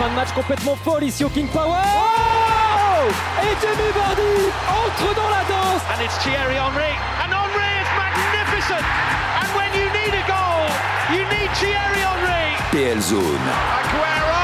fin 0.00 0.08
de 0.08 0.14
match 0.14 0.32
complètement 0.32 0.76
folle 0.76 1.04
ici 1.04 1.24
au 1.24 1.28
King 1.28 1.46
Power. 1.48 1.76
Oh 1.76 3.04
Et 3.42 3.54
Jamie 3.60 3.92
Vardy 3.94 4.48
entre 4.80 5.14
dans 5.14 5.28
la 5.28 5.44
danse. 5.44 5.82
And 5.92 6.00
it's 6.02 6.16
Thierry 6.24 6.56
Henry. 6.56 6.96
And 7.20 7.28
Henry 7.28 7.70
is 7.82 7.90
magnificent. 8.00 8.80
And 8.80 9.48
when 9.52 9.70
you 9.76 9.86
need 9.92 10.14
a 10.16 10.24
goal, 10.24 10.64
you 11.12 11.22
need 11.28 11.50
Thierry 11.60 12.00
Henry. 12.00 12.56
PL 12.72 13.00
Zone. 13.02 13.44
Aguero! 13.76 14.40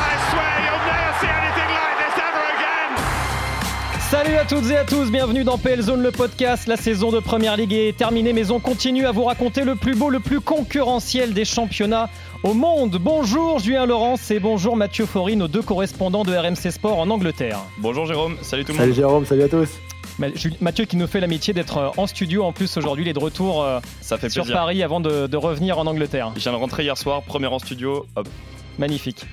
I 0.00 0.14
swear 0.30 0.54
you'll 0.64 0.84
never 0.88 1.12
see 1.20 1.28
anything 1.28 1.70
like 1.76 1.96
this 2.00 2.16
ever 2.16 2.44
again. 2.56 2.90
Salut 4.08 4.36
à 4.38 4.46
toutes 4.46 4.70
et 4.70 4.78
à 4.78 4.84
tous, 4.84 5.10
bienvenue 5.10 5.44
dans 5.44 5.58
PL 5.58 5.82
Zone 5.82 6.02
le 6.02 6.12
podcast. 6.12 6.66
La 6.66 6.78
saison 6.78 7.10
de 7.10 7.20
Première 7.20 7.58
Ligue 7.58 7.74
est 7.74 7.94
terminée, 7.94 8.32
mais 8.32 8.50
on 8.50 8.58
continue 8.58 9.04
à 9.04 9.12
vous 9.12 9.24
raconter 9.24 9.64
le 9.64 9.76
plus 9.76 9.94
beau, 9.94 10.08
le 10.08 10.20
plus 10.20 10.40
concurrentiel 10.40 11.34
des 11.34 11.44
championnats 11.44 12.08
au 12.42 12.54
monde. 12.54 12.96
Bonjour 13.00 13.58
Julien 13.58 13.86
Laurence 13.86 14.30
et 14.30 14.40
bonjour 14.40 14.76
Mathieu 14.76 15.06
Faury, 15.06 15.36
nos 15.36 15.48
deux 15.48 15.62
correspondants 15.62 16.24
de 16.24 16.34
RMC 16.34 16.70
Sport 16.72 16.98
en 16.98 17.10
Angleterre. 17.10 17.58
Bonjour 17.78 18.06
Jérôme, 18.06 18.36
salut 18.42 18.64
tout 18.64 18.72
le 18.72 18.78
Salut 18.78 18.88
monde. 18.90 18.96
Jérôme, 18.96 19.26
salut 19.26 19.42
à 19.42 19.48
tous. 19.48 19.68
Jul- 20.34 20.54
Mathieu 20.60 20.84
qui 20.84 20.96
nous 20.96 21.06
fait 21.06 21.20
l'amitié 21.20 21.54
d'être 21.54 21.78
euh, 21.78 21.88
en 21.96 22.06
studio 22.06 22.44
en 22.44 22.52
plus 22.52 22.76
aujourd'hui, 22.76 23.04
il 23.04 23.08
est 23.08 23.12
de 23.14 23.18
retour 23.18 23.62
euh, 23.62 23.80
Ça 24.00 24.18
fait 24.18 24.28
sur 24.28 24.42
plaisir. 24.44 24.58
Paris 24.60 24.82
avant 24.82 25.00
de, 25.00 25.26
de 25.26 25.36
revenir 25.36 25.78
en 25.78 25.86
Angleterre. 25.86 26.32
Je 26.36 26.40
viens 26.40 26.52
de 26.52 26.56
rentrer 26.56 26.82
hier 26.84 26.96
soir, 26.98 27.22
premier 27.22 27.46
en 27.46 27.58
studio. 27.58 28.06
Hop. 28.16 28.28
Magnifique. 28.78 29.24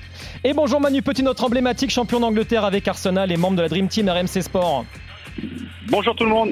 Et 0.44 0.52
bonjour 0.52 0.78
Manu 0.80 1.00
Petit, 1.00 1.22
notre 1.22 1.44
emblématique 1.44 1.90
champion 1.90 2.20
d'Angleterre 2.20 2.64
avec 2.64 2.86
Arsenal 2.88 3.32
et 3.32 3.36
membre 3.36 3.56
de 3.56 3.62
la 3.62 3.68
Dream 3.68 3.88
Team 3.88 4.08
RMC 4.08 4.42
Sport. 4.42 4.84
Bonjour 5.88 6.14
tout 6.14 6.24
le 6.24 6.30
monde. 6.30 6.50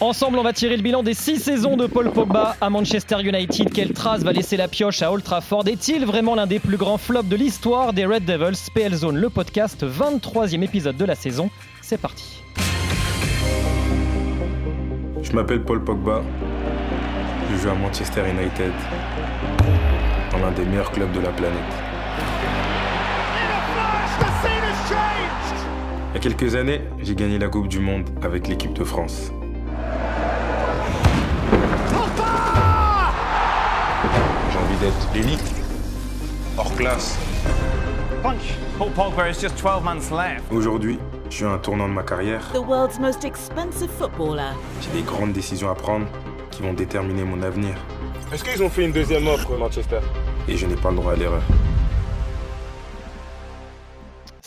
Ensemble, 0.00 0.38
on 0.38 0.42
va 0.42 0.52
tirer 0.52 0.76
le 0.76 0.82
bilan 0.82 1.02
des 1.02 1.14
six 1.14 1.38
saisons 1.38 1.78
de 1.78 1.86
Paul 1.86 2.10
Pogba 2.10 2.54
à 2.60 2.68
Manchester 2.68 3.16
United. 3.22 3.72
Quelle 3.72 3.94
trace 3.94 4.22
va 4.22 4.32
laisser 4.32 4.58
la 4.58 4.68
pioche 4.68 5.00
à 5.00 5.10
Old 5.10 5.24
Trafford? 5.24 5.66
Est-il 5.66 6.04
vraiment 6.04 6.34
l'un 6.34 6.46
des 6.46 6.58
plus 6.58 6.76
grands 6.76 6.98
flops 6.98 7.28
de 7.30 7.36
l'histoire 7.36 7.94
des 7.94 8.04
Red 8.04 8.26
Devils? 8.26 8.70
PL 8.74 8.94
Zone, 8.94 9.16
le 9.16 9.30
podcast, 9.30 9.86
23e 9.86 10.62
épisode 10.62 10.98
de 10.98 11.04
la 11.06 11.14
saison. 11.14 11.48
C'est 11.80 11.98
parti. 11.98 12.42
Je 15.22 15.32
m'appelle 15.32 15.62
Paul 15.62 15.82
Pogba. 15.82 16.22
Je 17.50 17.56
joue 17.56 17.70
à 17.70 17.74
Manchester 17.74 18.22
United, 18.28 18.72
dans 20.30 20.38
l'un 20.38 20.50
des 20.50 20.66
meilleurs 20.66 20.92
clubs 20.92 21.12
de 21.12 21.20
la 21.20 21.30
planète. 21.30 21.56
Il 26.10 26.14
y 26.14 26.16
a 26.16 26.20
quelques 26.20 26.54
années, 26.54 26.82
j'ai 27.02 27.14
gagné 27.14 27.38
la 27.38 27.48
Coupe 27.48 27.68
du 27.68 27.78
Monde 27.78 28.10
avec 28.22 28.46
l'équipe 28.46 28.74
de 28.74 28.84
France. 28.84 29.32
Envie 34.66 34.78
d'être 34.78 35.08
l'élite, 35.14 35.52
hors 36.56 36.74
classe. 36.76 37.16
Paul 38.78 38.90
Pogba 38.90 39.30
is 39.30 39.40
just 39.40 39.56
12 39.56 39.82
months 39.84 40.10
left. 40.10 40.42
Aujourd'hui, 40.50 40.98
je 41.30 41.36
suis 41.36 41.44
à 41.44 41.50
un 41.50 41.58
tournant 41.58 41.88
de 41.88 41.92
ma 41.94 42.02
carrière. 42.02 42.40
the 42.52 42.58
world's 42.58 42.98
most 42.98 43.24
expensive 43.24 43.88
footballer. 43.98 44.52
J'ai 44.82 45.00
des 45.00 45.06
grandes 45.06 45.32
décisions 45.32 45.70
à 45.70 45.74
prendre 45.74 46.06
qui 46.50 46.62
vont 46.62 46.72
déterminer 46.74 47.22
mon 47.24 47.42
avenir. 47.42 47.74
Est-ce 48.32 48.42
qu'ils 48.44 48.62
ont 48.62 48.68
fait 48.68 48.84
une 48.84 48.92
deuxième 48.92 49.26
offre, 49.28 49.56
Manchester? 49.56 50.00
Et 50.48 50.56
je 50.56 50.66
n'ai 50.66 50.74
pas 50.74 50.90
le 50.90 50.96
droit 50.96 51.12
à 51.12 51.16
l'erreur. 51.16 51.42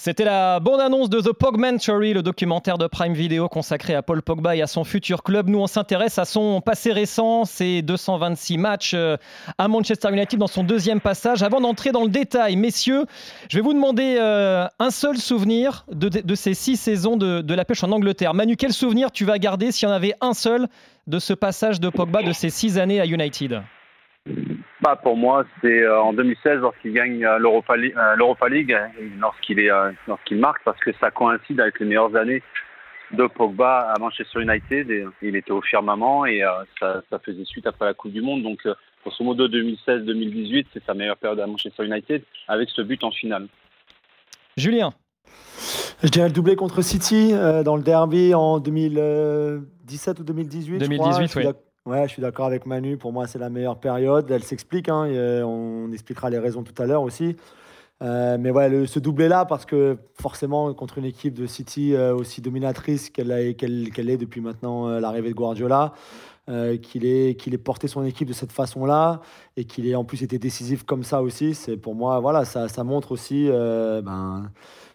C'était 0.02 0.24
la 0.24 0.62
bande-annonce 0.62 1.10
de 1.10 1.20
The 1.20 1.34
Pogmentary, 1.34 2.14
le 2.14 2.22
documentaire 2.22 2.78
de 2.78 2.88
Prime 2.88 3.12
Video 3.12 3.50
consacré 3.50 3.96
à 3.96 4.02
Paul 4.02 4.22
Pogba 4.22 4.56
et 4.56 4.62
à 4.62 4.68
son 4.68 4.86
futur 4.86 5.24
club. 5.24 5.50
Nous, 5.50 5.60
on 5.60 5.68
s'intéresse 5.68 6.18
à 6.18 6.24
son 6.24 6.62
passé 6.62 6.94
récent, 6.94 7.44
ses 7.44 7.82
226 7.82 8.58
matchs 8.58 8.94
euh, 8.94 9.18
à 9.58 9.68
Manchester 9.68 10.08
United 10.14 10.40
dans 10.40 10.48
son 10.48 10.64
deuxième 10.64 11.02
passage. 11.02 11.44
Avant 11.44 11.60
d'entrer 11.60 11.92
dans 11.92 12.04
le 12.04 12.10
détail, 12.10 12.56
messieurs, 12.56 13.04
je 13.50 13.58
vais 13.58 13.62
vous 13.62 13.74
demander 13.74 14.16
euh, 14.18 14.66
un 14.80 14.90
seul 14.90 15.18
souvenir 15.18 15.86
de, 15.92 16.34
ces 16.34 16.54
six 16.54 16.78
saisons 16.78 17.18
de, 17.18 17.42
de 17.42 17.54
la 17.54 17.66
pêche 17.66 17.84
en 17.84 17.92
Angleterre. 17.92 18.34
Manu, 18.34 18.56
quel 18.56 18.72
souvenir 18.72 19.12
tu 19.12 19.26
vas 19.26 19.38
garder 19.38 19.74
s'il 19.74 19.90
y 19.90 19.92
en 19.92 19.94
avait 19.96 20.14
un 20.22 20.34
seul 20.34 20.70
de 21.08 21.20
ce 21.20 21.34
passage 21.34 21.82
de 21.82 21.90
Pogba 21.90 22.24
de 22.24 22.32
ces 22.32 22.50
six 22.50 22.80
années 22.80 23.02
à 23.02 23.06
United? 23.06 23.64
Bah, 24.82 24.96
pour 24.96 25.18
moi, 25.18 25.44
c'est 25.62 25.84
euh, 25.84 26.02
en 26.02 26.14
2016 26.14 26.60
lorsqu'il 26.62 26.94
gagne 26.94 27.26
euh, 27.26 27.38
l'Europa 27.38 27.76
League, 27.76 27.94
euh, 27.98 28.16
l'Europa 28.16 28.48
League 28.48 28.72
et 28.72 29.10
lorsqu'il 29.20 29.60
est, 29.60 29.72
euh, 29.72 29.92
lorsqu'il 30.08 30.38
marque, 30.38 30.64
parce 30.64 30.80
que 30.80 30.92
ça 31.02 31.12
coïncide 31.12 31.60
avec 31.60 31.80
les 31.80 31.86
meilleures 31.86 32.16
années 32.16 32.42
de 33.12 33.28
Pogba 33.28 33.92
à 33.94 34.00
Manchester 34.00 34.42
United. 34.42 34.90
Et, 34.90 35.06
il 35.22 35.36
était 35.36 35.52
au 35.52 35.62
firmament 35.62 36.26
et 36.26 36.44
euh, 36.44 36.50
ça, 36.80 37.02
ça 37.10 37.20
faisait 37.20 37.46
suite 37.46 37.68
après 37.68 37.86
la 37.86 37.94
Coupe 37.94 38.12
du 38.12 38.22
Monde. 38.22 38.44
Donc, 38.44 38.60
euh, 38.66 38.74
grosso 39.04 39.24
modo, 39.24 39.48
2016-2018, 39.48 40.68
c'est 40.74 40.84
sa 40.86 40.94
meilleure 40.94 41.18
période 41.18 41.40
à 41.40 41.48
Manchester 41.48 41.86
United 41.86 42.24
avec 42.48 42.70
ce 42.70 42.82
but 42.82 43.04
en 43.04 43.12
finale. 43.12 43.48
Julien 44.58 44.92
Je 46.04 46.10
dirais 46.10 46.28
le 46.28 46.34
doublé 46.34 46.56
contre 46.56 46.82
City 46.82 47.32
euh, 47.34 47.64
dans 47.64 47.76
le 47.76 47.84
derby 47.84 48.34
en 48.34 48.60
2017 48.60 50.20
ou 50.20 50.24
2018. 50.24 50.80
je 50.80 50.86
crois. 50.86 50.88
2018, 50.88 51.22
Je 51.24 51.28
suis 51.28 51.48
oui. 51.48 51.54
Ouais, 51.86 52.04
je 52.08 52.14
suis 52.14 52.22
d'accord 52.22 52.46
avec 52.46 52.66
Manu. 52.66 52.98
Pour 52.98 53.14
moi, 53.14 53.26
c'est 53.26 53.40
la 53.40 53.50
meilleure 53.50 53.80
période. 53.80 54.30
Elle 54.30 54.44
s'explique. 54.44 54.90
hein, 54.90 55.06
euh, 55.08 55.44
on 55.44 55.92
expliquera 55.92 56.30
les 56.30 56.38
raisons 56.38 56.64
tout 56.64 56.80
à 56.82 56.86
l'heure 56.86 57.02
aussi. 57.02 57.36
Euh, 58.02 58.38
mais 58.40 58.52
ouais, 58.52 58.86
ce 58.86 59.00
doublé-là, 59.00 59.46
parce 59.46 59.66
que 59.66 59.98
forcément, 60.14 60.74
contre 60.74 61.00
une 61.00 61.06
équipe 61.06 61.34
de 61.34 61.48
City 61.48 61.96
euh, 61.96 62.16
aussi 62.16 62.42
dominatrice 62.42 63.10
qu'elle 63.10 63.32
est 63.32 64.18
depuis 64.18 64.42
maintenant 64.42 64.88
l'arrivée 65.00 65.30
de 65.30 65.34
Guardiola, 65.36 65.94
qu'il 66.82 67.06
ait, 67.06 67.32
ait 67.32 67.58
porté 67.58 67.88
son 67.88 68.04
équipe 68.04 68.28
de 68.28 68.34
cette 68.34 68.52
façon-là 68.52 69.22
et 69.56 69.66
qu'il 69.66 69.88
ait 69.88 69.94
en 69.96 70.04
plus 70.04 70.24
été 70.24 70.40
décisif 70.40 70.84
comme 70.84 71.04
ça 71.04 71.22
aussi, 71.22 71.54
c'est 71.54 71.78
pour 71.78 71.94
moi, 71.94 72.20
voilà, 72.20 72.44
ça, 72.44 72.68
ça 72.68 72.84
montre 72.84 73.12
aussi 73.12 73.48
ben, 73.48 74.50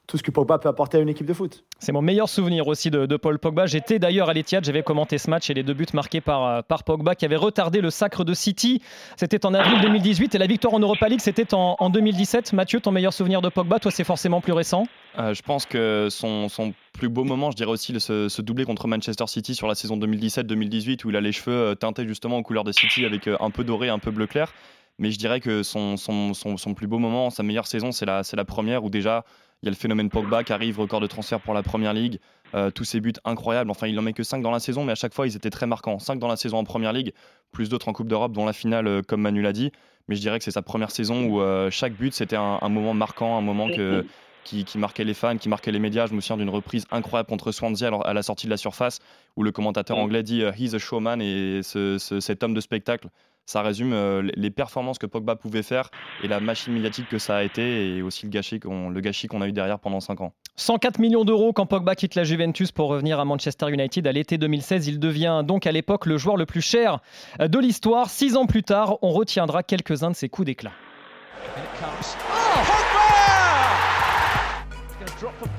tout 0.06 0.18
ce 0.18 0.22
que 0.22 0.30
Pogba 0.30 0.58
peut 0.58 0.68
apporter 0.68 0.98
à 0.98 1.00
une 1.00 1.08
équipe 1.08 1.26
de 1.26 1.32
foot. 1.32 1.64
C'est 1.78 1.92
mon 1.92 2.02
meilleur 2.02 2.28
souvenir 2.28 2.68
aussi 2.68 2.90
de, 2.90 3.06
de 3.06 3.16
Paul 3.16 3.38
Pogba. 3.38 3.66
J'étais 3.66 3.98
d'ailleurs 3.98 4.28
à 4.28 4.34
l'Etihad, 4.34 4.64
j'avais 4.64 4.82
commenté 4.82 5.18
ce 5.18 5.30
match 5.30 5.48
et 5.48 5.54
les 5.54 5.62
deux 5.62 5.74
buts 5.74 5.86
marqués 5.94 6.20
par, 6.20 6.44
euh, 6.44 6.62
par 6.62 6.84
Pogba 6.84 7.14
qui 7.14 7.24
avait 7.24 7.36
retardé 7.36 7.80
le 7.80 7.90
sacre 7.90 8.24
de 8.24 8.34
City. 8.34 8.82
C'était 9.16 9.46
en 9.46 9.54
avril 9.54 9.80
2018 9.80 10.34
et 10.34 10.38
la 10.38 10.46
victoire 10.46 10.74
en 10.74 10.80
Europa 10.80 11.08
League, 11.08 11.20
c'était 11.20 11.54
en, 11.54 11.76
en 11.78 11.90
2017. 11.90 12.52
Mathieu, 12.52 12.80
ton 12.80 12.92
meilleur 12.92 13.12
souvenir 13.12 13.40
de 13.40 13.48
Pogba, 13.48 13.78
toi, 13.78 13.90
c'est 13.90 14.04
forcément 14.04 14.40
plus 14.40 14.52
récent. 14.52 14.86
Euh, 15.18 15.32
je 15.32 15.42
pense 15.42 15.64
que 15.64 16.08
son, 16.10 16.48
son 16.48 16.74
plus 16.92 17.08
beau 17.08 17.24
moment, 17.24 17.50
je 17.50 17.56
dirais 17.56 17.70
aussi 17.70 17.98
ce, 17.98 18.28
ce 18.28 18.42
doublé 18.42 18.64
contre 18.64 18.88
Manchester 18.88 19.26
City 19.26 19.54
sur 19.54 19.68
la 19.68 19.74
saison 19.74 19.96
2017-2018 19.96 21.04
où 21.04 21.10
il 21.10 21.16
a 21.16 21.20
les 21.20 21.32
cheveux 21.32 21.56
euh, 21.56 21.74
teintés 21.74 22.06
justement 22.06 22.38
aux 22.38 22.42
couleurs 22.42 22.64
de 22.64 22.72
City 22.72 23.04
avec 23.04 23.28
un 23.28 23.50
peu 23.50 23.64
doré, 23.64 23.88
un 23.88 23.98
peu 23.98 24.10
bleu 24.10 24.26
clair. 24.26 24.52
Mais 24.98 25.10
je 25.10 25.18
dirais 25.18 25.40
que 25.40 25.62
son, 25.62 25.96
son, 25.96 26.34
son, 26.34 26.56
son 26.56 26.74
plus 26.74 26.86
beau 26.86 26.98
moment, 26.98 27.30
sa 27.30 27.42
meilleure 27.42 27.66
saison, 27.66 27.90
c'est 27.90 28.06
la, 28.06 28.22
c'est 28.22 28.36
la 28.36 28.44
première 28.44 28.84
où 28.84 28.90
déjà 28.90 29.24
il 29.62 29.66
y 29.66 29.68
a 29.68 29.70
le 29.70 29.76
phénomène 29.76 30.10
Pogba 30.10 30.44
qui 30.44 30.52
arrive, 30.52 30.78
record 30.78 31.00
de 31.00 31.06
transfert 31.06 31.40
pour 31.40 31.54
la 31.54 31.62
première 31.62 31.92
ligue, 31.94 32.18
euh, 32.54 32.70
tous 32.70 32.84
ses 32.84 33.00
buts 33.00 33.12
incroyables. 33.24 33.70
Enfin, 33.70 33.86
il 33.86 33.98
en 33.98 34.02
met 34.02 34.12
que 34.12 34.22
5 34.22 34.42
dans 34.42 34.50
la 34.50 34.60
saison, 34.60 34.84
mais 34.84 34.92
à 34.92 34.96
chaque 34.96 35.14
fois 35.14 35.26
ils 35.26 35.36
étaient 35.36 35.50
très 35.50 35.66
marquants. 35.66 35.98
5 35.98 36.18
dans 36.18 36.28
la 36.28 36.36
saison 36.36 36.58
en 36.58 36.64
première 36.64 36.92
ligue, 36.92 37.12
plus 37.52 37.68
d'autres 37.68 37.88
en 37.88 37.92
Coupe 37.92 38.08
d'Europe, 38.08 38.32
dont 38.32 38.44
la 38.44 38.52
finale, 38.52 38.86
euh, 38.86 39.02
comme 39.02 39.22
Manu 39.22 39.40
l'a 39.42 39.52
dit. 39.52 39.72
Mais 40.08 40.16
je 40.16 40.20
dirais 40.20 40.38
que 40.38 40.44
c'est 40.44 40.50
sa 40.50 40.60
première 40.62 40.90
saison 40.90 41.24
où 41.24 41.40
euh, 41.40 41.70
chaque 41.70 41.94
but 41.94 42.12
c'était 42.12 42.36
un, 42.36 42.58
un 42.60 42.68
moment 42.68 42.92
marquant, 42.92 43.38
un 43.38 43.40
moment 43.40 43.68
que, 43.68 44.04
qui, 44.44 44.64
qui 44.66 44.76
marquait 44.76 45.04
les 45.04 45.14
fans, 45.14 45.38
qui 45.38 45.48
marquait 45.48 45.72
les 45.72 45.78
médias. 45.78 46.06
Je 46.06 46.12
me 46.12 46.20
souviens 46.20 46.36
d'une 46.36 46.50
reprise 46.50 46.84
incroyable 46.90 47.28
contre 47.30 47.50
Swansea 47.52 47.86
à 48.04 48.12
la 48.12 48.22
sortie 48.22 48.46
de 48.46 48.50
la 48.50 48.58
surface 48.58 48.98
où 49.36 49.42
le 49.42 49.50
commentateur 49.50 49.96
anglais 50.02 50.22
dit 50.22 50.42
He's 50.58 50.74
a 50.74 50.78
showman 50.78 51.22
et 51.22 51.60
ce- 51.62 51.96
ce- 51.96 52.20
cet 52.20 52.42
homme 52.42 52.52
de 52.52 52.60
spectacle. 52.60 53.08
Ça 53.46 53.60
résume 53.62 53.92
euh, 53.92 54.22
les- 54.36 54.50
performances 54.50 54.98
que 54.98 55.06
Pogba 55.06 55.36
pouvait 55.36 55.62
faire 55.62 55.90
et 56.22 56.28
la 56.28 56.40
machine 56.40 56.72
médiatique 56.72 57.08
que 57.08 57.18
ça 57.18 57.36
a 57.36 57.42
été 57.42 57.96
et 57.96 58.02
aussi 58.02 58.24
le 58.24 58.30
gâchis 58.30 58.58
qu'on 58.60 58.88
le 58.88 59.00
gâchis 59.00 59.26
qu'on 59.26 59.42
a 59.42 59.48
eu 59.48 59.52
derrière 59.52 59.78
pendant 59.78 60.00
5 60.00 60.20
ans. 60.22 60.32
104 60.56 60.98
millions 60.98 61.24
d'euros 61.24 61.52
quand 61.52 61.66
Pogba 61.66 61.94
quitte 61.94 62.14
la 62.14 62.24
Juventus 62.24 62.72
pour 62.72 62.88
revenir 62.88 63.20
à 63.20 63.24
Manchester 63.24 63.70
United 63.70 64.06
à 64.06 64.12
l'été 64.12 64.38
2016. 64.38 64.86
Il 64.86 64.98
devient 65.00 65.42
donc 65.44 65.66
à 65.66 65.72
l'époque 65.72 66.06
le 66.06 66.16
joueur 66.16 66.36
le 66.36 66.46
plus 66.46 66.62
cher 66.62 67.00
de 67.40 67.58
l'histoire. 67.58 68.08
Six 68.08 68.36
ans 68.36 68.46
plus 68.46 68.62
tard, 68.62 68.96
on 69.02 69.10
retiendra 69.10 69.62
quelques-uns 69.62 70.10
de 70.10 70.16
ses 70.16 70.28
coups 70.28 70.46
d'éclat. 70.46 70.72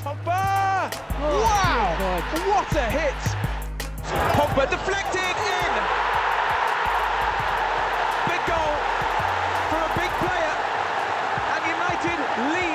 Pogba. 0.04 0.90
Wow! 1.22 1.40
What 2.50 2.78
a 2.78 2.90
hit! 2.90 3.22
Pogba 4.36 4.66
deflected 4.70 5.22
in. 5.22 5.95
力 12.36 12.75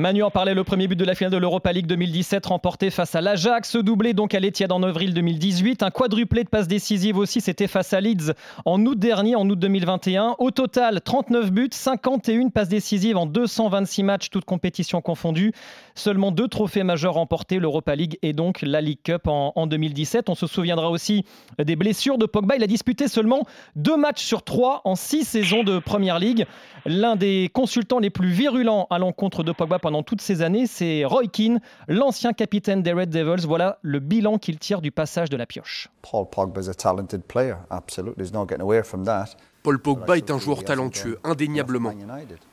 Manu 0.00 0.22
en 0.22 0.30
parlait, 0.30 0.54
le 0.54 0.64
premier 0.64 0.88
but 0.88 0.96
de 0.96 1.04
la 1.04 1.14
finale 1.14 1.30
de 1.30 1.36
l'Europa 1.36 1.74
League 1.74 1.86
2017 1.86 2.46
remporté 2.46 2.88
face 2.88 3.14
à 3.14 3.20
l'Ajax, 3.20 3.76
doublé 3.76 4.14
donc 4.14 4.34
à 4.34 4.40
l'Etihad 4.40 4.72
en 4.72 4.82
avril 4.82 5.12
2018, 5.12 5.82
un 5.82 5.90
quadruplé 5.90 6.42
de 6.42 6.48
passes 6.48 6.68
décisives 6.68 7.18
aussi, 7.18 7.42
c'était 7.42 7.66
face 7.66 7.92
à 7.92 8.00
Leeds 8.00 8.32
en 8.64 8.82
août 8.86 8.98
dernier, 8.98 9.36
en 9.36 9.46
août 9.46 9.58
2021. 9.58 10.36
Au 10.38 10.50
total, 10.52 11.02
39 11.02 11.52
buts, 11.52 11.68
51 11.70 12.48
passes 12.48 12.70
décisives 12.70 13.18
en 13.18 13.26
226 13.26 14.02
matchs, 14.02 14.30
toutes 14.30 14.46
compétitions 14.46 15.02
confondues. 15.02 15.52
Seulement 15.94 16.32
deux 16.32 16.48
trophées 16.48 16.82
majeurs 16.82 17.12
remportés, 17.12 17.58
l'Europa 17.58 17.94
League 17.94 18.16
et 18.22 18.32
donc 18.32 18.62
la 18.62 18.80
League 18.80 19.00
Cup 19.04 19.26
en, 19.26 19.52
en 19.54 19.66
2017. 19.66 20.30
On 20.30 20.34
se 20.34 20.46
souviendra 20.46 20.88
aussi 20.88 21.26
des 21.62 21.76
blessures 21.76 22.16
de 22.16 22.24
Pogba. 22.24 22.56
Il 22.56 22.62
a 22.62 22.66
disputé 22.66 23.06
seulement 23.06 23.44
deux 23.76 23.98
matchs 23.98 24.24
sur 24.24 24.44
trois 24.44 24.80
en 24.86 24.94
six 24.94 25.24
saisons 25.24 25.62
de 25.62 25.78
Première 25.78 26.18
League. 26.18 26.46
L'un 26.86 27.16
des 27.16 27.50
consultants 27.52 27.98
les 27.98 28.08
plus 28.08 28.30
virulents 28.30 28.86
à 28.88 28.98
l'encontre 28.98 29.42
de 29.42 29.52
Pogba 29.52 29.78
toutes 30.02 30.20
ces 30.20 30.42
années, 30.42 30.66
c'est 30.66 31.04
Roy 31.04 31.26
Keane, 31.26 31.60
l'ancien 31.88 32.32
capitaine 32.32 32.82
des 32.82 32.92
Red 32.92 33.10
Devils. 33.10 33.46
Voilà 33.46 33.78
le 33.82 33.98
bilan 33.98 34.38
qu'il 34.38 34.58
tire 34.58 34.80
du 34.80 34.90
passage 34.90 35.28
de 35.30 35.36
la 35.36 35.46
pioche. 35.46 35.88
Paul 36.02 36.26
Pogba 36.30 36.60
is 36.60 36.68
a 36.68 36.74
talented 36.74 37.22
player, 37.22 37.56
absolutely. 37.70 38.16
There's 38.16 38.32
no 38.32 38.46
getting 38.46 38.62
away 38.62 38.82
from 38.82 39.04
that. 39.04 39.36
Paul 39.62 39.78
Pogba 39.78 40.16
est 40.16 40.30
un 40.30 40.38
joueur 40.38 40.64
talentueux, 40.64 41.18
indéniablement. 41.24 41.92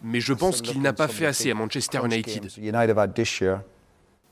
Mais 0.04 0.19
je 0.19 0.34
pense 0.34 0.62
qu'il 0.62 0.81
n'a 0.81 0.94
pas 0.94 1.07
fait 1.07 1.25
assez 1.25 1.51
à 1.51 1.54
Manchester 1.54 2.00
United. 2.04 2.50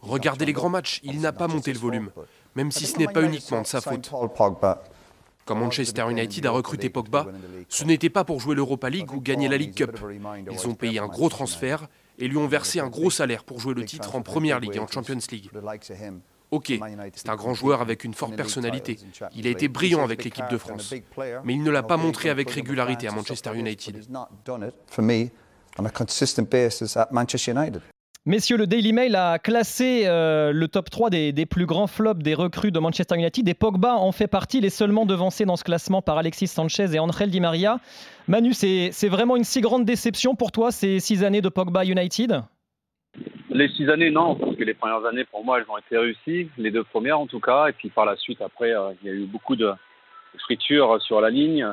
Regardez 0.01 0.46
les 0.46 0.54
grands 0.54 0.69
matchs, 0.69 1.00
il 1.04 1.22
n'a 1.22 1.31
pas 1.31 1.48
monté 1.48 1.74
le 1.74 1.80
volume, 1.80 2.10
même 2.56 2.72
si 2.72 2.86
ce 2.86 2.98
n'est 3.00 3.08
pas 3.08 3.24
uniquement 3.24 3.62
de 3.62 3.68
sa 3.68 3.81
faute. 3.81 4.12
Quand 5.46 5.56
Manchester 5.56 6.06
United 6.10 6.46
a 6.48 6.51
recruté 6.51 6.90
Pogba, 6.90 7.28
ce 7.69 7.84
n'était 7.84 8.10
pas 8.10 8.24
pour 8.24 8.40
jouer 8.40 8.56
l'Europa 8.56 8.90
League 8.90 9.13
ou 9.13 9.22
gagner 9.22 9.48
la 9.48 9.58
League 9.58 9.75
Cup. 9.75 10.00
Ils 10.51 10.68
ont 10.68 10.74
payé 10.74 11.00
un 11.00 11.08
gros 11.08 11.30
transfert 11.30 11.88
et 12.20 12.28
lui 12.28 12.38
ont 12.38 12.48
versé 12.48 12.80
un 12.80 12.88
gros 12.88 13.10
salaire 13.10 13.44
pour 13.44 13.60
jouer 13.60 13.74
le 13.74 13.86
titre 13.86 14.16
en 14.16 14.22
Première 14.22 14.60
Ligue 14.60 14.76
et 14.76 14.80
en 14.80 14.88
Champions 14.88 15.18
League. 15.32 15.50
Ok, 16.52 16.72
c'est 17.16 17.30
un 17.30 17.36
grand 17.36 17.54
joueur 17.54 17.82
avec 17.82 18.04
une 18.04 18.14
forte 18.14 18.36
personnalité. 18.36 18.98
Il 19.36 19.48
a 19.48 19.50
été 19.50 19.68
brillant 19.68 20.04
avec 20.04 20.24
l'équipe 20.24 20.50
de 20.50 20.58
France. 20.58 20.94
Mais 21.44 21.54
il 21.54 21.64
ne 21.64 21.72
l'a 21.72 21.84
pas 21.84 21.98
montré 21.98 22.30
avec 22.30 22.50
régularité 22.50 23.08
à 23.08 23.12
Manchester 23.12 23.52
United. 23.56 24.06
Messieurs, 28.27 28.57
le 28.57 28.66
Daily 28.66 28.92
Mail 28.92 29.16
a 29.16 29.38
classé 29.38 30.06
euh, 30.07 30.51
le 30.51 30.68
top 30.68 30.89
3 30.89 31.12
des, 31.12 31.45
plus 31.45 31.68
grands 31.68 31.86
flops 31.86 32.24
des 32.24 32.33
recrues 32.33 32.72
de 32.72 32.80
Manchester 32.80 33.13
United 33.13 33.48
et 33.48 33.54
Pogba 33.54 33.98
en 33.98 34.12
fait 34.12 34.25
partie. 34.27 34.57
Il 34.57 34.66
est 34.66 34.72
seulement 34.72 35.06
devancé 35.06 35.45
dans 35.45 35.56
ce 35.56 35.63
classement 35.63 36.01
par 36.01 36.18
Alexis 36.18 36.48
Sanchez 36.48 36.95
et 36.95 36.98
Angel 36.98 37.30
Di 37.30 37.39
Maria. 37.39 37.77
Manu, 38.27 38.54
c'est 38.54 39.10
vraiment 39.10 39.36
une 39.36 39.44
si 39.44 39.62
grande 39.62 39.86
déception 39.86 40.33
pour 40.33 40.51
toi 40.51 40.72
ces 40.72 41.00
six 41.00 41.24
années 41.24 41.42
de 41.42 41.50
Pogba 41.50 41.86
United? 41.86 42.42
Les 43.51 43.69
six 43.69 43.88
années, 43.92 44.10
non, 44.10 44.33
parce 44.33 44.56
que 44.56 44.63
les 44.63 44.74
premières 44.74 45.06
années, 45.06 45.25
pour 45.25 45.45
moi, 45.45 45.60
elles 45.60 45.69
ont 45.69 45.77
été 45.77 45.95
réussies, 45.95 46.50
les 46.57 46.72
deux 46.72 46.83
premières 46.83 47.19
en 47.19 47.27
tout 47.27 47.39
cas, 47.39 47.68
et 47.68 47.74
puis 47.74 47.89
par 47.89 48.06
la 48.06 48.16
suite, 48.16 48.42
après, 48.42 48.75
euh, 48.75 48.89
il 49.04 49.07
y 49.07 49.12
a 49.12 49.13
eu 49.13 49.25
beaucoup 49.25 49.56
de 49.56 49.72
fritures 50.39 51.00
sur 51.04 51.22
la 51.22 51.30
ligne, 51.30 51.72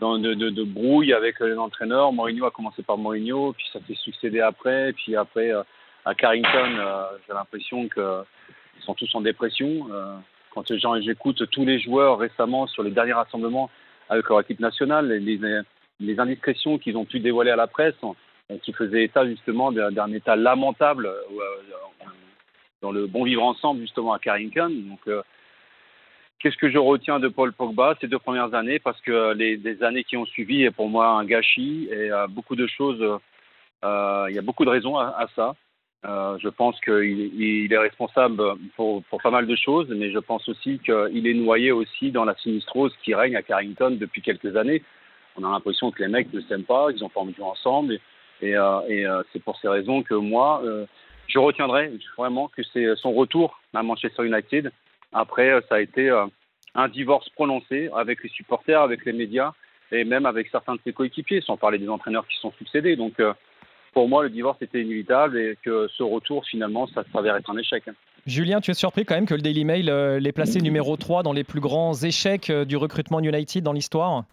de, 0.00 0.34
de, 0.34 0.50
de, 0.50 0.64
brouille 0.64 1.12
avec 1.12 1.38
les 1.38 1.56
entraîneurs. 1.56 2.12
Mourinho 2.12 2.46
a 2.46 2.50
commencé 2.50 2.82
par 2.82 2.98
Mourinho, 2.98 3.52
puis 3.52 3.64
ça 3.72 3.78
s'est 3.86 3.94
succédé 3.94 4.40
après, 4.40 4.92
puis 4.92 5.14
après, 5.14 5.52
euh, 5.52 5.62
à 6.04 6.14
Carrington, 6.14 6.78
euh, 6.78 7.04
j'ai 7.26 7.32
l'impression 7.32 7.88
qu'ils 7.88 8.82
sont 8.84 8.94
tous 8.94 9.12
en 9.14 9.20
dépression. 9.20 9.88
Euh, 9.92 10.16
quand 10.50 10.64
j'écoute 11.00 11.50
tous 11.50 11.64
les 11.64 11.80
joueurs 11.80 12.18
récemment 12.18 12.66
sur 12.66 12.82
les 12.82 12.90
derniers 12.90 13.14
rassemblements 13.14 13.70
avec 14.08 14.28
leur 14.28 14.40
équipe 14.40 14.60
nationale, 14.60 15.08
les, 15.08 16.18
indiscrétions 16.18 16.78
qu'ils 16.78 16.96
ont 16.96 17.04
pu 17.04 17.18
dévoiler 17.18 17.50
à 17.50 17.56
la 17.56 17.66
presse, 17.66 17.94
qui 18.62 18.72
faisaient 18.72 19.04
état 19.04 19.26
justement 19.26 19.72
d'un 19.72 20.12
état 20.12 20.36
lamentable 20.36 21.06
euh, 21.06 22.04
dans 22.82 22.92
le 22.92 23.06
bon 23.06 23.24
vivre 23.24 23.42
ensemble 23.42 23.80
justement 23.80 24.12
à 24.12 24.18
Carrington. 24.18 24.70
Donc, 24.70 25.00
qu'est-ce 26.38 26.58
que 26.58 26.70
je 26.70 26.78
retiens 26.78 27.18
de 27.18 27.28
Paul 27.28 27.52
Pogba 27.52 27.96
ces 28.00 28.06
deux 28.06 28.18
premières 28.18 28.54
années? 28.54 28.78
Parce 28.78 29.00
que 29.00 29.32
les, 29.32 29.82
années 29.82 30.04
qui 30.04 30.16
ont 30.16 30.26
suivi 30.26 30.62
est 30.62 30.70
pour 30.70 30.88
moi 30.88 31.08
un 31.08 31.24
gâchis 31.24 31.88
et 31.90 32.12
euh, 32.12 32.28
beaucoup 32.28 32.54
de 32.54 32.66
choses. 32.66 33.02
Il 33.82 34.34
y 34.34 34.38
a 34.38 34.42
beaucoup 34.42 34.64
de 34.64 34.70
raisons 34.70 34.96
à 34.98 35.26
ça. 35.34 35.54
Euh, 36.06 36.36
je 36.38 36.48
pense 36.48 36.78
qu'il 36.80 37.32
il 37.40 37.72
est 37.72 37.78
responsable 37.78 38.42
pour, 38.76 39.02
pas 39.22 39.30
mal 39.30 39.46
de 39.46 39.56
choses, 39.56 39.88
mais 39.88 40.10
je 40.10 40.18
pense 40.18 40.46
aussi 40.48 40.78
qu'il 40.80 41.26
est 41.26 41.34
noyé 41.34 41.72
aussi 41.72 42.10
dans 42.10 42.24
la 42.24 42.36
sinistrose 42.36 42.94
qui 43.02 43.14
règne 43.14 43.36
à 43.36 43.42
Carrington 43.42 43.96
depuis 43.98 44.20
quelques 44.20 44.54
années. 44.56 44.82
On 45.36 45.44
a 45.44 45.50
l'impression 45.50 45.90
que 45.90 46.02
les 46.02 46.08
mecs 46.08 46.32
ne 46.32 46.40
s'aiment 46.42 46.64
pas, 46.64 46.92
qu'ils 46.92 47.04
ont 47.04 47.08
pas 47.08 47.20
envie 47.20 47.34
ensemble. 47.40 47.98
Et, 48.42 48.54
euh, 48.54 48.80
euh, 48.90 49.22
c'est 49.32 49.42
pour 49.42 49.58
ces 49.60 49.68
raisons 49.68 50.02
que 50.02 50.14
moi, 50.14 50.62
je 51.26 51.38
retiendrai 51.38 51.90
vraiment 52.18 52.48
que 52.48 52.62
c'est 52.72 52.94
son 52.96 53.12
retour 53.12 53.60
à 53.72 53.82
Manchester 53.82 54.26
United. 54.26 54.72
Après, 55.12 55.58
ça 55.68 55.76
a 55.76 55.80
été 55.80 56.10
un 56.74 56.88
divorce 56.88 57.28
prononcé 57.30 57.88
avec 57.96 58.22
les 58.22 58.28
supporters, 58.28 58.80
avec 58.80 59.06
les 59.06 59.12
médias 59.12 59.52
et 59.90 60.04
même 60.04 60.26
avec 60.26 60.48
certains 60.48 60.74
de 60.74 60.80
ses 60.84 60.92
coéquipiers, 60.92 61.40
sans 61.40 61.56
parler 61.56 61.78
des 61.78 61.88
entraîneurs 61.88 62.26
qui 62.26 62.36
sont 62.40 62.52
succédés. 62.52 62.96
Donc, 62.96 63.14
pour 63.94 64.08
moi, 64.08 64.22
le 64.22 64.30
divorce 64.30 64.60
était 64.60 64.82
inévitable 64.82 65.38
et 65.38 65.56
que 65.64 65.88
ce 65.96 66.02
retour, 66.02 66.44
finalement, 66.44 66.86
ça 66.88 67.04
s'avère 67.12 67.36
être 67.36 67.48
un 67.50 67.56
échec. 67.56 67.84
Julien, 68.26 68.60
tu 68.60 68.70
es 68.70 68.74
surpris 68.74 69.04
quand 69.04 69.14
même 69.14 69.26
que 69.26 69.34
le 69.34 69.40
Daily 69.40 69.64
Mail 69.64 69.86
l'ait 69.86 70.32
placé 70.32 70.60
numéro 70.60 70.96
3 70.96 71.22
dans 71.22 71.32
les 71.32 71.44
plus 71.44 71.60
grands 71.60 71.94
échecs 71.94 72.50
du 72.50 72.76
recrutement 72.76 73.20
United 73.20 73.62
dans 73.62 73.72
l'histoire? 73.72 74.24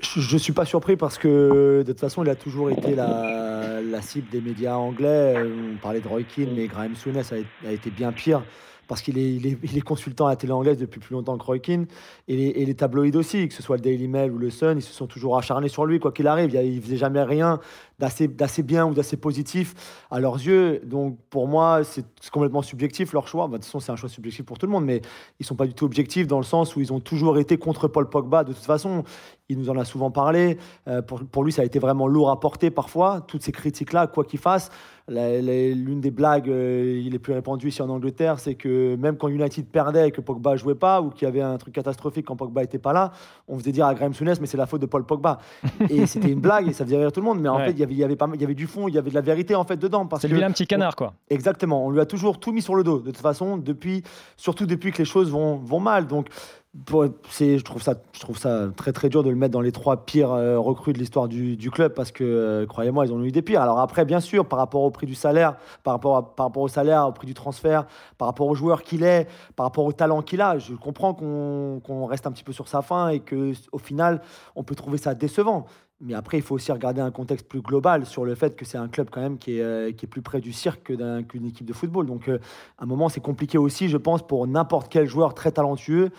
Je 0.00 0.34
ne 0.34 0.40
suis 0.40 0.52
pas 0.52 0.64
surpris 0.64 0.96
parce 0.96 1.18
que 1.18 1.82
de 1.86 1.92
toute 1.92 2.00
façon, 2.00 2.24
il 2.24 2.30
a 2.30 2.34
toujours 2.34 2.70
été 2.70 2.94
la, 2.94 3.80
la 3.80 4.02
cible 4.02 4.28
des 4.30 4.40
médias 4.40 4.74
anglais. 4.74 5.34
On 5.36 5.76
parlait 5.76 6.00
de 6.00 6.08
Roy 6.08 6.22
Keane, 6.22 6.50
mais 6.54 6.66
Graham 6.66 6.96
Souness 6.96 7.32
a, 7.32 7.36
a 7.66 7.72
été 7.72 7.90
bien 7.90 8.12
pire 8.12 8.42
parce 8.86 9.02
qu'il 9.02 9.18
est, 9.18 9.34
il 9.34 9.46
est, 9.46 9.58
il 9.62 9.76
est, 9.76 9.80
consultant 9.80 10.26
à 10.26 10.30
la 10.30 10.36
télé 10.36 10.52
anglaise 10.52 10.78
depuis 10.78 11.00
plus 11.00 11.14
longtemps 11.14 11.36
que 11.38 11.44
Roy 11.44 11.58
Keane. 11.58 11.86
Et 12.28 12.36
les, 12.36 12.46
et 12.46 12.64
les, 12.64 12.74
tabloïds 12.74 13.16
aussi, 13.16 13.48
que 13.48 13.54
ce 13.54 13.62
soit 13.62 13.76
le 13.76 13.82
Daily 13.82 14.08
Mail 14.08 14.30
ou 14.32 14.38
le 14.38 14.50
Sun, 14.50 14.78
ils 14.78 14.82
se 14.82 14.92
sont 14.92 15.06
toujours 15.06 15.36
acharnés 15.38 15.68
sur 15.68 15.86
lui, 15.86 16.00
quoi 16.00 16.12
qu'il 16.12 16.26
arrive. 16.26 16.54
Il 16.54 16.76
ne 16.76 16.80
faisait 16.80 16.96
jamais 16.96 17.22
rien 17.22 17.60
d'assez 17.98 18.62
bien 18.62 18.86
ou 18.86 18.94
d'assez 18.94 19.16
positif 19.16 19.74
à 20.10 20.20
leurs 20.20 20.36
yeux. 20.36 20.80
Donc 20.84 21.18
pour 21.30 21.46
moi, 21.46 21.82
c'est 21.84 22.04
complètement 22.30 22.62
subjectif 22.62 23.12
leur 23.12 23.28
choix. 23.28 23.46
De 23.46 23.52
toute 23.54 23.64
façon, 23.64 23.80
c'est 23.80 23.92
un 23.92 23.96
choix 23.96 24.08
subjectif 24.08 24.44
pour 24.44 24.58
tout 24.58 24.66
le 24.66 24.72
monde, 24.72 24.84
mais 24.84 24.98
ils 25.38 25.42
ne 25.42 25.46
sont 25.46 25.54
pas 25.54 25.66
du 25.66 25.74
tout 25.74 25.84
objectifs 25.84 26.26
dans 26.26 26.38
le 26.38 26.44
sens 26.44 26.74
où 26.76 26.80
ils 26.80 26.92
ont 26.92 27.00
toujours 27.00 27.38
été 27.38 27.56
contre 27.56 27.88
Paul 27.88 28.08
Pogba. 28.08 28.44
De 28.44 28.52
toute 28.52 28.64
façon, 28.64 29.04
il 29.48 29.58
nous 29.58 29.70
en 29.70 29.76
a 29.76 29.84
souvent 29.84 30.10
parlé. 30.10 30.58
Euh, 30.88 31.02
pour, 31.02 31.20
pour, 31.24 31.44
lui, 31.44 31.52
ça 31.52 31.62
a 31.62 31.64
été 31.64 31.78
vraiment 31.78 32.06
lourd 32.06 32.30
à 32.30 32.40
porter 32.40 32.70
parfois, 32.70 33.20
toutes 33.26 33.42
ces 33.42 33.52
critiques-là, 33.52 34.06
quoi 34.06 34.24
qu'il 34.24 34.38
fasse. 34.38 34.70
L'une 35.06 36.00
des 36.00 36.10
blagues 36.10 36.48
euh, 36.48 37.02
il 37.04 37.14
est 37.14 37.18
plus 37.18 37.34
répandues 37.34 37.68
ici 37.68 37.82
en 37.82 37.90
Angleterre, 37.90 38.38
c'est 38.38 38.54
que 38.54 38.96
même 38.96 39.18
quand 39.18 39.28
United 39.28 39.66
perdait 39.66 40.08
et 40.08 40.10
que 40.12 40.22
Pogba 40.22 40.56
jouait 40.56 40.74
pas, 40.74 41.02
ou 41.02 41.10
qu'il 41.10 41.26
y 41.26 41.28
avait 41.28 41.42
un 41.42 41.58
truc 41.58 41.74
catastrophique 41.74 42.24
quand 42.24 42.36
Pogba 42.36 42.62
était 42.62 42.78
pas 42.78 42.94
là, 42.94 43.12
on 43.46 43.58
faisait 43.58 43.72
dire 43.72 43.84
à 43.84 43.94
Graham 43.94 44.14
Souness, 44.14 44.40
mais 44.40 44.46
c'est 44.46 44.56
la 44.56 44.64
faute 44.64 44.80
de 44.80 44.86
Paul 44.86 45.04
Pogba. 45.04 45.40
et 45.90 46.06
c'était 46.06 46.30
une 46.30 46.40
blague 46.40 46.68
et 46.68 46.72
ça 46.72 46.86
faisait 46.86 46.96
rire 46.96 47.12
tout 47.12 47.20
le 47.20 47.26
monde. 47.26 47.38
Mais 47.38 47.50
en 47.50 47.58
ouais. 47.58 47.66
fait, 47.66 47.72
il 47.72 47.80
y 47.80 47.82
avait, 47.82 47.92
il 47.92 47.98
y 47.98 48.04
avait 48.04 48.16
pas, 48.16 48.30
il 48.32 48.40
y 48.40 48.44
avait 48.44 48.54
du 48.54 48.66
fond, 48.66 48.88
il 48.88 48.94
y 48.94 48.98
avait 48.98 49.10
de 49.10 49.14
la 49.14 49.20
vérité 49.20 49.54
en 49.54 49.64
fait 49.64 49.76
dedans. 49.76 50.08
C'est 50.18 50.28
lui 50.28 50.42
un 50.42 50.52
petit 50.52 50.66
canard, 50.66 50.96
quoi. 50.96 51.12
Exactement. 51.28 51.84
On 51.84 51.90
lui 51.90 52.00
a 52.00 52.06
toujours 52.06 52.40
tout 52.40 52.52
mis 52.52 52.62
sur 52.62 52.74
le 52.74 52.82
dos. 52.82 53.00
De 53.00 53.10
toute 53.10 53.18
façon, 53.18 53.58
depuis, 53.58 54.02
surtout 54.38 54.64
depuis 54.64 54.90
que 54.90 54.98
les 54.98 55.04
choses 55.04 55.30
vont, 55.30 55.56
vont 55.56 55.80
mal. 55.80 56.06
Donc 56.06 56.28
je 56.74 57.62
trouve 57.62 57.82
ça 57.82 57.94
je 58.12 58.20
trouve 58.20 58.36
ça 58.36 58.68
très 58.76 58.92
très 58.92 59.08
dur 59.08 59.22
de 59.22 59.30
le 59.30 59.36
mettre 59.36 59.52
dans 59.52 59.60
les 59.60 59.70
trois 59.70 60.04
pires 60.04 60.32
euh, 60.32 60.58
recrues 60.58 60.92
de 60.92 60.98
l'histoire 60.98 61.28
du, 61.28 61.56
du, 61.56 61.70
club 61.70 61.94
parce 61.94 62.10
que 62.10 62.24
euh, 62.24 62.66
croyez-moi 62.66 63.06
ils 63.06 63.12
ont 63.12 63.22
eu 63.22 63.30
des 63.30 63.42
pires 63.42 63.62
alors 63.62 63.78
après 63.78 64.04
bien 64.04 64.20
sûr 64.20 64.46
par 64.46 64.58
rapport 64.58 64.82
au 64.82 64.90
prix 64.90 65.06
du 65.06 65.14
salaire 65.14 65.56
par 65.84 65.94
rapport 65.94 66.34
par 66.34 66.46
rapport 66.46 66.62
au 66.62 66.68
salaire 66.68 67.06
au 67.06 67.12
prix 67.12 67.26
du 67.26 67.34
transfert 67.34 67.86
par 68.18 68.26
rapport 68.26 68.48
au 68.48 68.54
joueur 68.54 68.82
qu'il 68.82 69.04
est 69.04 69.28
par 69.54 69.66
rapport 69.66 69.84
au 69.84 69.92
talent 69.92 70.22
qu'il 70.22 70.40
a 70.40 70.58
je 70.58 70.74
comprends 70.74 71.14
qu'on 71.14 71.80
qu 71.84 71.92
reste 72.08 72.26
un 72.26 72.32
petit 72.32 72.44
peu 72.44 72.52
sur 72.52 72.66
sa 72.66 72.82
fin 72.82 73.08
et 73.08 73.20
que 73.20 73.52
au 73.70 73.78
final 73.78 74.20
on 74.56 74.64
peut 74.64 74.74
trouver 74.74 74.98
ça 74.98 75.14
décevant 75.14 75.66
mais 76.00 76.12
après, 76.12 76.36
il 76.36 76.42
faut 76.42 76.56
aussi 76.56 76.70
regarder 76.72 77.00
un 77.00 77.12
contexte 77.12 77.46
plus 77.46 77.62
global 77.62 78.04
sur 78.04 78.24
le 78.24 78.34
fait 78.34 78.56
que 78.56 78.64
c'est 78.64 78.76
un 78.76 78.88
club 78.88 79.08
quand 79.10 79.20
même 79.20 79.38
qui 79.38 79.58
est, 79.58 79.62
euh, 79.62 79.92
qui 79.92 80.04
est 80.04 80.08
plus 80.08 80.22
près 80.22 80.40
du 80.40 80.52
cirque 80.52 80.82
qu'une 80.82 81.24
qu 81.26 81.38
équipe 81.46 81.64
de 81.64 81.72
football. 81.72 82.04
Donc, 82.04 82.28
à 82.28 82.38
un 82.82 82.86
moment, 82.86 83.08
c'est 83.08 83.20
compliqué 83.20 83.58
aussi, 83.58 83.88
je 83.88 83.96
pense, 83.96 84.26
pour 84.26 84.46
n'importe 84.46 84.88
quel 84.90 85.06
joueur 85.06 85.34
très 85.34 85.52
talentueux 85.52 86.10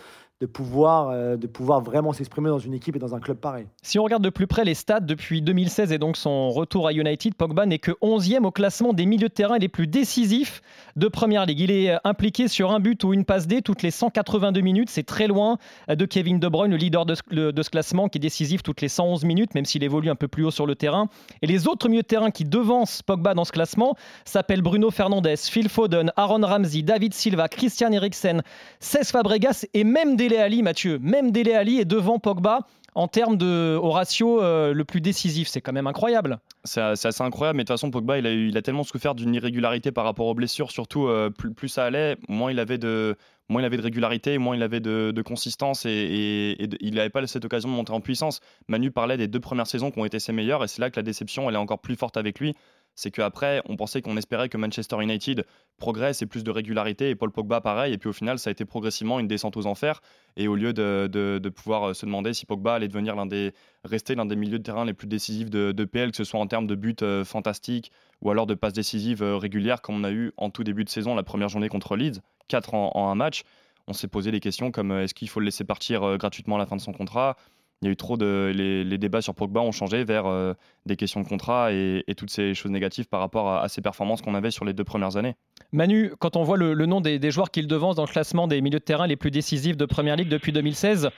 de 0.42 0.48
pouvoir, 0.48 1.10
euh, 1.10 1.38
de 1.38 1.48
pouvoir 1.48 1.80
vraiment 1.80 2.12
s'exprimer 2.12 2.50
dans 2.50 2.60
une 2.60 2.74
équipe 2.74 2.98
et 2.98 3.00
dans 3.00 3.16
un 3.16 3.22
club 3.22 3.38
pareil. 3.38 3.68
Si 3.82 3.98
on 4.00 4.04
regarde 4.04 4.24
de 4.24 4.30
plus 4.30 4.48
près 4.48 4.66
les 4.66 4.74
stats 4.74 5.00
depuis 5.00 5.42
2016 5.42 5.94
et 5.94 5.98
donc 5.98 6.18
son 6.18 6.50
retour 6.50 6.88
à 6.88 6.92
United, 6.92 7.36
Pogba 7.36 7.66
n'est 7.66 7.80
que 7.80 7.92
11e 8.02 8.44
au 8.44 8.52
classement 8.52 8.92
des 8.92 9.06
milieux 9.06 9.30
de 9.30 9.34
terrain 9.34 9.58
les 9.58 9.70
plus 9.70 9.88
décisifs 9.88 10.62
de 10.98 11.08
Première 11.08 11.46
Ligue. 11.46 11.62
Il 11.62 11.72
est 11.72 11.92
euh, 11.92 11.98
impliqué 12.04 12.50
sur 12.50 12.72
un 12.72 12.82
but 12.82 13.02
ou 13.06 13.14
une 13.14 13.24
passe 13.24 13.48
D 13.48 13.62
toutes 13.62 13.82
les 13.82 13.92
182 13.92 14.60
minutes. 14.60 14.90
C'est 14.90 15.04
très 15.04 15.28
loin 15.28 15.58
euh, 15.90 15.96
de 15.96 16.04
Kevin 16.04 16.38
De 16.38 16.50
Bruyne, 16.50 16.72
le 16.72 16.78
leader 16.78 17.06
de 17.06 17.16
ce, 17.16 17.70
classement, 17.70 18.10
qui 18.10 18.18
est 18.18 18.20
décisif 18.20 18.62
toutes 18.62 18.82
les 18.82 18.90
111 18.90 19.24
minutes, 19.24 19.56
même 19.56 19.66
s'il 19.66 19.84
évolue 19.84 20.10
un 20.10 20.16
peu 20.16 20.28
plus 20.28 20.44
haut 20.44 20.52
sur 20.52 20.66
le 20.66 20.76
terrain. 20.76 21.08
Et 21.44 21.48
les 21.48 21.66
autres 21.70 21.88
milieux 21.88 22.02
de 22.02 22.08
terrain 22.08 22.32
qui 22.32 22.44
devancent 22.44 23.02
Pogba 23.04 23.36
dans 23.36 23.46
ce 23.46 23.54
classement 23.54 23.96
s'appellent 24.26 24.62
Bruno 24.62 24.92
Fernandes, 24.92 25.38
Phil 25.38 25.70
Foden, 25.70 26.12
Aaron 26.18 26.42
Ramsey, 26.42 26.82
David 26.82 27.14
Silva, 27.14 27.48
Christian 27.48 27.94
Eriksen, 27.94 28.42
Cesc 28.82 29.14
Fabregas 29.14 29.66
et 29.74 29.86
même 29.86 30.18
des 30.18 30.25
Dele 30.28 30.40
Ali, 30.40 30.64
Mathieu, 30.64 31.00
même 31.02 31.32
Dele 31.32 31.54
Ali 31.54 31.80
est 31.80 31.86
devant 31.86 32.20
Pogba 32.20 32.68
en 32.96 33.08
termes 33.08 33.38
de 33.38 33.78
au 33.82 33.92
ratio 33.92 34.42
euh, 34.42 34.74
le 34.74 34.86
plus 34.86 35.02
décisif. 35.02 35.48
C'est 35.48 35.62
quand 35.62 35.74
même 35.74 35.88
incroyable. 35.88 36.40
C'est 36.64 36.82
assez 36.82 37.22
incroyable, 37.22 37.58
mais 37.58 37.64
de 37.64 37.68
toute 37.68 37.76
façon, 37.76 37.92
Pogba, 37.92 38.18
il 38.18 38.58
a, 38.58 38.62
tellement 38.62 38.84
souffert 38.84 39.14
d'une 39.14 39.36
irrégularité 39.36 39.92
par 39.92 40.06
rapport 40.06 40.26
aux 40.28 40.34
blessures, 40.34 40.72
surtout 40.72 41.08
euh, 41.08 41.30
plus, 41.30 41.68
ça 41.68 41.86
allait, 41.86 42.18
moins 42.28 42.52
il 42.52 42.60
avait 42.60 42.78
de, 42.78 43.18
moins 43.50 43.62
il 43.62 43.66
avait 43.66 43.78
de 43.78 43.84
régularité, 43.84 44.38
moins 44.38 44.56
il 44.56 44.64
avait 44.64 44.80
de, 44.80 45.22
consistance 45.22 45.86
et, 45.86 45.92
et, 45.92 46.70
il 46.80 46.96
n'avait 46.96 47.10
pas 47.10 47.26
cette 47.28 47.46
occasion 47.46 47.70
de 47.70 47.76
monter 47.76 47.92
en 47.92 48.02
puissance. 48.02 48.40
Manu 48.68 48.90
parlait 48.90 49.18
des 49.18 49.28
deux 49.28 49.40
premières 49.40 49.68
saisons 49.68 49.92
qui 49.92 50.00
ont 50.00 50.06
été 50.06 50.20
ses 50.20 50.32
meilleures 50.32 50.64
et 50.64 50.68
c'est 50.68 50.82
là 50.82 50.90
que 50.90 50.98
la 50.98 51.04
déception, 51.04 51.50
elle 51.50 51.56
est 51.56 51.60
encore 51.60 51.80
plus 51.80 51.96
forte 51.96 52.18
avec 52.18 52.40
lui 52.40 52.56
c'est 52.96 53.12
qu'après, 53.12 53.62
on 53.66 53.76
pensait 53.76 54.02
qu'on 54.02 54.18
espérait 54.18 54.50
que 54.50 54.58
Manchester 54.58 55.02
United 55.02 55.46
progresse 55.78 56.22
et 56.22 56.26
plus 56.26 56.44
de 56.44 56.52
régularité, 56.52 57.10
et 57.10 57.16
Paul 57.16 57.32
Pogba 57.32 57.60
pareil, 57.60 57.94
et 57.94 57.98
puis 57.98 58.10
au 58.10 58.14
final, 58.14 58.40
ça 58.40 58.50
a 58.50 58.52
été 58.52 58.64
progressivement 58.64 59.20
une 59.20 59.28
descente 59.28 59.58
aux 59.58 59.66
enfers, 59.68 60.02
et 60.38 60.48
au 60.48 60.56
lieu 60.56 60.74
de, 60.74 61.50
pouvoir 61.50 61.90
euh, 61.90 61.94
se 61.94 62.06
demander 62.06 62.34
si 62.34 62.46
Pogba 62.46 62.76
allait 62.76 62.88
devenir 62.88 63.16
l'un 63.16 63.26
des, 63.26 63.54
rester 63.84 64.16
l'un 64.16 64.26
des 64.26 64.38
milieux 64.38 64.60
de 64.60 64.64
terrain 64.64 64.86
les 64.86 64.94
plus 64.94 65.08
décisifs 65.08 65.50
de, 65.50 65.74
de, 65.74 65.86
PL, 65.86 66.12
que 66.12 66.18
ce 66.18 66.24
soit 66.24 66.40
en 66.40 66.48
termes 66.48 66.68
de 66.68 66.76
buts 66.76 66.96
euh, 67.02 67.26
fantastiques, 67.26 67.92
ou 68.22 68.32
alors 68.32 68.48
de 68.48 68.54
passes 68.54 68.74
décisives 68.74 69.22
euh, 69.22 69.38
régulières, 69.38 69.82
comme 69.82 69.96
on 69.96 70.04
a 70.06 70.12
eu 70.12 70.32
en 70.38 70.50
tout 70.50 70.64
début 70.64 70.86
de 70.86 70.90
saison, 70.90 71.16
la 71.16 71.24
première 71.24 71.50
journée 71.50 71.70
contre 71.70 71.98
Leeds, 71.98 72.22
4 72.48 72.74
en, 72.74 72.92
en 72.96 73.10
un 73.10 73.16
match, 73.16 73.44
on 73.88 73.94
s'est 73.94 74.08
posé 74.08 74.32
des 74.32 74.40
questions 74.40 74.72
comme 74.72 74.92
est-ce 74.94 75.14
qu'il 75.14 75.30
faut 75.30 75.40
le 75.40 75.46
laisser 75.46 75.64
partir 75.64 76.18
gratuitement 76.18 76.56
à 76.56 76.60
la 76.60 76.66
fin 76.66 76.76
de 76.76 76.82
son 76.82 76.92
contrat? 76.92 77.38
Il 77.82 77.86
y 77.86 77.90
a 77.90 77.92
eu 77.92 77.96
trop 77.96 78.18
de. 78.18 78.52
Les, 78.56 78.98
débats 78.98 79.22
sur 79.22 79.36
Pogba 79.36 79.60
ont 79.60 79.72
changé 79.72 80.04
vers 80.04 80.26
euh, 80.26 80.54
des 80.86 80.96
questions 80.96 81.22
de 81.22 81.28
contrat 81.28 81.72
et, 81.74 82.04
toutes 82.18 82.30
ces 82.30 82.54
choses 82.54 82.72
négatives 82.72 83.08
par 83.08 83.20
rapport 83.20 83.52
à, 83.52 83.68
ses 83.68 83.82
performances 83.82 84.22
qu'on 84.22 84.36
avait 84.36 84.52
sur 84.52 84.66
les 84.66 84.74
deux 84.74 84.84
premières 84.84 85.18
années. 85.18 85.36
Manu, 85.72 86.14
quand 86.20 86.36
on 86.38 86.44
voit 86.44 86.58
le, 86.58 86.74
nom 86.86 87.02
des, 87.02 87.32
joueurs 87.32 87.52
qu'il 87.52 87.68
devance 87.68 87.96
dans 87.96 88.04
le 88.04 88.12
classement 88.12 88.48
des 88.48 88.62
milieux 88.62 88.80
de 88.80 88.84
terrain 88.84 89.08
les 89.08 89.18
plus 89.18 89.32
décisifs 89.32 89.78
de 89.78 89.86
Première 89.86 90.16
Ligue 90.16 90.30
depuis 90.30 90.52
2016, 90.52 91.10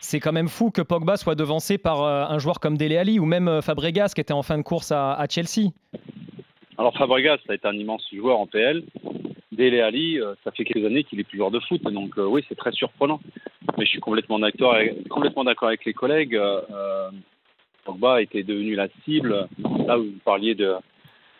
c'est 0.00 0.20
quand 0.20 0.32
même 0.32 0.48
fou 0.48 0.70
que 0.70 0.82
Pogba 0.82 1.16
soit 1.16 1.34
devancé 1.34 1.78
par 1.78 2.02
euh, 2.02 2.24
un 2.28 2.38
joueur 2.38 2.60
comme 2.60 2.76
Dele 2.78 2.96
Alli 2.96 3.18
ou 3.18 3.24
même 3.26 3.48
euh, 3.48 3.60
Fabregas 3.60 4.12
qui 4.14 4.20
était 4.20 4.32
en 4.32 4.42
fin 4.42 4.56
de 4.56 4.62
course 4.62 4.92
à, 4.92 5.12
à 5.14 5.28
Chelsea. 5.28 5.70
Alors 6.78 6.96
Fabregas, 6.96 7.38
ça 7.46 7.52
a 7.52 7.54
été 7.54 7.68
un 7.68 7.74
immense 7.74 8.04
joueur 8.12 8.38
en 8.38 8.46
PL. 8.46 8.84
Dele 9.52 9.80
Ali, 9.80 10.20
euh, 10.20 10.34
ça 10.42 10.50
fait 10.50 10.64
quelques 10.64 10.84
années 10.84 11.04
qu'il 11.04 11.20
est 11.20 11.24
plus 11.24 11.38
joueur 11.38 11.50
de 11.52 11.60
foot, 11.60 11.80
donc 11.82 12.18
euh, 12.18 12.26
oui, 12.26 12.44
c'est 12.48 12.56
très 12.56 12.72
surprenant. 12.72 13.20
Mais 13.78 13.84
je 13.84 13.90
suis 13.90 14.00
complètement 14.00 14.38
d'accord 14.38 14.74
avec, 14.74 15.06
complètement 15.08 15.44
d'accord 15.44 15.68
avec 15.68 15.84
les 15.84 15.92
collègues. 15.92 16.34
Euh, 16.34 17.10
Pogba 17.84 18.20
était 18.22 18.42
devenu 18.42 18.74
la 18.74 18.88
cible. 19.04 19.46
Là 19.86 19.98
où 19.98 20.04
vous 20.04 20.20
parliez 20.24 20.54
de 20.54 20.74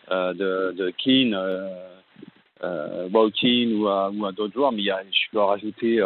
de, 0.09 0.71
de 0.71 0.89
Keane, 0.91 1.33
euh, 1.33 3.09
ou 3.09 3.87
à, 3.87 4.09
ou 4.09 4.25
à 4.25 4.31
d'autres 4.31 4.53
joueurs, 4.53 4.71
mais 4.71 4.81
il 4.81 4.85
y 4.85 4.91
a, 4.91 5.01
je 5.03 5.29
peux 5.31 5.39
rajouter 5.39 6.01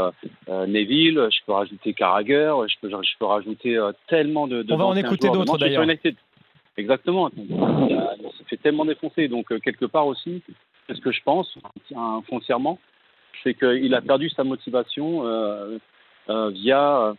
Neville, 0.68 1.28
je 1.32 1.40
peux 1.46 1.52
rajouter 1.52 1.94
Carragher, 1.94 2.52
je 2.68 2.76
peux, 2.82 2.90
je 2.90 3.18
peux 3.20 3.26
rajouter 3.26 3.80
tellement 4.08 4.48
de, 4.48 4.64
de. 4.64 4.74
On 4.74 4.78
va 4.78 4.86
en 4.86 4.96
écouter 4.96 5.30
d'autres 5.30 5.60
d'ailleurs. 5.60 5.86
Exactement. 6.78 7.30
S'est 7.30 8.46
fait 8.50 8.58
tellement 8.58 8.86
défoncer. 8.86 9.28
Donc, 9.28 9.48
quelque 9.62 9.86
part 9.86 10.08
aussi, 10.08 10.42
ce 10.94 11.02
que 11.02 11.12
je 11.12 11.22
pense, 11.24 11.58
foncièrement, 12.28 12.80
c'est 13.44 13.54
qu'il 13.54 13.94
a 13.94 14.02
perdu 14.02 14.30
sa 14.30 14.44
motivation 14.44 15.26
euh, 15.26 15.78
euh, 16.30 16.50
via, 16.50 17.14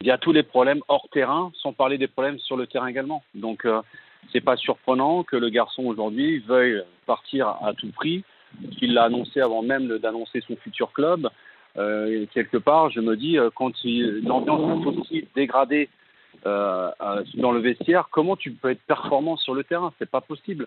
via 0.00 0.18
tous 0.18 0.32
les 0.32 0.42
problèmes 0.42 0.80
hors 0.88 1.08
terrain, 1.10 1.50
sans 1.62 1.72
parler 1.72 1.98
des 1.98 2.08
problèmes 2.08 2.38
sur 2.38 2.56
le 2.56 2.66
terrain 2.66 2.86
également. 2.86 3.22
Donc, 3.34 3.64
euh, 3.64 3.80
c'est 4.32 4.40
pas 4.40 4.56
surprenant 4.56 5.22
que 5.22 5.36
le 5.36 5.48
garçon 5.48 5.84
aujourd'hui 5.84 6.40
veuille 6.40 6.82
partir 7.06 7.48
à 7.48 7.72
tout 7.76 7.90
prix, 7.92 8.24
qu'il 8.78 8.94
l'a 8.94 9.04
annoncé 9.04 9.40
avant 9.40 9.62
même 9.62 9.98
d'annoncer 9.98 10.42
son 10.46 10.56
futur 10.56 10.92
club. 10.92 11.28
quelque 11.76 12.56
part, 12.56 12.90
je 12.90 13.00
me 13.00 13.16
dis, 13.16 13.38
quand 13.54 13.72
l'ambiance 13.84 14.84
est 14.84 14.98
aussi 14.98 15.28
dégradée 15.36 15.88
dans 16.44 17.52
le 17.52 17.60
vestiaire, 17.60 18.08
comment 18.10 18.34
tu 18.34 18.50
peux 18.50 18.70
être 18.70 18.82
performant 18.82 19.36
sur 19.36 19.54
le 19.54 19.62
terrain? 19.62 19.92
C'est 19.98 20.10
pas 20.10 20.20
possible. 20.20 20.66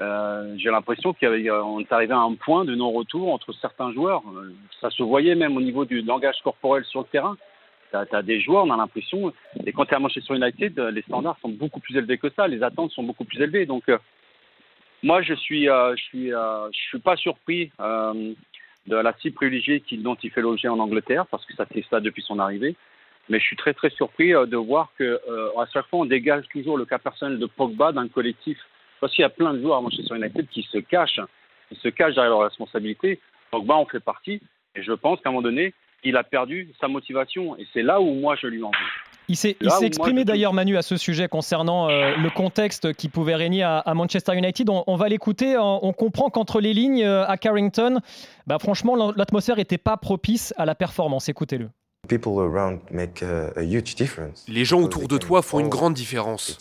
Euh, 0.00 0.54
j'ai 0.58 0.70
l'impression 0.70 1.12
qu'on 1.12 1.80
est 1.80 1.92
arrivé 1.92 2.12
à 2.12 2.18
un 2.18 2.34
point 2.34 2.64
de 2.64 2.74
non-retour 2.74 3.32
entre 3.32 3.52
certains 3.52 3.92
joueurs. 3.92 4.22
Euh, 4.36 4.54
ça 4.80 4.90
se 4.90 5.02
voyait 5.02 5.34
même 5.34 5.56
au 5.56 5.60
niveau 5.60 5.84
du 5.84 6.02
langage 6.02 6.36
corporel 6.44 6.84
sur 6.84 7.00
le 7.00 7.06
terrain. 7.06 7.36
Tu 7.90 7.96
as, 7.96 8.22
des 8.22 8.40
joueurs, 8.40 8.64
on 8.64 8.70
a 8.70 8.76
l'impression, 8.76 9.32
et 9.64 9.72
quand 9.72 9.86
tu 9.86 9.92
es 9.92 9.96
à 9.96 9.98
Manchester 9.98 10.34
United, 10.34 10.78
les 10.78 11.00
standards 11.02 11.38
sont 11.40 11.48
beaucoup 11.48 11.80
plus 11.80 11.96
élevés 11.96 12.18
que 12.18 12.28
ça, 12.36 12.46
les 12.46 12.62
attentes 12.62 12.90
sont 12.90 13.02
beaucoup 13.02 13.24
plus 13.24 13.40
élevées. 13.40 13.64
Donc, 13.64 13.88
euh, 13.88 13.96
moi, 15.02 15.22
je 15.22 15.32
suis, 15.32 15.64
je 15.64 15.96
suis, 15.96 16.28
je 16.28 16.68
suis 16.88 16.98
pas 16.98 17.16
surpris 17.16 17.72
de 17.78 18.94
la 18.94 19.14
cible 19.14 19.36
privilégiée 19.36 19.82
dont 19.92 20.16
il 20.22 20.30
fait 20.30 20.42
l'objet 20.42 20.68
en 20.68 20.78
Angleterre, 20.80 21.24
parce 21.30 21.46
que 21.46 21.54
ça 21.54 21.64
fait 21.64 21.82
ça 21.88 22.00
depuis 22.00 22.20
son 22.20 22.38
arrivée. 22.38 22.76
Mais 23.30 23.40
je 23.40 23.44
suis 23.44 23.56
très 23.56 23.72
très 23.72 23.88
surpris 23.88 24.32
de 24.32 24.56
voir 24.56 24.92
que 24.98 25.18
à 25.58 25.64
chaque 25.72 25.86
fois 25.86 26.00
on 26.00 26.04
dégage 26.04 26.46
toujours 26.48 26.76
le 26.76 26.84
cas 26.84 26.98
personnel 26.98 27.38
de 27.38 27.46
Pogba 27.46 27.92
d'un 27.92 28.08
collectif 28.08 28.58
parce 29.00 29.14
qu'il 29.14 29.22
y 29.22 29.26
a 29.26 29.30
plein 29.30 29.54
de 29.54 29.60
joueurs 29.60 29.78
à 29.78 29.80
Manchester 29.80 30.16
United 30.16 30.46
qui 30.48 30.62
se 30.70 30.78
cachent, 30.78 31.20
qui 31.68 31.76
se 31.76 31.88
cachent 31.88 32.14
derrière 32.14 32.30
leurs 32.30 32.42
responsabilités. 32.42 33.20
Donc, 33.52 33.70
en 33.70 33.86
fait 33.86 34.00
partie. 34.00 34.40
Et 34.74 34.82
je 34.82 34.92
pense 34.92 35.20
qu'à 35.20 35.30
un 35.30 35.32
moment 35.32 35.42
donné, 35.42 35.72
il 36.04 36.16
a 36.16 36.24
perdu 36.24 36.72
sa 36.80 36.88
motivation. 36.88 37.56
Et 37.56 37.66
c'est 37.72 37.82
là 37.82 38.00
où 38.00 38.12
moi, 38.14 38.36
je 38.40 38.46
lui 38.46 38.62
en 38.62 38.70
veux. 38.70 38.76
Il 39.28 39.36
s'est 39.36 39.56
exprimé 39.82 40.24
d'ailleurs, 40.24 40.54
Manu, 40.54 40.76
à 40.78 40.82
ce 40.82 40.96
sujet 40.96 41.28
concernant 41.28 41.90
euh, 41.90 42.16
le 42.16 42.30
contexte 42.30 42.94
qui 42.94 43.08
pouvait 43.08 43.34
régner 43.34 43.62
à, 43.62 43.92
Manchester 43.94 44.34
United. 44.34 44.68
On, 44.70 44.96
va 44.96 45.08
l'écouter. 45.08 45.56
On, 45.58 45.92
comprend 45.92 46.30
qu'entre 46.30 46.60
les 46.60 46.72
lignes 46.72 47.04
euh, 47.04 47.26
à 47.26 47.36
Carrington, 47.36 48.00
bah, 48.46 48.58
franchement, 48.58 49.12
l'atmosphère 49.16 49.56
n'était 49.56 49.78
pas 49.78 49.98
propice 49.98 50.54
à 50.56 50.64
la 50.64 50.74
performance. 50.74 51.28
Écoutez-le. 51.28 51.68
Les 54.48 54.64
gens 54.64 54.80
autour 54.80 55.08
de 55.08 55.18
toi 55.18 55.42
font 55.42 55.60
une 55.60 55.68
grande 55.68 55.94
différence. 55.94 56.58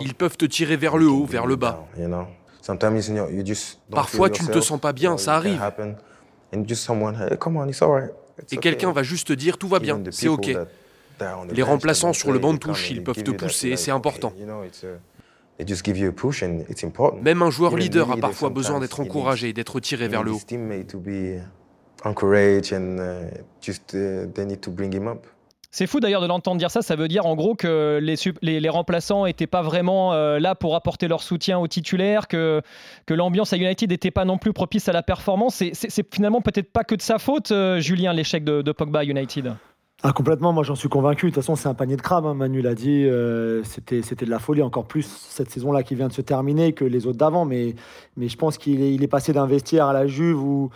Ils 0.00 0.14
peuvent 0.14 0.36
te 0.36 0.44
tirer 0.44 0.76
vers 0.76 0.96
le 0.96 1.06
haut, 1.06 1.24
vers 1.24 1.46
le 1.46 1.56
bas. 1.56 1.86
Parfois, 3.90 4.30
tu 4.30 4.42
ne 4.44 4.48
te 4.48 4.60
sens 4.60 4.80
pas 4.80 4.92
bien, 4.92 5.18
ça 5.18 5.36
arrive. 5.36 5.60
Et 8.50 8.56
quelqu'un 8.56 8.92
va 8.92 9.02
juste 9.02 9.28
te 9.28 9.32
dire 9.32 9.58
tout 9.58 9.68
va 9.68 9.78
bien, 9.78 10.00
c'est 10.10 10.28
ok. 10.28 10.56
Les 11.52 11.62
remplaçants 11.62 12.12
sur 12.12 12.32
le 12.32 12.38
banc 12.38 12.54
de 12.54 12.58
touche, 12.58 12.90
ils 12.90 13.02
peuvent 13.02 13.22
te 13.22 13.30
pousser, 13.30 13.76
c'est 13.76 13.90
important. 13.90 14.32
Même 17.22 17.42
un 17.42 17.50
joueur 17.50 17.76
leader 17.76 18.12
a 18.12 18.16
parfois 18.16 18.50
besoin 18.50 18.80
d'être 18.80 19.00
encouragé 19.00 19.52
d'être 19.52 19.80
tiré 19.80 20.08
vers 20.08 20.22
le 20.22 20.32
haut. 20.32 20.40
Uh, 22.04 22.14
uh, 23.94 25.18
c'est 25.72 25.86
fou 25.86 26.00
d'ailleurs 26.00 26.20
de 26.20 26.26
l'entendre 26.26 26.58
dire 26.58 26.70
ça. 26.70 26.82
Ça 26.82 26.96
veut 26.96 27.06
dire 27.06 27.26
en 27.26 27.36
gros 27.36 27.54
que 27.54 28.00
les, 28.02 28.68
remplaçants 28.68 29.26
n'étaient 29.26 29.46
pas 29.46 29.62
vraiment 29.62 30.12
euh, 30.12 30.40
là 30.40 30.56
pour 30.56 30.74
apporter 30.74 31.06
leur 31.06 31.22
soutien 31.22 31.58
aux 31.58 31.68
titulaires, 31.68 32.26
que, 32.26 32.60
que 33.06 33.14
l'ambiance 33.14 33.52
à 33.52 33.56
United 33.56 33.88
n'était 33.88 34.10
pas 34.10 34.24
non 34.24 34.36
plus 34.36 34.52
propice 34.52 34.88
à 34.88 34.92
la 34.92 35.02
performance. 35.02 35.62
C'est 35.72 36.14
finalement 36.14 36.40
peut-être 36.40 36.72
pas 36.72 36.82
que 36.82 36.96
de 36.96 37.02
sa 37.02 37.18
faute, 37.18 37.52
euh, 37.52 37.78
Julien, 37.78 38.12
l'échec 38.12 38.42
de, 38.42 38.62
de 38.62 38.72
Pogba 38.72 39.00
à 39.00 39.04
United. 39.04 39.54
Ah, 40.02 40.12
complètement, 40.12 40.54
moi 40.54 40.62
j'en 40.62 40.74
suis 40.74 40.88
convaincu. 40.88 41.26
De 41.26 41.30
toute 41.30 41.42
façon, 41.42 41.56
c'est 41.56 41.68
un 41.68 41.74
panier 41.74 41.94
de 41.96 42.00
crabes, 42.00 42.24
hein, 42.24 42.32
Manu 42.32 42.62
l'a 42.62 42.74
dit. 42.74 43.04
Euh, 43.04 43.62
c'était, 43.64 44.00
de 44.00 44.30
la 44.30 44.38
folie, 44.38 44.62
encore 44.62 44.86
plus 44.86 45.06
cette 45.06 45.50
saison-là 45.50 45.82
qui 45.82 45.94
vient 45.94 46.08
de 46.08 46.12
se 46.14 46.22
terminer 46.22 46.72
que 46.72 46.86
les 46.86 47.06
autres 47.06 47.18
d'avant. 47.18 47.44
Mais, 47.44 47.74
mais 48.16 48.28
je 48.28 48.36
pense 48.38 48.56
qu'il 48.56 49.02
est, 49.02 49.08
passé 49.08 49.34
d'un 49.34 49.46
vestiaire 49.46 49.86
à 49.86 49.92
la 49.92 50.06
Juve 50.06 50.42
où, 50.42 50.70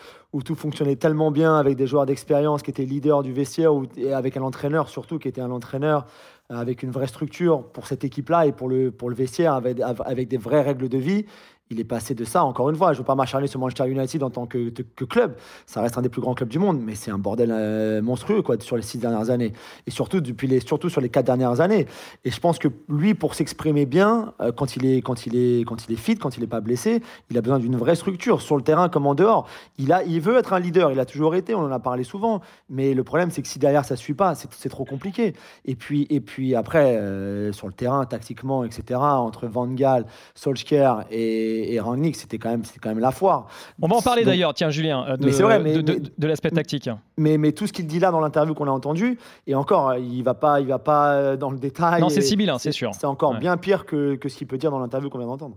tout 0.45 0.57
fonctionnait 0.57 0.97
tellement 0.97 1.31
bien 1.31 1.57
avec 1.57 1.77
des 1.77 1.87
joueurs 1.87 2.05
d'expérience 2.07 2.63
qui 2.63 2.71
étaient 2.71 2.85
leaders 2.85 3.23
du 3.23 3.33
vestiaire 3.33 3.71
et 3.97 4.13
avec 4.13 4.37
un 4.37 4.43
entraîneur 4.43 4.89
surtout 4.89 5.21
qui 5.21 5.29
était 5.29 5.41
un 5.41 5.53
entraîneur 5.53 6.07
euh, 6.51 6.57
avec 6.57 6.83
une 6.83 6.91
vraie 6.91 7.07
structure 7.07 7.63
pour 7.69 7.87
cette 7.87 8.03
équipe-là 8.03 8.45
et 8.47 8.51
pour 8.53 8.69
le, 8.69 8.91
pour 8.91 9.09
le 9.09 9.15
vestiaire 9.15 9.55
avec 9.55 10.29
des 10.29 10.37
vraies 10.37 10.63
règles 10.63 10.89
de 10.89 10.99
vie 10.99 11.25
il 11.71 11.81
est 11.81 11.85
passé 11.85 12.15
de 12.15 12.25
ça, 12.25 12.45
encore 12.45 12.69
une 12.69 12.77
fois, 12.77 12.93
je 12.93 12.99
ne 12.99 12.99
veux 12.99 13.07
pas 13.07 13.15
m'acharner 13.15 13.47
sur 13.47 13.59
Manchester 13.59 13.89
United 13.89 14.23
en 14.23 14.31
tant 14.31 14.47
que, 14.47 14.71
club, 15.09 15.37
ça 15.67 15.81
reste 15.81 15.97
un 15.97 16.03
des 16.03 16.11
plus 16.11 16.21
grands 16.21 16.35
clubs 16.35 16.49
du 16.49 16.59
monde, 16.59 16.81
mais 16.81 16.95
c'est 16.95 17.11
un 17.11 17.19
bordel 17.19 17.51
euh, 17.53 18.03
monstrueux 18.03 18.43
sur 18.61 18.77
les 18.77 18.83
six 18.83 18.99
dernières 18.99 19.31
années, 19.31 19.55
et 19.87 19.91
surtout, 19.91 20.21
depuis 20.21 20.61
surtout 20.61 20.91
sur 20.91 21.01
les 21.01 21.09
quatre 21.09 21.27
dernières 21.27 21.61
années. 21.61 21.87
Et 22.25 22.31
je 22.31 22.39
pense 22.39 22.59
que 22.59 22.69
lui, 22.89 23.15
pour 23.15 23.35
s'exprimer 23.35 23.87
bien, 23.87 24.35
euh, 24.41 24.53
quand, 24.53 24.77
il 24.77 24.85
est, 24.85 25.01
quand, 25.01 25.27
il 25.27 25.37
est, 25.37 25.65
quand 25.65 25.89
il 25.89 25.95
est 25.95 25.99
fit, 25.99 26.17
quand 26.17 26.37
il 26.37 26.41
n'est 26.41 26.47
pas 26.47 26.61
blessé, 26.61 27.03
il 27.31 27.39
a 27.39 27.41
besoin 27.41 27.59
d'une 27.59 27.77
vraie 27.77 27.97
structure, 27.97 28.43
sur 28.43 28.57
le 28.57 28.63
terrain 28.63 28.91
comme 28.91 29.07
en 29.07 29.15
dehors. 29.15 29.49
Il, 29.79 29.93
a, 29.93 30.05
il 30.05 30.21
veut 30.21 30.37
être 30.37 30.53
un 30.53 30.61
leader, 30.61 30.93
il 30.93 31.01
a 31.01 31.07
toujours 31.07 31.35
été, 31.35 31.55
on 31.55 31.61
en 31.61 31.73
a 31.73 31.81
parlé 31.81 32.05
souvent, 32.05 32.43
mais 32.69 32.93
le 32.93 33.05
problème, 33.05 33.31
c'est 33.31 33.41
que 33.41 33.49
si 33.49 33.59
derrière 33.59 33.87
ça 33.87 33.95
ne 33.95 33.99
suit 33.99 34.15
pas, 34.15 34.35
c'est 34.35 34.69
trop 34.69 34.85
compliqué. 34.85 35.33
Et 35.65 35.77
puis, 35.77 36.07
et 36.11 36.21
puis 36.21 36.55
après, 36.55 36.97
euh, 36.97 37.53
sur 37.53 37.67
le 37.69 37.73
terrain, 37.73 38.05
tactiquement, 38.05 38.65
etc., 38.65 39.01
entre 39.01 39.47
Van 39.47 39.67
Gaal, 39.67 40.05
Solskjaer 40.35 41.07
et 41.11 41.54
et, 41.55 41.81
Rangnick, 41.81 42.17
c'était 42.17 42.39
quand, 42.39 42.51
même, 42.51 42.63
quand 42.83 42.89
même 42.89 42.99
la 42.99 43.11
foire. 43.11 43.47
On 43.81 43.89
va 43.89 43.97
en 43.97 44.03
parler 44.03 44.25
d'ailleurs, 44.25 44.55
tiens, 44.55 44.71
Julien, 44.71 45.05
euh, 45.09 45.17
de, 45.17 45.29
vrai, 45.31 45.61
de, 45.63 46.27
l'aspect 46.27 46.51
tactique. 46.51 46.89
Mais, 47.17 47.39
mais 47.39 47.53
tout 47.53 47.67
ce 47.67 47.73
qu'il 47.73 47.87
dit 47.87 47.99
là 47.99 48.11
dans 48.11 48.21
l'interview 48.21 48.55
qu'on 48.55 48.69
a 48.69 48.71
entendu, 48.71 49.19
et 49.47 49.55
encore, 49.55 49.95
il 49.95 50.19
ne 50.19 50.25
va, 50.25 50.35
pas, 50.35 50.61
il 50.61 50.67
va 50.67 50.79
pas 50.79 51.37
dans 51.37 51.51
le 51.51 51.59
détail. 51.59 52.01
Non, 52.01 52.09
c'est 52.09 52.21
Sibyl, 52.21 52.51
hein, 52.51 52.59
c'est 52.59 52.73
sûr. 52.73 52.91
C'est 52.95 53.07
encore 53.07 53.39
bien 53.39 53.57
pire 53.57 53.87
que, 53.87 54.15
que 54.17 54.29
ce 54.29 54.37
qu'il 54.37 54.47
peut 54.47 54.59
dire 54.59 54.71
dans 54.71 54.79
l'interview 54.79 55.11
qu'on 55.11 55.19
vient 55.19 55.27
d'entendre. 55.27 55.57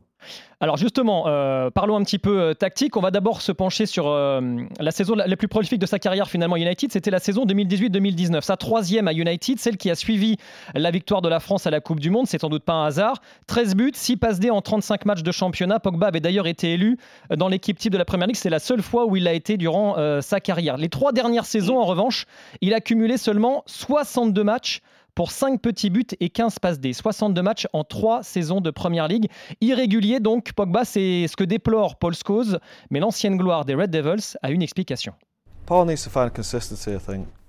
Alors 0.59 0.77
justement, 0.77 1.25
euh, 1.27 1.69
parlons 1.69 1.95
un 1.97 2.03
petit 2.03 2.17
peu 2.17 2.39
euh, 2.39 2.53
tactique. 2.55 2.97
On 2.97 3.01
va 3.01 3.12
d'abord 3.12 3.41
se 3.41 3.51
pencher 3.51 3.86
sur 3.86 4.07
euh, 4.07 4.41
la 4.79 4.89
saison 4.89 5.13
la, 5.13 5.36
plus 5.38 5.47
prolifique 5.47 5.79
de 5.79 5.86
sa 5.86 6.00
carrière 6.00 6.29
finalement 6.29 6.55
United. 6.55 6.91
C'était 6.91 7.12
la 7.12 7.19
saison 7.19 7.45
2018-2019, 7.45 8.41
sa 8.41 8.57
troisième 8.57 9.07
à 9.07 9.13
United, 9.13 9.59
celle 9.59 9.77
qui 9.77 9.91
a 9.91 9.95
suivi 9.95 10.38
la 10.74 10.89
victoire 10.89 11.21
de 11.21 11.29
la 11.29 11.39
France 11.39 11.67
à 11.67 11.69
la 11.69 11.79
Coupe 11.79 12.00
du 12.00 12.09
Monde. 12.09 12.25
C'est 12.25 12.41
sans 12.41 12.50
doute 12.50 12.63
pas 12.63 12.74
un 12.74 12.86
hasard. 12.88 13.21
13 13.45 13.75
buts, 13.75 13.91
6 13.93 14.17
passes 14.17 14.39
D 14.39 14.50
en 14.50 14.62
35 14.62 15.05
matchs 15.05 15.21
de 15.21 15.31
championnat. 15.31 15.79
Pogba 15.79 16.07
avait 16.07 16.21
d'ailleurs 16.21 16.47
été 16.47 16.74
élu 16.74 16.97
dans 17.36 17.50
l'équipe 17.50 17.77
type 17.77 17.93
de 17.93 18.00
la 18.00 18.05
Première 18.05 18.25
Ligue. 18.25 18.38
C'est 18.38 18.50
la 18.50 18.59
seule 18.59 18.81
fois 18.81 19.05
où 19.05 19.15
il 19.15 19.27
a 19.27 19.33
été 19.33 19.57
durant 19.57 19.95
sa 20.21 20.39
carrière. 20.39 20.77
Les 20.77 20.89
trois 20.89 21.12
dernières 21.12 21.45
saisons, 21.45 21.79
en 21.79 21.86
revanche, 21.86 22.25
il 22.62 22.74
a 22.74 22.81
cumulé 22.81 23.17
seulement 23.17 23.63
62 23.67 24.43
matchs 24.43 24.81
pour 25.17 25.31
5 25.31 25.59
petits 25.59 25.89
buts 25.89 26.05
et 26.19 26.29
15 26.29 26.59
passes 26.59 26.79
D. 26.79 26.93
62 26.93 27.41
matchs 27.41 27.67
en 27.74 27.83
3 27.83 28.21
saisons 28.21 28.62
de 28.62 28.69
Première 28.69 29.07
Ligue. 29.07 29.31
Irrégulier 29.62 30.19
donc, 30.19 30.53
Pogba, 30.53 30.86
c'est 30.86 31.25
ce 31.27 31.36
que 31.36 31.43
déplore 31.43 31.97
Paul 31.97 32.13
Scholes, 32.13 32.59
mais 32.91 33.00
l'ancienne 33.00 33.36
gloire 33.36 33.65
des 33.65 33.74
Red 33.74 33.89
Devils 33.89 34.38
a 34.43 34.51
une 34.51 34.62
explication. 34.62 35.13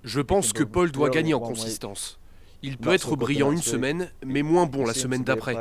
Je 0.03 0.23
pense 0.23 0.55
que 0.55 0.65
Paul 0.65 0.91
doit 0.91 1.11
gagner 1.11 1.35
en 1.35 1.41
consistance. 1.41 2.19
Il 2.63 2.79
peut 2.79 2.95
être 2.95 3.17
brillant 3.17 3.53
une 3.53 3.61
semaine, 3.61 4.09
mais 4.25 4.43
moins 4.43 4.65
bon 4.65 4.87
la 4.87 4.95
semaine 4.95 5.23
d'après. 5.23 5.55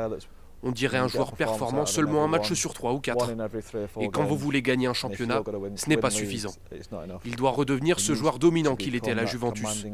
On 0.62 0.72
dirait 0.72 0.98
un 0.98 1.08
joueur 1.08 1.32
performant 1.32 1.86
seulement 1.86 2.24
un 2.24 2.28
match 2.28 2.52
sur 2.52 2.74
trois 2.74 2.92
ou 2.92 2.98
quatre. 2.98 3.30
Et 4.00 4.08
quand 4.08 4.24
vous 4.24 4.36
voulez 4.36 4.62
gagner 4.62 4.86
un 4.86 4.92
championnat, 4.92 5.42
ce 5.76 5.88
n'est 5.88 5.96
pas 5.96 6.10
suffisant. 6.10 6.52
Il 7.24 7.36
doit 7.36 7.50
redevenir 7.50 8.00
ce 8.00 8.14
joueur 8.14 8.38
dominant 8.38 8.76
qu'il 8.76 8.94
était 8.94 9.12
à 9.12 9.14
la 9.14 9.24
Juventus. 9.24 9.86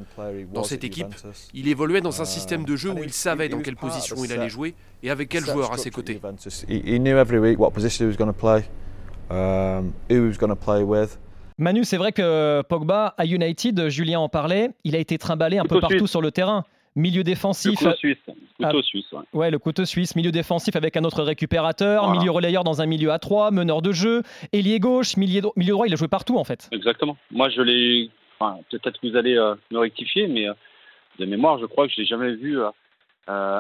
Dans 0.53 0.65
cette 0.65 0.85
équipe, 0.85 1.15
il 1.53 1.69
évoluait 1.69 2.01
dans 2.01 2.23
un 2.23 2.25
système 2.25 2.65
de 2.65 2.77
jeu 2.77 2.91
où 2.91 3.03
il 3.03 3.13
savait 3.13 3.49
dans 3.49 3.61
quelle 3.61 3.77
position 3.77 4.17
il 4.25 4.33
allait 4.33 4.49
jouer 4.49 4.75
et 5.03 5.11
avec 5.11 5.29
quel 5.29 5.45
joueur 5.45 5.73
à 5.73 5.79
ses 5.79 5.91
côtés. 5.91 6.21
Manu, 11.57 11.85
c'est 11.85 11.99
vrai 11.99 12.11
que 12.11 12.63
Pogba 12.63 13.15
à 13.17 13.27
United, 13.27 13.89
Julien 13.89 14.19
en 14.19 14.29
parlait, 14.29 14.71
il 14.83 14.97
a 14.97 14.99
été 14.99 15.19
trimballé 15.19 15.59
un 15.59 15.65
peu 15.65 15.79
partout 15.79 16.09
sur 16.09 16.21
le 16.21 16.33
terrain. 16.33 16.65
Milieu 16.97 17.25
défensif. 17.25 17.81
Le 17.81 17.87
couteau 17.87 17.97
suisse. 17.97 18.19
Couteau 18.57 18.83
suisse 18.83 19.15
ouais. 19.33 19.51
le 19.51 19.59
couteau 19.59 19.85
suisse. 19.85 20.15
Milieu 20.15 20.31
défensif 20.31 20.77
avec 20.77 20.97
un 20.97 21.03
autre 21.03 21.25
récupérateur. 21.25 22.09
Milieu 22.11 22.31
relayeur 22.31 22.63
dans 22.63 22.83
un 22.83 22.87
milieu 22.87 23.11
à 23.11 23.19
3. 23.19 23.51
Meneur 23.51 23.83
de 23.83 23.91
jeu. 23.91 24.23
Ailier 24.53 24.79
gauche. 24.79 25.17
Milieu, 25.17 25.43
milieu 25.57 25.73
droit. 25.73 25.89
Il 25.89 25.93
a 25.93 25.97
joué 25.97 26.07
partout 26.07 26.39
en 26.39 26.45
fait. 26.45 26.69
Exactement. 26.71 27.17
Moi, 27.33 27.49
je 27.49 27.63
l'ai. 27.63 28.11
Enfin, 28.39 28.61
Peut-être 28.71 29.01
que 29.01 29.09
vous 29.09 29.17
allez 29.17 29.37
euh, 29.37 29.57
me 29.73 29.79
rectifier, 29.79 30.29
mais 30.29 30.49
euh, 30.49 30.55
de 31.19 31.27
mémoire, 31.27 31.59
je 31.59 31.67
crois 31.67 31.89
que 31.89 31.93
je 31.93 32.01
n'ai 32.01 32.07
jamais 32.07 32.35
vu 32.35 32.59
euh, 32.61 32.71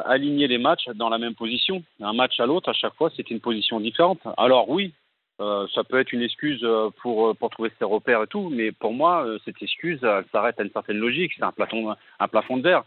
aligner 0.05 0.47
les 0.47 0.59
matchs 0.59 0.89
dans 0.95 1.09
la 1.09 1.19
même 1.19 1.35
position. 1.35 1.83
Un 2.01 2.13
match 2.13 2.39
à 2.39 2.47
l'autre, 2.47 2.69
à 2.69 2.73
chaque 2.73 2.95
fois, 2.95 3.11
c'était 3.17 3.35
une 3.35 3.41
position 3.41 3.81
différente. 3.81 4.21
Alors, 4.37 4.69
oui, 4.69 4.93
ça 5.41 5.83
peut 5.89 5.99
être 5.99 6.13
une 6.13 6.23
excuse 6.23 6.65
pour, 7.03 7.37
pour 7.37 7.51
trouver 7.51 7.73
ses 7.77 7.85
repères 7.85 8.23
et 8.23 8.27
tout, 8.29 8.51
mais 8.51 8.71
pour 8.71 8.93
moi, 8.93 9.27
cette 9.45 9.61
excuse, 9.61 9.99
elle 10.03 10.25
s'arrête 10.31 10.61
à 10.61 10.63
une 10.63 10.71
certaine 10.71 10.99
logique. 10.99 11.33
C'est 11.37 11.43
un 11.43 11.51
plafond, 11.51 11.97
un 12.21 12.29
plafond 12.29 12.57
de 12.57 12.63
verre 12.63 12.85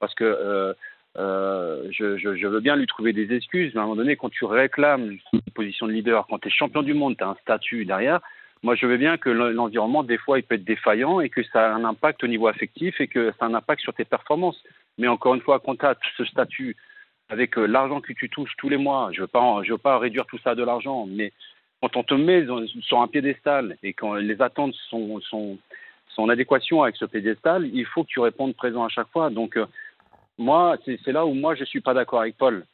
parce 0.00 0.14
que 0.14 0.24
euh, 0.24 0.72
euh, 1.16 1.88
je, 1.90 2.46
veux 2.46 2.60
bien 2.60 2.76
lui 2.76 2.86
trouver 2.86 3.12
des 3.12 3.34
excuses, 3.34 3.72
mais 3.74 3.80
à 3.80 3.82
un 3.82 3.86
moment 3.86 3.96
donné, 3.96 4.16
quand 4.16 4.28
tu 4.28 4.44
réclames 4.44 5.16
une 5.32 5.40
position 5.54 5.86
de 5.86 5.92
leader, 5.92 6.26
quand 6.28 6.38
tu 6.38 6.48
es 6.48 6.50
champion 6.50 6.82
du 6.82 6.94
monde, 6.94 7.16
tu 7.16 7.24
as 7.24 7.28
un 7.28 7.36
statut 7.42 7.84
derrière, 7.84 8.20
moi 8.62 8.74
je 8.74 8.86
veux 8.86 8.96
bien 8.96 9.16
que 9.16 9.30
l'environnement, 9.30 10.04
des 10.04 10.18
fois, 10.18 10.38
il 10.38 10.42
peut 10.42 10.54
être 10.54 10.64
défaillant 10.64 11.20
et 11.20 11.28
que 11.28 11.42
ça 11.44 11.72
a 11.72 11.74
un 11.74 11.84
impact 11.84 12.22
au 12.24 12.28
niveau 12.28 12.46
affectif 12.46 13.00
et 13.00 13.08
que 13.08 13.32
ça 13.38 13.46
a 13.46 13.48
un 13.48 13.54
impact 13.54 13.82
sur 13.82 13.94
tes 13.94 14.04
performances. 14.04 14.62
Mais 14.96 15.08
encore 15.08 15.34
une 15.34 15.40
fois, 15.40 15.60
quand 15.60 15.76
tu 15.76 15.86
as 15.86 15.96
ce 16.16 16.24
statut 16.24 16.76
avec 17.28 17.58
euh, 17.58 17.66
l'argent 17.66 18.00
que 18.00 18.12
tu 18.12 18.28
touches 18.28 18.54
tous 18.56 18.68
les 18.68 18.78
mois, 18.78 19.10
je 19.12 19.22
ne 19.22 19.26
veux 19.72 19.78
pas 19.78 19.98
réduire 19.98 20.26
tout 20.26 20.38
ça 20.38 20.50
à 20.50 20.54
de 20.54 20.64
l'argent, 20.64 21.06
mais 21.08 21.32
quand 21.80 21.96
on 21.96 22.02
te 22.02 22.14
met 22.14 22.44
sur 22.80 23.00
un 23.00 23.08
piédestal 23.08 23.76
et 23.82 23.92
quand 23.92 24.14
les 24.14 24.40
attentes 24.42 24.74
sont, 24.88 25.20
sont, 25.20 25.58
sont 26.08 26.22
en 26.22 26.28
adéquation 26.28 26.82
avec 26.82 26.96
ce 26.96 27.04
piédestal, 27.04 27.68
il 27.72 27.86
faut 27.86 28.02
que 28.02 28.08
tu 28.08 28.20
répondes 28.20 28.54
présent 28.56 28.84
à 28.84 28.88
chaque 28.88 29.08
fois. 29.08 29.30
Donc, 29.30 29.56
moi, 30.38 30.76
c'est 30.84 31.12
là 31.12 31.26
où 31.26 31.34
moi 31.34 31.54
je 31.54 31.64
suis 31.64 31.80
pas 31.80 31.94
d'accord 31.94 32.20
avec 32.20 32.36
Paul. 32.36 32.64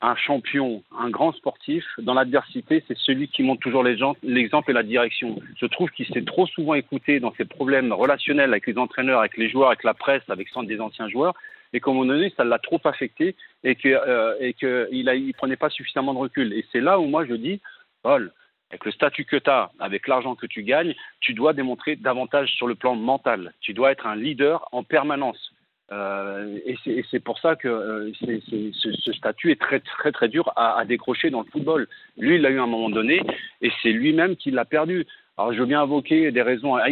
Un 0.00 0.16
champion, 0.16 0.82
un 0.98 1.08
grand 1.08 1.32
sportif, 1.32 1.84
dans 1.98 2.12
l'adversité, 2.12 2.84
c'est 2.86 2.96
celui 2.98 3.28
qui 3.28 3.42
montre 3.42 3.62
toujours 3.62 3.82
l'exemple 3.82 4.70
et 4.70 4.74
la 4.74 4.82
direction. 4.82 5.40
Je 5.56 5.64
trouve 5.66 5.90
qu'il 5.90 6.06
s'est 6.06 6.24
trop 6.24 6.46
souvent 6.46 6.74
écouté 6.74 7.20
dans 7.20 7.32
ses 7.34 7.46
problèmes 7.46 7.90
relationnels 7.92 8.50
avec 8.50 8.66
les 8.66 8.76
entraîneurs, 8.76 9.20
avec 9.20 9.38
les 9.38 9.48
joueurs, 9.48 9.68
avec 9.68 9.82
la 9.82 9.94
presse, 9.94 10.22
avec 10.28 10.48
des 10.66 10.80
anciens 10.80 11.08
joueurs, 11.08 11.34
et 11.72 11.80
qu'à 11.80 11.90
un 11.90 11.94
moment 11.94 12.12
donné, 12.12 12.32
ça 12.36 12.44
l'a 12.44 12.58
trop 12.58 12.80
affecté 12.84 13.34
et 13.62 13.76
qu'il 13.76 13.94
euh, 13.94 14.34
ne 14.40 15.32
prenait 15.32 15.56
pas 15.56 15.70
suffisamment 15.70 16.12
de 16.12 16.18
recul. 16.18 16.52
Et 16.52 16.66
c'est 16.70 16.80
là 16.80 16.98
où 16.98 17.06
moi 17.06 17.24
je 17.24 17.34
dis, 17.34 17.62
Paul, 18.02 18.30
avec 18.70 18.84
le 18.84 18.92
statut 18.92 19.24
que 19.24 19.36
tu 19.36 19.48
as, 19.48 19.70
avec 19.78 20.06
l'argent 20.06 20.34
que 20.34 20.46
tu 20.46 20.62
gagnes, 20.62 20.94
tu 21.20 21.32
dois 21.32 21.52
démontrer 21.52 21.96
davantage 21.96 22.50
sur 22.56 22.66
le 22.66 22.74
plan 22.74 22.94
mental. 22.94 23.54
Tu 23.60 23.72
dois 23.72 23.92
être 23.92 24.06
un 24.06 24.16
leader 24.16 24.68
en 24.72 24.82
permanence. 24.82 25.52
Euh, 25.92 26.58
et 26.64 27.04
c'est 27.10 27.20
pour 27.20 27.38
ça 27.38 27.56
que 27.56 27.68
euh, 27.68 28.12
ce, 28.14 29.12
statut 29.12 29.50
est 29.50 29.60
très 29.60 29.80
très 29.80 30.12
très 30.12 30.28
dur 30.28 30.50
à, 30.56 30.82
décrocher 30.84 31.30
dans 31.30 31.40
le 31.40 31.46
football. 31.50 31.88
Lui, 32.16 32.36
il 32.36 32.42
l'a 32.42 32.50
eu 32.50 32.58
à 32.58 32.62
un 32.62 32.66
moment 32.66 32.90
donné, 32.90 33.22
et 33.60 33.70
c'est 33.82 33.92
lui-même 33.92 34.36
qui 34.36 34.50
l'a 34.50 34.64
perdu. 34.64 35.06
Alors, 35.36 35.52
je 35.52 35.58
veux 35.58 35.66
bien 35.66 35.82
invoquer 35.82 36.30
des 36.30 36.42
raisons 36.42 36.76
à, 36.76 36.86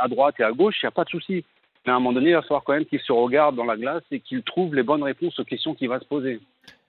à 0.00 0.08
droite 0.08 0.36
et 0.38 0.44
à 0.44 0.52
gauche, 0.52 0.76
il 0.82 0.86
n'y 0.86 0.88
a 0.88 0.92
pas 0.92 1.04
de 1.04 1.10
souci. 1.10 1.44
Mais 1.86 1.92
à 1.92 1.96
un 1.96 1.98
moment 1.98 2.12
donné, 2.12 2.30
il 2.30 2.34
va 2.34 2.42
falloir 2.42 2.62
quand 2.64 2.74
même 2.74 2.84
qu'il 2.84 3.00
se 3.00 3.12
regarde 3.12 3.56
dans 3.56 3.64
la 3.64 3.76
glace 3.76 4.02
et 4.10 4.20
qu'il 4.20 4.42
trouve 4.42 4.74
les 4.74 4.82
bonnes 4.82 5.02
réponses 5.02 5.38
aux 5.38 5.44
questions 5.44 5.74
qu'il 5.74 5.88
va 5.88 5.98
se 5.98 6.04
poser. 6.04 6.40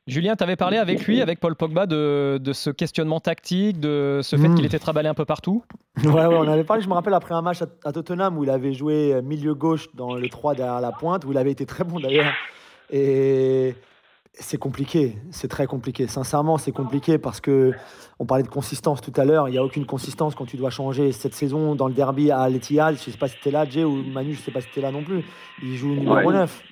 Julien, 0.10 0.36
tu 0.36 0.44
avais 0.44 0.56
parlé 0.56 0.78
avec 0.78 1.06
lui, 1.06 1.22
avec 1.22 1.40
Paul 1.40 1.56
Pogba, 1.56 1.86
de, 1.86 2.40
ce 2.54 2.70
questionnement 2.70 3.20
tactique, 3.20 3.80
de 3.80 4.20
ce 4.24 4.36
fait 4.36 4.48
hmm. 4.48 4.56
qu'il 4.56 4.66
était 4.66 4.80
travaillé 4.80 5.08
un 5.08 5.14
peu 5.14 5.26
partout? 5.26 5.64
Ouais, 6.04 6.12
ouais, 6.12 6.36
on 6.36 6.48
avait 6.48 6.64
parlé, 6.64 6.82
je 6.82 6.90
me 6.90 6.94
rappelle, 6.94 7.14
après 7.14 7.36
un 7.36 7.42
match 7.42 7.60
à, 7.84 7.92
Tottenham 7.92 8.38
où 8.38 8.44
il 8.44 8.50
avait 8.50 8.74
joué 8.74 9.14
euh, 9.14 9.22
milieu 9.22 9.54
gauche 9.54 9.88
dans 9.94 10.16
le 10.16 10.30
3 10.30 10.56
derrière 10.56 10.82
la 10.82 10.92
pointe, 10.92 11.26
où 11.26 11.32
il 11.32 11.38
avait 11.38 11.52
été 11.52 11.66
très 11.66 11.84
bon 11.84 12.00
d'ailleurs. 12.00 12.34
Et 12.92 13.76
c'est 14.34 14.58
compliqué, 14.58 15.18
c'est 15.32 15.48
très 15.48 15.68
compliqué. 15.68 16.08
Sincèrement, 16.08 16.58
c'est 16.58 16.72
compliqué 16.72 17.18
parce 17.18 17.42
que 17.42 17.74
on 18.20 18.26
parlait 18.26 18.44
de 18.44 18.50
consistance 18.50 19.02
tout 19.02 19.14
à 19.16 19.26
l'heure. 19.26 19.48
Il 19.48 19.52
n'y 19.52 19.58
a 19.58 19.64
aucune 19.64 19.86
consistance 19.86 20.36
quand 20.36 20.46
tu 20.46 20.58
dois 20.58 20.70
changer 20.70 21.12
cette 21.12 21.34
saison 21.34 21.76
dans 21.76 21.88
le 21.88 21.94
derby 21.94 22.32
à 22.32 22.50
l'Etihad. 22.50 22.96
Je 22.96 23.08
ne 23.08 23.12
sais 23.12 23.18
pas 23.18 23.28
si 23.28 23.36
c'était 23.36 23.52
là, 23.52 23.66
Jay, 23.66 23.84
ou 23.84 24.04
Manu, 24.04 24.34
je 24.34 24.40
ne 24.40 24.44
sais 24.44 24.52
pas 24.52 24.62
si 24.62 24.68
c'était 24.68 24.82
là 24.82 24.92
non 24.92 25.04
plus. 25.04 25.24
Il 25.62 25.76
joue 25.76 25.94
numéro 25.94 26.32
9. 26.32 26.64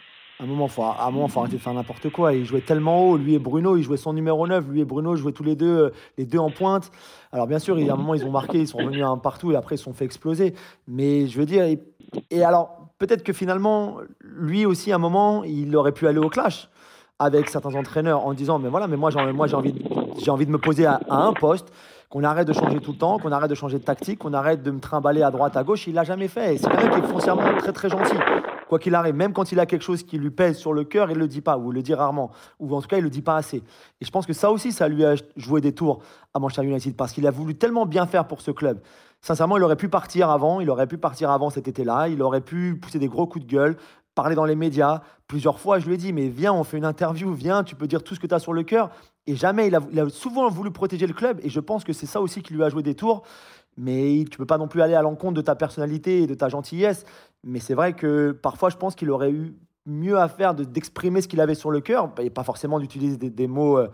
Moment, 0.45 0.67
à 0.78 1.08
un 1.08 1.12
moment, 1.12 1.28
faut 1.28 1.39
arrêter 1.39 1.58
de 1.58 1.62
faire 1.62 1.73
n'importe 1.73 2.10
quoi. 2.10 2.34
Il 2.36 2.45
jouait 2.45 2.62
tellement 2.62 3.04
haut, 3.04 3.17
lui 3.17 3.34
et 3.34 3.39
Bruno, 3.39 3.76
il 3.76 3.82
jouait 3.82 3.97
son 3.97 4.13
numéro 4.13 4.45
9, 4.45 4.67
lui 4.69 4.82
et 4.82 4.86
Bruno 4.86 5.15
jouaient 5.15 5.32
tous 5.32 5.43
les 5.43 5.56
deux, 5.56 5.86
euh, 5.86 5.89
les 6.19 6.26
deux 6.26 6.38
en 6.38 6.52
pointe. 6.52 6.91
Alors 7.32 7.47
bien 7.47 7.58
sûr, 7.58 7.80
il 7.80 7.88
y 7.88 7.89
a 7.89 7.93
un 7.93 7.97
moment, 7.97 8.13
ils 8.13 8.23
ont 8.23 8.32
marqué, 8.32 8.60
ils 8.60 8.67
sont 8.67 8.78
revenus 8.78 9.04
un 9.04 9.17
partout 9.17 9.52
et 9.52 9.56
après, 9.56 9.76
ils 9.76 9.78
se 9.80 9.86
sont 9.86 9.93
fait 9.93 10.06
exploser. 10.06 10.54
Mais 10.88 11.26
je 11.26 11.39
veux 11.39 11.45
dire, 11.45 11.65
et, 12.30 12.43
alors, 12.43 12.88
peut-être 13.00 13.23
que 13.23 13.34
finalement, 13.34 13.97
lui 14.21 14.67
aussi, 14.67 14.91
à 14.91 14.95
un 14.95 15.00
moment, 15.00 15.43
il 15.43 15.76
aurait 15.76 15.91
pu 15.91 16.08
aller 16.08 16.19
au 16.19 16.30
clash 16.30 16.69
avec 17.17 17.50
certains 17.50 17.73
entraîneurs 17.73 18.23
en 18.23 18.36
disant, 18.36 18.60
mais 18.60 18.69
voilà, 18.69 18.88
mais 18.88 18.95
moi, 18.95 19.10
j'ai, 19.10 19.19
envie, 19.56 19.73
j'ai 20.19 20.30
envie 20.30 20.45
de 20.45 20.52
me 20.52 20.60
poser 20.60 20.86
à, 20.86 21.00
un 21.10 21.34
poste 21.34 21.73
qu'on 22.10 22.24
arrête 22.24 22.48
de 22.48 22.54
changer 22.54 22.80
tout 22.80 22.93
le 22.93 22.98
temps, 22.98 23.20
qu'on 23.20 23.32
arrête 23.32 23.50
de 23.50 23.56
changer 23.56 23.80
de 23.80 23.84
tactique, 23.84 24.20
qu'on 24.20 24.34
arrête 24.34 24.63
de 24.63 24.72
me 24.72 24.80
trimballer 24.80 25.24
à 25.24 25.32
droite, 25.32 25.58
à 25.58 25.63
gauche. 25.63 25.88
Il 25.88 25.96
l'a 25.96 26.04
jamais 26.04 26.28
fait. 26.28 26.56
Et 26.56 26.58
c'est 26.58 26.70
quelqu'un 26.70 26.89
qui 26.89 27.06
est 27.06 27.08
foncièrement 27.08 27.58
très 27.58 27.74
très 27.74 27.89
gentil 27.89 28.17
quoi 28.67 28.80
qu'il 28.80 28.93
arrive, 28.96 29.15
même 29.15 29.34
quand 29.34 29.52
il 29.52 29.60
a 29.60 29.65
quelque 29.65 29.82
chose 29.82 30.04
qui 30.04 30.17
lui 30.17 30.30
pèse 30.30 30.58
sur 30.58 30.74
le 30.74 30.84
cœur, 30.84 31.10
il 31.10 31.15
ne 31.15 31.20
le 31.20 31.28
dit 31.28 31.41
pas, 31.41 31.58
ou 31.58 31.72
il 31.72 31.76
le 31.76 31.82
dit 31.82 31.93
rarement, 31.93 32.32
ou 32.60 32.76
en 32.76 32.82
tout 32.82 32.88
cas, 32.88 32.98
il 32.98 33.02
ne 33.02 33.06
le 33.06 33.10
dit 33.10 33.22
pas 33.22 33.38
assez. 33.38 33.63
Et 34.02 34.06
je 34.06 34.12
pense 34.12 34.26
que 34.26 34.34
ça 34.34 34.52
aussi, 34.52 34.72
ça 34.72 34.88
lui 34.88 35.04
a 35.06 35.15
joué 35.36 35.62
des 35.62 35.74
tours 35.74 36.02
à 36.34 36.39
Manchester 36.39 36.63
United, 36.63 36.96
parce 36.96 37.13
qu'il 37.13 37.26
a 37.26 37.32
voulu 37.32 37.56
tellement 37.56 37.86
bien 37.86 38.06
faire 38.06 38.28
pour 38.28 38.41
ce 38.41 38.52
club. 38.52 38.82
Sincèrement, 39.22 39.58
il 39.58 39.63
aurait 39.63 39.78
pu 39.78 39.89
partir 39.89 40.30
avant, 40.30 40.60
il 40.60 40.70
aurait 40.70 40.88
pu 40.88 40.98
partir 40.98 41.32
avant 41.32 41.50
cet 41.50 41.67
été-là, 41.67 42.08
il 42.08 42.22
aurait 42.22 42.41
pu 42.41 42.78
pousser 42.80 43.00
des 43.00 43.08
gros 43.08 43.26
coups 43.26 43.46
de 43.46 43.50
gueule, 43.50 43.78
parler 44.13 44.36
dans 44.36 44.46
les 44.46 44.56
médias. 44.56 45.02
Plusieurs 45.28 45.60
fois, 45.60 45.80
je 45.80 45.88
lui 45.88 45.96
ai 45.96 45.98
dit, 45.98 46.13
mais 46.13 46.28
viens, 46.28 46.54
on 46.54 46.63
fait 46.63 46.78
une 46.78 46.86
interview, 46.86 47.34
viens, 47.34 47.63
tu 47.63 47.76
peux 47.76 47.88
dire 47.88 48.04
tout 48.04 48.15
ce 48.15 48.20
que 48.20 48.28
tu 48.28 48.36
as 48.36 48.39
sur 48.39 48.54
le 48.54 48.63
cœur. 48.63 48.91
Et 49.28 49.36
jamais, 49.36 49.68
il 49.68 49.76
a, 49.76 50.10
souvent 50.10 50.50
voulu 50.50 50.72
protéger 50.72 51.06
le 51.06 51.13
club, 51.13 51.40
et 51.44 51.50
je 51.50 51.60
pense 51.60 51.84
que 51.84 51.94
c'est 51.94 52.06
ça 52.06 52.22
aussi 52.22 52.42
qui 52.42 52.54
lui 52.54 52.63
a 52.63 52.70
joué 52.70 52.82
des 52.82 52.96
tours 52.96 53.24
mais 53.78 54.26
tu 54.30 54.38
peux 54.38 54.46
pas 54.46 54.58
non 54.58 54.68
plus 54.68 54.82
aller 54.82 54.96
à 54.96 55.02
l'encontre 55.02 55.36
de 55.36 55.42
ta 55.42 55.56
personnalité 55.56 56.24
et 56.24 56.28
de 56.28 56.34
ta 56.34 56.50
gentillesse. 56.50 57.06
Mais 57.44 57.60
c'est 57.60 57.76
vrai 57.76 57.94
que 57.94 58.32
parfois, 58.32 58.70
je 58.70 58.76
pense 58.76 58.96
qu'il 58.96 59.12
aurait 59.12 59.32
eu 59.32 59.56
mieux 59.86 60.18
à 60.18 60.28
faire 60.28 60.54
d'exprimer 60.54 61.22
ce 61.22 61.30
qu'il 61.30 61.40
avait 61.40 61.56
sur 61.56 61.72
le 61.72 61.80
cœur, 61.80 62.12
et 62.20 62.30
pas 62.30 62.44
forcément 62.44 62.78
d'utiliser 62.80 63.18
des, 63.18 63.48
mots, 63.48 63.78
euh, 63.78 63.88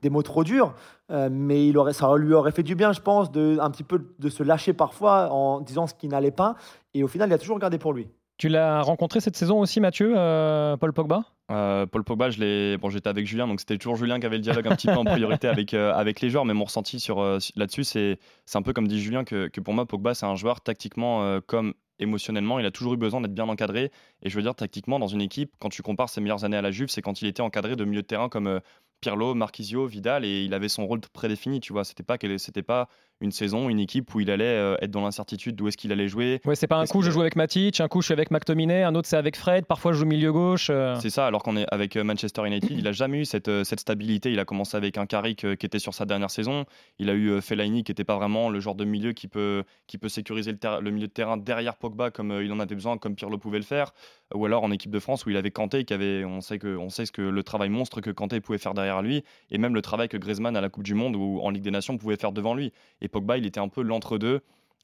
des 0.00 0.08
mots 0.08 0.22
trop 0.22 0.44
durs, 0.44 0.74
euh, 1.10 1.28
mais 1.32 1.66
il 1.66 1.76
aurait, 1.76 1.92
ça 1.92 2.14
lui 2.16 2.32
aurait 2.34 2.52
fait 2.52 2.62
du 2.62 2.76
bien, 2.76 2.92
je 2.92 3.00
pense, 3.00 3.32
de, 3.32 3.58
un 3.60 3.70
petit 3.70 3.82
peu 3.82 4.00
de 4.16 4.28
se 4.28 4.44
lâcher 4.44 4.72
parfois 4.74 5.28
en 5.32 5.60
disant 5.60 5.88
ce 5.88 5.94
qui 5.94 6.06
n'allait 6.06 6.30
pas, 6.30 6.54
et 6.94 7.02
au 7.02 7.08
final, 7.08 7.28
il 7.28 7.32
a 7.32 7.38
toujours 7.38 7.58
gardé 7.58 7.78
pour 7.78 7.92
lui. 7.92 8.08
Tu 8.40 8.48
l'as 8.48 8.80
rencontré 8.80 9.20
cette 9.20 9.36
saison 9.36 9.60
aussi, 9.60 9.80
Mathieu, 9.80 10.14
euh, 10.16 10.74
Paul 10.78 10.94
Pogba? 10.94 11.26
Paul 11.48 12.04
Pogba, 12.04 12.30
je 12.30 12.40
l'ai. 12.40 12.78
Bon, 12.78 12.88
j'étais 12.88 13.10
avec 13.10 13.26
Julien, 13.26 13.46
donc 13.46 13.60
c'était 13.60 13.76
toujours 13.76 13.96
Julien 13.96 14.18
qui 14.18 14.24
avait 14.24 14.36
le 14.36 14.42
dialogue 14.42 14.66
un 14.66 14.76
petit 14.76 14.86
peu 14.86 14.94
en 14.94 15.04
priorité 15.04 15.46
avec, 15.48 15.74
avec 15.74 16.22
les 16.22 16.30
joueurs. 16.30 16.46
Mais 16.46 16.54
mon 16.54 16.64
ressenti 16.64 17.00
sur 17.00 17.22
là-dessus, 17.22 17.84
c'est 17.84 18.18
un 18.54 18.62
peu 18.62 18.72
comme 18.72 18.88
dit 18.88 18.98
Julien 18.98 19.24
que, 19.24 19.48
que 19.48 19.60
pour 19.60 19.74
moi, 19.74 19.84
Pogba, 19.84 20.14
c'est 20.14 20.24
un 20.24 20.36
joueur 20.36 20.62
tactiquement 20.62 21.38
comme 21.46 21.74
émotionnellement, 22.00 22.58
il 22.58 22.66
a 22.66 22.70
toujours 22.70 22.94
eu 22.94 22.96
besoin 22.96 23.20
d'être 23.20 23.34
bien 23.34 23.46
encadré. 23.46 23.92
Et 24.22 24.30
je 24.30 24.36
veux 24.36 24.42
dire, 24.42 24.54
tactiquement, 24.54 24.98
dans 24.98 25.06
une 25.06 25.20
équipe, 25.20 25.52
quand 25.58 25.68
tu 25.68 25.82
compares 25.82 26.08
ses 26.08 26.22
meilleures 26.22 26.44
années 26.44 26.56
à 26.56 26.62
la 26.62 26.70
Juve, 26.70 26.88
c'est 26.88 27.02
quand 27.02 27.20
il 27.22 27.28
était 27.28 27.42
encadré 27.42 27.76
de 27.76 27.84
milieu 27.84 28.02
de 28.02 28.06
terrain 28.06 28.28
comme, 28.28 28.46
euh, 28.46 28.60
Pirlo, 29.00 29.34
Marquisio, 29.34 29.86
Vidal, 29.86 30.24
et 30.24 30.44
il 30.44 30.52
avait 30.52 30.68
son 30.68 30.86
rôle 30.86 31.00
prédéfini, 31.12 31.60
tu 31.60 31.72
vois. 31.72 31.84
C'était 31.84 32.02
pas, 32.02 32.16
c'était 32.38 32.62
pas 32.62 32.88
une 33.20 33.32
saison, 33.32 33.68
une 33.68 33.80
équipe 33.80 34.14
où 34.14 34.20
il 34.20 34.30
allait 34.30 34.44
euh, 34.44 34.76
être 34.80 34.90
dans 34.90 35.02
l'incertitude 35.02 35.56
d'où 35.56 35.68
est-ce 35.68 35.76
qu'il 35.76 35.92
allait 35.92 36.08
jouer. 36.08 36.40
Ouais, 36.44 36.54
c'est 36.54 36.66
pas 36.66 36.78
un 36.78 36.86
coup 36.86 37.02
je 37.02 37.10
joue 37.10 37.20
avec 37.20 37.36
Matic, 37.36 37.80
un 37.80 37.88
coup 37.88 38.00
je 38.00 38.06
suis 38.06 38.12
avec 38.12 38.30
McTominay, 38.30 38.82
un 38.82 38.94
autre 38.94 39.08
c'est 39.08 39.16
avec 39.16 39.36
Fred, 39.36 39.66
parfois 39.66 39.92
je 39.92 39.98
joue 39.98 40.06
milieu 40.06 40.32
gauche. 40.32 40.68
Euh. 40.70 40.96
C'est 41.00 41.10
ça, 41.10 41.26
alors 41.26 41.42
qu'on 41.42 41.56
est 41.56 41.66
avec 41.70 41.96
euh, 41.96 42.04
Manchester 42.04 42.46
United, 42.46 42.70
il 42.70 42.86
a 42.86 42.92
jamais 42.92 43.20
eu 43.20 43.24
cette, 43.24 43.64
cette 43.64 43.80
stabilité. 43.80 44.32
Il 44.32 44.38
a 44.38 44.44
commencé 44.44 44.76
avec 44.76 44.98
un 44.98 45.06
Carrick 45.06 45.56
qui 45.56 45.66
était 45.66 45.78
sur 45.78 45.94
sa 45.94 46.06
dernière 46.06 46.30
saison. 46.30 46.64
Il 46.98 47.10
a 47.10 47.14
eu 47.14 47.40
Fellaini 47.40 47.84
qui 47.84 47.90
n'était 47.90 48.04
pas 48.04 48.16
vraiment 48.16 48.48
le 48.48 48.60
genre 48.60 48.74
de 48.74 48.84
milieu 48.84 49.12
qui 49.12 49.28
peut, 49.28 49.64
qui 49.86 49.98
peut 49.98 50.08
sécuriser 50.08 50.52
le, 50.52 50.80
le 50.80 50.90
milieu 50.90 51.06
de 51.06 51.12
terrain 51.12 51.36
derrière 51.36 51.76
Pogba 51.76 52.10
comme 52.10 52.40
il 52.42 52.52
en 52.52 52.60
avait 52.60 52.74
besoin, 52.74 52.98
comme 52.98 53.14
Pirlo 53.14 53.38
pouvait 53.38 53.58
le 53.58 53.64
faire. 53.64 53.92
Ou 54.34 54.46
alors 54.46 54.62
en 54.62 54.70
équipe 54.70 54.92
de 54.92 54.98
France 55.00 55.26
où 55.26 55.30
il 55.30 55.36
avait 55.36 55.50
Kanté, 55.50 55.84
qui 55.84 55.92
avait, 55.92 56.24
on 56.24 56.40
sait 56.40 56.58
que, 56.58 56.76
on 56.76 56.88
sait 56.88 57.04
ce 57.04 57.12
que 57.12 57.22
le 57.22 57.42
travail 57.42 57.68
monstre 57.68 58.00
que 58.00 58.10
Kanté 58.10 58.40
pouvait 58.40 58.58
faire 58.58 58.74
derrière 58.74 59.02
lui, 59.02 59.24
et 59.50 59.58
même 59.58 59.74
le 59.74 59.82
travail 59.82 60.08
que 60.08 60.16
Griezmann 60.16 60.56
à 60.56 60.60
la 60.60 60.68
Coupe 60.68 60.84
du 60.84 60.94
Monde 60.94 61.16
ou 61.16 61.40
en 61.42 61.50
Ligue 61.50 61.64
des 61.64 61.70
Nations 61.70 61.98
pouvait 61.98 62.16
faire 62.16 62.32
devant 62.32 62.54
lui. 62.54 62.72
Et 63.00 63.08
Pogba, 63.10 63.36
il 63.38 63.46
était 63.46 63.60
un 63.60 63.68
peu 63.68 63.82
l'entre-deux 63.82 64.40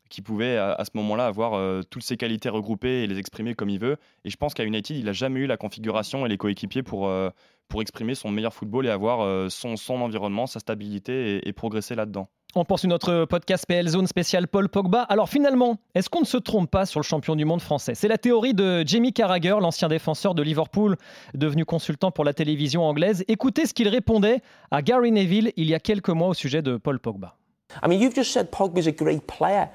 qui 0.09 0.23
pouvait 0.23 0.57
à, 0.57 0.83
ce 0.85 0.91
moment-là 0.95 1.27
avoir 1.27 1.55
euh, 1.55 1.83
toutes 1.89 2.03
ses 2.03 2.17
qualités 2.17 2.49
regroupées 2.49 3.03
et 3.03 3.07
les 3.07 3.19
exprimer 3.19 3.55
comme 3.55 3.69
il 3.69 3.79
veut. 3.79 3.97
Et 4.25 4.31
je 4.31 4.37
pense 4.37 4.55
qu'à 4.55 4.65
United, 4.65 4.97
il 4.97 5.05
n'a 5.05 5.12
jamais 5.12 5.41
eu 5.41 5.47
la 5.47 5.57
configuration 5.57 6.27
et 6.27 6.29
les 6.29 6.37
coéquipiers 6.37 6.83
pour, 6.83 7.09
euh, 7.09 7.31
pour 7.69 7.83
exprimer 7.83 8.15
son 8.15 8.31
meilleur 8.31 8.55
football 8.55 8.87
et 8.87 8.91
avoir 8.91 9.21
euh, 9.21 9.49
son, 9.49 9.77
son 9.77 9.95
environnement, 9.95 10.47
sa 10.47 10.61
stabilité 10.61 11.47
et, 11.47 11.53
progresser 11.53 11.95
là-dedans. 11.95 12.29
On 12.55 12.65
poursuit 12.65 12.89
notre 12.89 13.25
podcast 13.27 13.67
PL 13.67 13.89
Zone 13.89 14.07
spécial 14.07 14.49
Paul 14.49 14.69
Pogba. 14.69 15.03
Alors 15.03 15.29
finalement, 15.29 15.79
est-ce 15.95 16.09
qu'on 16.09 16.21
ne 16.21 16.27
se 16.27 16.39
trompe 16.39 16.71
pas 16.71 16.87
sur 16.87 17.01
le 17.01 17.05
champion 17.05 17.37
du 17.37 17.45
monde 17.45 17.61
français? 17.61 17.95
C'est 17.95 18.09
la 18.09 18.17
théorie 18.17 18.55
de 18.55 18.83
Jamie 18.87 19.12
Carragher, 19.12 19.57
l'ancien 19.61 19.89
défenseur 19.89 20.35
de 20.35 20.43
Liverpool, 20.43 20.97
devenu 21.35 21.65
consultant 21.65 22.11
pour 22.11 22.25
la 22.25 22.33
télévision 22.33 22.85
anglaise. 22.85 23.25
Écoutez 23.29 23.67
ce 23.67 23.75
qu'il 23.75 23.89
répondait 23.89 24.41
à 24.71 24.81
Gary 24.81 25.12
Neville 25.12 25.53
il 25.57 25.69
y 25.69 25.75
a 25.75 25.81
quelques 25.81 26.09
mois 26.09 26.29
au 26.29 26.35
sujet 26.35 26.62
de 26.62 26.79
Paul 26.79 26.99
Pogba. 26.99 27.37
I 27.83 27.88
mean, 27.88 28.00
you've 28.00 28.14
just 28.14 28.33
said 28.33 28.50
Pogba's 28.50 28.87
a 28.87 28.92
great 28.92 29.26
player. 29.26 29.68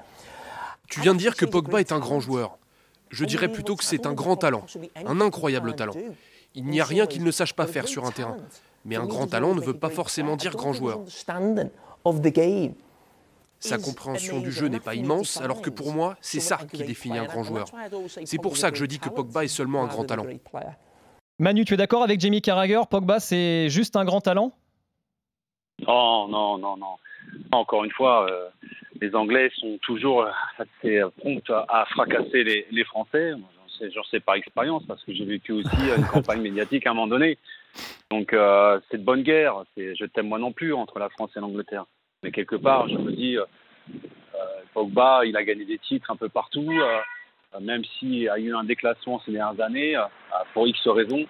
Tu 0.88 1.00
viens 1.00 1.14
de 1.14 1.18
dire 1.18 1.36
que 1.36 1.44
Pogba 1.46 1.80
est 1.80 1.92
un 1.92 1.98
grand 1.98 2.20
joueur. 2.20 2.58
Je 3.10 3.24
dirais 3.24 3.48
plutôt 3.48 3.76
que 3.76 3.84
c'est 3.84 4.06
un 4.06 4.14
grand 4.14 4.36
talent, 4.36 4.64
un 5.06 5.20
incroyable 5.20 5.74
talent. 5.74 5.94
Il 6.54 6.66
n'y 6.66 6.80
a 6.80 6.84
rien 6.84 7.06
qu'il 7.06 7.24
ne 7.24 7.30
sache 7.30 7.54
pas 7.54 7.66
faire 7.66 7.88
sur 7.88 8.04
un 8.04 8.10
terrain. 8.10 8.36
Mais 8.84 8.96
un 8.96 9.06
grand 9.06 9.26
talent 9.26 9.54
ne 9.54 9.60
veut 9.60 9.78
pas 9.78 9.90
forcément 9.90 10.36
dire 10.36 10.56
grand 10.56 10.72
joueur. 10.72 11.00
Sa 13.60 13.78
compréhension 13.78 14.40
du 14.40 14.50
jeu 14.50 14.66
n'est 14.66 14.80
pas 14.80 14.94
immense, 14.94 15.40
alors 15.40 15.62
que 15.62 15.70
pour 15.70 15.92
moi, 15.92 16.16
c'est 16.20 16.40
ça 16.40 16.58
qui 16.72 16.82
définit 16.82 17.18
un 17.18 17.26
grand 17.26 17.44
joueur. 17.44 17.66
C'est 18.24 18.38
pour 18.38 18.56
ça 18.56 18.70
que 18.70 18.76
je 18.76 18.84
dis 18.84 18.98
que 18.98 19.08
Pogba 19.08 19.44
est 19.44 19.48
seulement 19.48 19.84
un 19.84 19.86
grand 19.86 20.04
talent. 20.04 20.26
Manu, 21.38 21.64
tu 21.64 21.74
es 21.74 21.76
d'accord 21.76 22.02
avec 22.02 22.20
Jamie 22.20 22.42
Carragher? 22.42 22.80
Pogba, 22.90 23.20
c'est 23.20 23.68
juste 23.68 23.96
un 23.96 24.04
grand 24.04 24.20
talent? 24.20 24.52
Non, 25.86 26.28
non, 26.28 26.58
non, 26.58 26.76
non. 26.76 26.96
Encore 27.52 27.84
une 27.84 27.90
fois, 27.92 28.30
euh, 28.30 28.48
les 29.00 29.14
Anglais 29.14 29.50
sont 29.56 29.78
toujours 29.82 30.26
assez 30.56 31.02
prompts 31.18 31.52
à, 31.68 31.84
fracasser 31.90 32.64
les, 32.70 32.84
Français. 32.84 33.34
J'en 33.94 34.02
sais, 34.04 34.20
par 34.20 34.36
expérience 34.36 34.84
parce 34.86 35.02
que 35.04 35.12
j'ai 35.12 35.24
vécu 35.24 35.52
aussi 35.52 35.76
une 35.96 36.06
campagne 36.06 36.40
médiatique 36.42 36.86
à 36.86 36.90
un 36.90 36.94
moment 36.94 37.08
donné. 37.08 37.36
Donc 38.10 38.32
euh, 38.32 38.80
c'est 38.90 38.98
de 38.98 39.04
bonne 39.04 39.22
guerre. 39.22 39.64
Je 39.76 40.04
t'aime 40.06 40.28
moi 40.28 40.38
non 40.38 40.52
plus 40.52 40.72
entre 40.72 40.98
la 40.98 41.10
France 41.10 41.30
et 41.36 41.40
l'Angleterre. 41.40 41.84
Mais 42.22 42.30
quelque 42.30 42.56
part, 42.56 42.88
je 42.88 42.96
me 42.96 43.12
dis, 43.12 43.36
euh, 43.36 43.44
Pogba, 44.72 45.26
il 45.26 45.36
a 45.36 45.44
gagné 45.44 45.64
des 45.64 45.78
titres 45.78 46.10
un 46.10 46.16
peu 46.16 46.30
partout. 46.30 46.72
même 47.60 47.84
s'il 47.84 48.30
a 48.30 48.38
eu 48.38 48.54
un 48.54 48.64
déclassement 48.64 49.20
ces 49.26 49.32
dernières 49.32 49.62
années, 49.62 50.00
pour 50.54 50.66
X 50.66 50.86
raisons, 50.86 51.26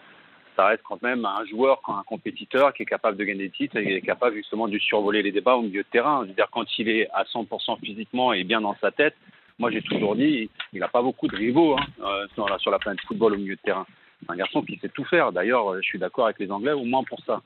ça 0.56 0.66
reste 0.66 0.82
quand 0.82 1.02
même 1.02 1.24
un 1.24 1.44
joueur, 1.46 1.80
un 1.88 2.02
compétiteur 2.04 2.72
qui 2.72 2.82
est 2.82 2.86
capable 2.86 3.16
de 3.16 3.24
gagner 3.24 3.44
des 3.44 3.50
titres 3.50 3.76
et 3.76 3.84
qui 3.84 3.92
est 3.92 4.00
capable 4.00 4.36
justement 4.36 4.68
de 4.68 4.78
survoler 4.78 5.22
les 5.22 5.32
débats 5.32 5.56
au 5.56 5.62
milieu 5.62 5.82
de 5.82 5.88
terrain. 5.88 6.20
Je 6.22 6.28
veux 6.28 6.34
dire, 6.34 6.48
quand 6.50 6.66
il 6.78 6.88
est 6.88 7.08
à 7.10 7.24
100% 7.24 7.80
physiquement 7.80 8.32
et 8.32 8.44
bien 8.44 8.60
dans 8.60 8.76
sa 8.80 8.90
tête, 8.90 9.16
moi 9.58 9.70
j'ai 9.70 9.82
toujours 9.82 10.16
dit, 10.16 10.50
il 10.72 10.80
n'a 10.80 10.88
pas 10.88 11.02
beaucoup 11.02 11.28
de 11.28 11.36
rivaux 11.36 11.76
hein, 11.78 11.84
euh, 12.02 12.26
sur, 12.34 12.48
la, 12.48 12.58
sur 12.58 12.70
la 12.70 12.78
planète 12.78 13.00
football 13.06 13.34
au 13.34 13.38
milieu 13.38 13.56
de 13.56 13.60
terrain. 13.60 13.86
C'est 14.20 14.32
un 14.32 14.36
garçon 14.36 14.62
qui 14.62 14.78
sait 14.78 14.88
tout 14.88 15.04
faire. 15.04 15.32
D'ailleurs, 15.32 15.74
je 15.76 15.82
suis 15.82 15.98
d'accord 15.98 16.26
avec 16.26 16.38
les 16.38 16.50
Anglais, 16.50 16.72
au 16.72 16.84
moins 16.84 17.02
pour 17.02 17.20
ça. 17.24 17.42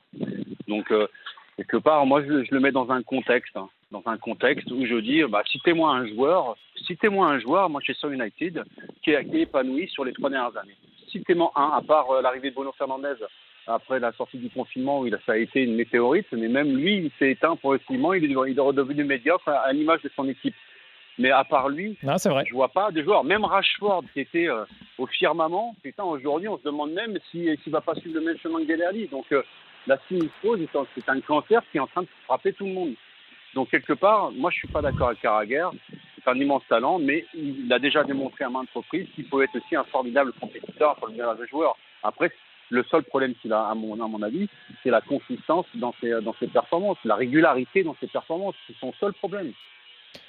Donc, 0.67 0.91
euh, 0.91 1.07
quelque 1.55 1.77
part, 1.77 2.05
moi 2.05 2.21
je, 2.21 2.53
le 2.53 2.59
mets 2.59 2.71
dans 2.71 2.91
un 2.91 3.01
contexte, 3.01 3.55
hein, 3.57 3.69
dans 3.91 4.03
un 4.05 4.17
contexte 4.17 4.69
où 4.71 4.85
je 4.85 4.95
dis, 4.95 5.23
bah, 5.23 5.41
citez-moi 5.49 5.91
un 5.91 6.07
joueur, 6.07 6.55
citez-moi 6.85 7.27
un 7.27 7.39
joueur, 7.39 7.69
Manchester 7.69 8.11
United, 8.11 8.63
qui 9.01 9.11
est, 9.11 9.25
qui 9.25 9.39
épanoui 9.39 9.87
sur 9.87 10.05
les 10.05 10.13
trois 10.13 10.29
dernières 10.29 10.55
années 10.57 10.75
citez-moi 11.09 11.51
un, 11.55 11.71
à 11.77 11.81
part 11.81 12.09
euh, 12.11 12.21
l'arrivée 12.21 12.49
de 12.49 12.55
Bruno 12.55 12.73
Fernandez 12.77 13.15
après 13.67 13.99
la 13.99 14.13
sortie 14.13 14.37
du 14.37 14.49
confinement 14.49 15.01
où 15.01 15.07
il 15.07 15.13
a, 15.13 15.19
ça 15.25 15.33
a 15.33 15.37
été 15.37 15.63
une 15.63 15.75
météorite, 15.75 16.27
mais 16.31 16.47
même 16.47 16.75
lui, 16.75 16.97
il 16.97 17.11
s'est 17.19 17.31
éteint 17.31 17.55
progressivement, 17.55 18.13
il 18.13 18.23
est, 18.23 18.29
il 18.29 18.57
est 18.57 18.61
redevenu 18.61 19.03
médiocre 19.03 19.49
à, 19.49 19.71
l'image 19.73 20.01
de 20.01 20.11
son 20.15 20.27
équipe. 20.27 20.55
Mais 21.19 21.31
à 21.31 21.43
part 21.43 21.69
lui, 21.69 21.97
c'est 22.17 22.29
vrai. 22.29 22.45
je 22.47 22.53
vois 22.53 22.69
pas 22.69 22.91
des 22.91 23.03
joueurs. 23.03 23.23
Même 23.23 23.43
Rashford, 23.43 24.03
qui 24.13 24.19
était 24.19 24.47
euh, 24.47 24.65
au 24.99 25.07
firmament, 25.07 25.75
putain, 25.81 26.03
aujourd'hui, 26.03 26.47
on 26.47 26.59
se 26.59 26.63
demande 26.63 26.91
même 26.91 27.17
s'il 27.31 27.57
si, 27.63 27.69
ne 27.69 27.71
va 27.71 27.81
pas 27.81 27.95
suivre 27.95 28.19
le 28.19 28.25
même 28.25 28.37
chemin 28.37 28.59
que 28.59 28.67
Dele 28.67 29.09
Donc, 29.09 29.25
euh, 29.31 29.41
la 29.87 29.97
sinusrose, 30.07 30.59
c'est 30.93 31.09
un 31.09 31.19
cancer 31.21 31.63
qui 31.71 31.77
est 31.77 31.81
en 31.81 31.87
train 31.87 32.03
de 32.03 32.07
frapper 32.25 32.53
tout 32.53 32.65
le 32.65 32.73
monde. 32.73 32.93
Donc, 33.55 33.71
quelque 33.71 33.93
part, 33.93 34.31
moi, 34.31 34.51
je 34.51 34.57
suis 34.57 34.67
pas 34.67 34.83
d'accord 34.83 35.07
avec 35.07 35.21
Carragher 35.21 35.67
un 36.27 36.35
immense 36.35 36.63
talent, 36.67 36.99
mais 36.99 37.25
il 37.33 37.71
a 37.71 37.79
déjà 37.79 38.03
démontré 38.03 38.43
à 38.43 38.49
maintes 38.49 38.69
reprises 38.73 39.07
qu'il 39.15 39.25
peut 39.25 39.43
être 39.43 39.55
aussi 39.55 39.75
un 39.75 39.83
formidable 39.85 40.33
compétiteur, 40.33 40.91
un 40.91 40.95
formidable 40.95 41.47
joueur. 41.47 41.77
Après, 42.03 42.31
le 42.69 42.83
seul 42.83 43.03
problème 43.03 43.33
qu'il 43.35 43.53
a, 43.53 43.67
à 43.67 43.75
mon, 43.75 44.21
avis, 44.21 44.49
c'est 44.83 44.89
la 44.89 45.01
consistance 45.01 45.65
dans 45.75 45.93
ses, 46.01 46.21
dans 46.21 46.35
ses 46.39 46.47
performances, 46.47 46.97
la 47.05 47.15
régularité 47.15 47.83
dans 47.83 47.95
ses 47.99 48.07
performances. 48.07 48.55
C'est 48.67 48.75
son 48.77 48.93
seul 48.99 49.13
problème. 49.13 49.53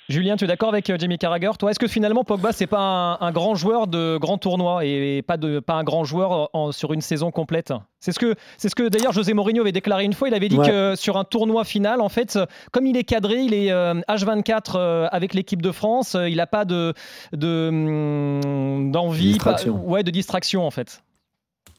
Julien, 0.08 0.36
tu 0.36 0.44
es 0.44 0.46
d'accord 0.46 0.70
avec 0.70 0.88
euh, 0.88 0.96
Jamie 0.98 1.18
Carragher? 1.18 1.50
Toi, 1.58 1.70
est-ce 1.70 1.78
que 1.78 1.86
finalement 1.86 2.24
Pogba 2.24 2.52
c'est 2.52 2.66
pas 2.66 3.18
un, 3.20 3.30
grand 3.30 3.54
joueur 3.54 3.86
de 3.86 4.16
grand 4.16 4.38
tournoi 4.38 4.86
et 4.86 5.20
pas 5.20 5.36
de 5.36 5.60
pas 5.60 5.74
un 5.74 5.84
grand 5.84 6.04
joueur 6.04 6.48
sur 6.70 6.94
une 6.94 7.02
saison 7.02 7.30
complète? 7.30 7.74
C'est 8.00 8.12
ce 8.12 8.18
que 8.18 8.34
c'est 8.56 8.70
ce 8.70 8.74
que 8.74 8.88
d'ailleurs 8.88 9.12
José 9.12 9.34
Mourinho 9.34 9.60
avait 9.60 9.72
déclaré 9.72 10.04
une 10.04 10.14
fois. 10.14 10.28
Il 10.28 10.34
avait 10.34 10.48
dit 10.48 10.56
que 10.56 10.94
sur 10.96 11.18
un 11.18 11.24
tournoi 11.24 11.64
final, 11.64 12.00
en 12.00 12.08
fait, 12.08 12.38
comme 12.72 12.86
il 12.86 12.96
est 12.96 13.04
cadré, 13.04 13.42
il 13.42 13.52
est 13.52 13.68
H24 13.68 14.48
euh, 14.48 14.78
euh, 14.78 15.08
avec 15.12 15.34
l'équipe 15.34 15.60
de 15.60 15.72
France, 15.72 16.16
il 16.18 16.36
n'a 16.36 16.46
pas 16.46 16.64
de 16.64 16.94
hum, 17.34 18.90
d'envie, 18.90 19.36
ouais, 19.84 20.04
de 20.04 20.10
distraction 20.10 20.66
en 20.66 20.70
fait. 20.70 21.02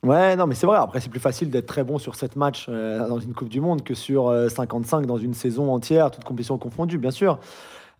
Ouais, 0.03 0.35
non, 0.35 0.45
mais 0.45 0.55
c'est 0.55 0.67
vrai. 0.67 0.77
Après, 0.77 1.01
c'est 1.01 1.09
plus 1.09 1.19
facile 1.19 1.49
d'être 1.49 1.65
très 1.65 1.83
bon 1.83 1.97
sur 1.97 2.15
7 2.15 2.35
matchs 2.35 2.69
dans 2.69 3.19
une 3.19 3.33
Coupe 3.33 3.49
du 3.49 3.59
Monde 3.59 3.83
que 3.83 3.95
sur 3.95 4.31
55 4.49 5.07
dans 5.07 5.17
une 5.17 5.33
saison 5.33 5.73
entière, 5.73 6.11
toutes 6.11 6.23
compétitions 6.23 6.59
confondues, 6.59 6.99
bien 6.99 7.11
sûr. 7.11 7.39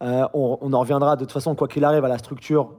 Euh, 0.02 0.28
on, 0.34 0.74
en 0.74 0.80
reviendra 0.80 1.16
de 1.16 1.22
toute 1.22 1.32
façon, 1.32 1.56
quoi 1.56 1.68
qu'il 1.68 1.84
arrive, 1.84 2.06
à 2.06 2.08
la 2.08 2.18
structure 2.18 2.72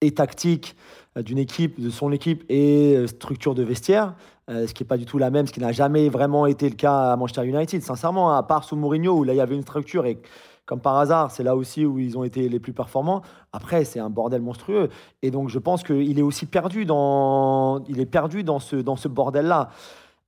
et 0.00 0.12
tactique 0.12 0.76
euh, 1.16 1.22
d'une 1.22 1.38
équipe, 1.38 1.80
de 1.80 1.90
son 1.90 2.12
équipe 2.12 2.44
et 2.48 2.96
euh, 2.96 3.06
structure 3.06 3.54
de 3.54 3.62
vestiaire, 3.62 4.14
ce 4.48 4.74
qui 4.74 4.82
n'est 4.82 4.86
pas 4.86 4.98
du 4.98 5.06
tout 5.06 5.16
la 5.16 5.30
même, 5.30 5.46
ce 5.46 5.52
qui 5.52 5.60
n'a 5.60 5.72
jamais 5.72 6.10
vraiment 6.10 6.44
été 6.44 6.68
le 6.68 6.74
cas 6.74 7.12
à 7.12 7.16
Manchester 7.16 7.46
United, 7.46 7.82
sincèrement, 7.82 8.30
hein, 8.30 8.36
à 8.36 8.42
part 8.42 8.64
sous 8.64 8.76
Mourinho 8.76 9.14
où 9.14 9.24
là 9.24 9.32
il 9.32 9.36
y 9.36 9.40
avait 9.40 9.54
une 9.54 9.62
structure 9.62 10.04
et 10.04 10.20
comme 10.66 10.80
par 10.80 10.96
hasard, 10.96 11.30
c'est 11.30 11.42
là 11.42 11.56
aussi 11.56 11.84
où 11.84 11.98
ils 11.98 12.16
ont 12.16 12.24
été 12.24 12.48
les 12.48 12.58
plus 12.58 12.72
performants. 12.72 13.22
Après, 13.52 13.84
c'est 13.84 14.00
un 14.00 14.08
bordel 14.08 14.40
monstrueux. 14.40 14.88
Et 15.20 15.30
donc, 15.30 15.50
je 15.50 15.58
pense 15.58 15.82
qu'il 15.82 16.18
est 16.18 16.22
aussi 16.22 16.46
perdu 16.46 16.86
dans, 16.86 17.84
il 17.84 18.00
est 18.00 18.06
perdu 18.06 18.44
dans 18.44 18.58
ce, 18.58 18.76
dans 18.76 18.96
ce 18.96 19.08
bordel-là. 19.08 19.68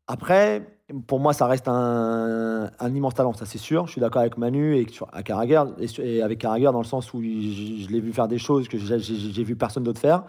Après, 0.06 0.75
pour 1.06 1.18
moi, 1.18 1.32
ça 1.32 1.46
reste 1.46 1.66
un, 1.68 2.70
immense 2.80 3.14
talent, 3.14 3.32
ça 3.32 3.44
c'est 3.44 3.58
sûr. 3.58 3.86
Je 3.86 3.92
suis 3.92 4.00
d'accord 4.00 4.20
avec 4.20 4.38
Manu 4.38 4.76
et, 4.76 4.86
à 5.12 5.22
Carragher, 5.22 5.62
et, 5.98 6.22
avec 6.22 6.38
Carragher 6.38 6.70
dans 6.72 6.78
le 6.78 6.84
sens 6.84 7.12
où 7.12 7.20
je, 7.20 7.90
l'ai 7.90 8.00
vu 8.00 8.12
faire 8.12 8.28
des 8.28 8.38
choses 8.38 8.68
que 8.68 8.78
j'ai 8.78 9.44
vu 9.44 9.56
personne 9.56 9.82
d'autre 9.82 10.00
faire. 10.00 10.22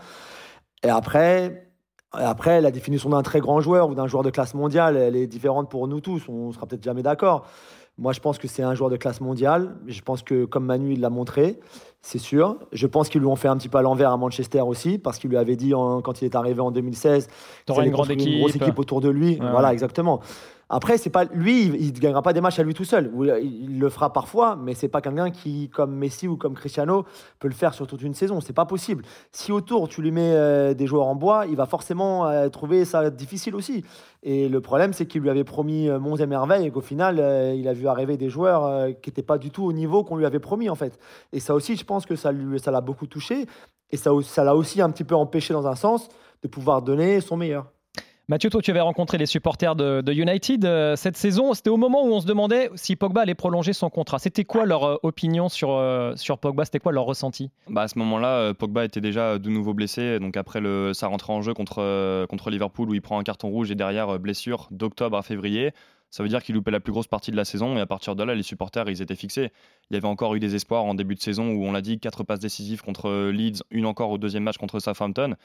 Et 0.83 0.89
après, 0.89 1.71
après, 2.11 2.61
la 2.61 2.71
définition 2.71 3.09
d'un 3.09 3.21
très 3.21 3.39
grand 3.39 3.61
joueur 3.61 3.89
ou 3.89 3.95
d'un 3.95 4.07
joueur 4.07 4.23
de 4.23 4.29
classe 4.31 4.55
mondiale, 4.55 4.97
elle 4.97 5.15
est 5.15 5.27
différente 5.27 5.69
pour 5.69 5.87
nous 5.87 6.01
tous. 6.01 6.27
On 6.27 6.51
sera 6.51 6.65
peut-être 6.65 6.83
jamais 6.83 7.03
d'accord. 7.03 7.45
Moi, 7.97 8.13
je 8.13 8.19
pense 8.19 8.37
que 8.37 8.47
c'est 8.47 8.63
un 8.63 8.75
joueur 8.75 8.89
de 8.89 8.97
classe 8.97 9.21
mondiale. 9.21 9.75
Je 9.87 10.01
pense 10.01 10.21
que, 10.21 10.45
comme 10.45 10.65
Manu, 10.65 10.93
il 10.93 11.01
l'a 11.01 11.09
montré, 11.09 11.59
c'est 12.01 12.19
sûr. 12.19 12.57
Je 12.71 12.85
pense 12.85 13.09
qu'ils 13.09 13.21
lui 13.21 13.27
ont 13.27 13.35
fait 13.35 13.47
un 13.47 13.57
petit 13.57 13.69
peu 13.69 13.79
à 13.79 13.81
l'envers 13.81 14.11
à 14.11 14.17
Manchester 14.17 14.61
aussi, 14.61 14.99
parce 14.99 15.17
qu'il 15.17 15.29
lui 15.31 15.37
avait 15.37 15.55
dit 15.55 15.71
quand 15.71 16.21
il 16.21 16.25
est 16.25 16.35
arrivé 16.35 16.61
en 16.61 16.71
2016, 16.71 17.27
tu 17.65 17.73
une, 17.73 17.91
grande 17.91 18.11
équipe. 18.11 18.27
une 18.27 18.39
grosse 18.39 18.55
équipe 18.55 18.77
autour 18.77 19.01
de 19.01 19.09
lui. 19.09 19.35
Voilà, 19.35 19.73
exactement. 19.73 20.21
Après, 20.69 20.97
c'est 20.97 21.09
pas 21.09 21.23
lui, 21.25 21.65
il 21.65 21.93
ne 21.93 21.99
gagnera 21.99 22.21
pas 22.21 22.33
des 22.33 22.41
matchs 22.41 22.59
à 22.59 22.63
lui 22.63 22.73
tout 22.73 22.83
seul. 22.83 23.11
Il 23.41 23.79
le 23.79 23.89
fera 23.89 24.11
parfois, 24.11 24.57
mais 24.57 24.73
c'est 24.73 24.89
pas 24.89 24.99
quelqu'un 24.99 25.31
qui, 25.31 25.69
comme 25.69 25.95
Messi 25.95 26.27
ou 26.27 26.35
comme 26.35 26.55
Cristiano, 26.55 27.05
peut 27.39 27.47
le 27.47 27.53
faire 27.53 27.73
sur 27.73 27.87
toute 27.87 28.01
une 28.01 28.13
saison. 28.13 28.41
C'est 28.41 28.53
pas 28.53 28.65
possible. 28.65 29.05
Si 29.31 29.53
autour 29.53 29.87
tu 29.87 30.01
lui 30.01 30.11
mets 30.11 30.33
euh, 30.33 30.73
des 30.73 30.85
joueurs 30.85 31.07
en 31.07 31.15
bois, 31.15 31.45
il 31.45 31.55
va 31.55 31.65
forcément 31.67 32.27
euh, 32.27 32.49
trouver 32.49 32.83
ça 32.83 33.09
difficile 33.09 33.55
aussi. 33.55 33.85
Et 34.23 34.49
le 34.49 34.59
problème, 34.59 34.91
c'est 34.91 35.05
qu'il 35.05 35.21
lui 35.21 35.29
avait 35.29 35.45
promis 35.45 35.87
euh, 35.87 35.99
monts 35.99 36.17
et 36.17 36.25
merveilles 36.25 36.65
et 36.65 36.71
qu'au 36.71 36.81
final, 36.81 37.15
il 37.55 37.67
a 37.67 37.73
vu 37.73 37.87
arriver 37.87 38.17
des 38.17 38.29
joueurs 38.29 38.87
qui 39.01 39.09
n'étaient 39.09 39.23
pas 39.23 39.37
du 39.37 39.51
tout 39.51 39.63
au 39.63 39.71
niveau 39.71 40.03
qu'on 40.03 40.17
lui 40.17 40.25
avait 40.25 40.39
promis 40.39 40.69
en 40.69 40.75
fait. 40.75 40.99
Et 41.31 41.39
ça 41.39 41.53
aussi, 41.53 41.77
je 41.77 41.85
pense 41.85 42.05
que 42.05 42.15
ça 42.15 42.31
l'a 42.31 42.81
beaucoup 42.81 43.07
touché 43.07 43.45
et 43.91 43.97
ça, 43.97 44.11
ça 44.23 44.43
l'a 44.43 44.55
aussi 44.55 44.81
un 44.81 44.89
petit 44.89 45.05
peu 45.05 45.15
empêché 45.15 45.53
dans 45.53 45.67
un 45.67 45.75
sens 45.75 46.09
de 46.41 46.47
pouvoir 46.47 46.81
donner 46.81 47.21
son 47.21 47.37
meilleur. 47.37 47.67
Mathieu, 48.29 48.49
toi, 48.49 48.61
tu 48.61 48.71
avais 48.71 48.81
rencontré 48.81 49.17
les 49.17 49.25
supporters 49.25 49.77
de, 49.77 50.11
United 50.11 50.65
euh, 50.65 50.97
cette 50.97 51.15
saison. 51.15 51.53
C'était 51.53 51.69
au 51.69 51.77
moment 51.77 52.03
où 52.03 52.11
on 52.11 52.19
se 52.19 52.25
demandait 52.25 52.69
si 52.75 52.97
Pogba 52.97 53.21
allait 53.21 53.35
prolonger 53.35 53.71
son 53.71 53.89
contrat. 53.89 54.19
C'était 54.19 54.43
quoi 54.43 54.65
leur 54.65 54.83
euh, 54.83 54.95
opinion 55.01 55.47
sur, 55.47 55.71
euh, 55.71 56.13
sur 56.17 56.37
Pogba? 56.37 56.65
C'était 56.65 56.79
quoi 56.79 56.91
leur 56.91 57.05
ressenti? 57.05 57.51
Bah, 57.69 57.83
À 57.83 57.87
ce 57.87 57.97
moment-là, 57.99 58.53
Pogba 58.53 58.83
était 58.83 58.99
déjà 58.99 59.39
de 59.39 59.49
nouveau 59.49 59.73
blessé. 59.73 60.19
Donc 60.19 60.35
après 60.35 60.59
le, 60.59 60.93
sa 60.93 61.07
rentrée 61.07 61.31
en 61.31 61.41
jeu 61.41 61.53
contre, 61.53 62.25
contre 62.25 62.49
Liverpool 62.49 62.89
où 62.89 62.93
il 62.93 63.01
prend 63.01 63.17
un 63.17 63.23
carton 63.23 63.47
rouge 63.47 63.71
et 63.71 63.75
derrière 63.75 64.19
blessure 64.19 64.67
d'octobre 64.71 65.15
à 65.15 65.21
février. 65.21 65.71
Ça 66.09 66.21
veut 66.21 66.29
dire 66.29 66.43
qu'il 66.43 66.55
loupait 66.55 66.71
la 66.71 66.79
plus 66.81 66.91
grosse 66.91 67.07
partie 67.07 67.31
de 67.31 67.37
la 67.37 67.45
saison 67.45 67.77
et 67.77 67.81
à 67.81 67.85
partir 67.85 68.17
de 68.17 68.23
là, 68.23 68.35
les 68.35 68.43
supporters, 68.43 68.89
ils 68.89 69.01
étaient 69.01 69.15
fixés. 69.15 69.51
Il 69.89 69.93
y 69.93 69.97
avait 69.97 70.07
encore 70.07 70.35
eu 70.35 70.39
des 70.39 70.55
espoirs 70.55 70.83
en 70.83 70.95
début 70.95 71.15
de 71.15 71.21
saison 71.21 71.49
où 71.51 71.65
on 71.65 71.71
l'a 71.71 71.81
dit, 71.81 71.99
quatre 71.99 72.23
passes 72.23 72.39
décisives 72.39 72.81
contre 72.81 73.29
Leeds, 73.29 73.63
une 73.71 73.85
encore 73.85 74.09
au 74.09 74.17
deuxième 74.17 74.43
match 74.43 74.57
contre 74.57 74.79
Southampton 74.79 75.35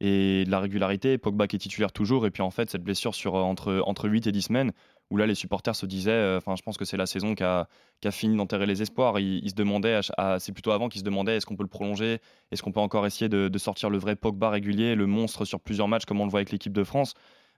et 0.00 0.44
de 0.44 0.50
la 0.50 0.60
régularité. 0.60 1.18
Pogba 1.18 1.46
qui 1.46 1.56
est 1.56 1.58
titulaire 1.58 1.92
toujours, 1.92 2.26
et 2.26 2.30
puis 2.30 2.42
en 2.42 2.50
fait, 2.50 2.70
cette 2.70 2.82
blessure 2.82 3.14
sur 3.14 3.36
euh, 3.36 3.42
entre, 3.42 3.82
entre 3.86 4.08
8 4.08 4.26
et 4.26 4.32
10 4.32 4.42
semaines, 4.42 4.72
où 5.10 5.16
là, 5.16 5.26
les 5.26 5.34
supporters 5.34 5.76
se 5.76 5.86
disaient, 5.86 6.10
euh, 6.10 6.38
enfin, 6.38 6.56
je 6.56 6.62
pense 6.62 6.76
que 6.76 6.84
c'est 6.84 6.96
la 6.96 7.06
saison 7.06 7.34
qui 7.34 7.42
a, 7.42 7.68
qui 8.00 8.08
a 8.08 8.10
fini 8.10 8.36
d'enterrer 8.36 8.66
les 8.66 8.80
espoirs. 8.80 9.18
Ils, 9.18 9.50
se 9.50 9.54
demandaient, 9.54 10.00
c'est 10.38 10.52
plutôt 10.52 10.70
avant 10.70 10.88
qu'ils 10.88 11.00
se 11.00 11.04
demandaient 11.04 11.36
est-ce 11.36 11.46
qu'on 11.46 11.56
peut 11.56 11.64
le 11.64 11.68
prolonger? 11.68 12.18
Est-ce 12.50 12.62
qu'on 12.62 12.72
peut 12.72 12.80
encore 12.80 13.06
essayer 13.06 13.28
de, 13.28 13.58
sortir 13.58 13.90
le 13.90 13.98
vrai 13.98 14.16
Pogba 14.16 14.50
régulier, 14.50 14.94
le 14.94 15.06
monstre 15.06 15.44
sur 15.44 15.60
plusieurs 15.60 15.88
matchs, 15.88 16.06
comme 16.06 16.20
on 16.20 16.24
le 16.24 16.30
voit 16.30 16.40
avec 16.40 16.52
l'équipe 16.52 16.72
de 16.72 16.84
France? 16.84 17.14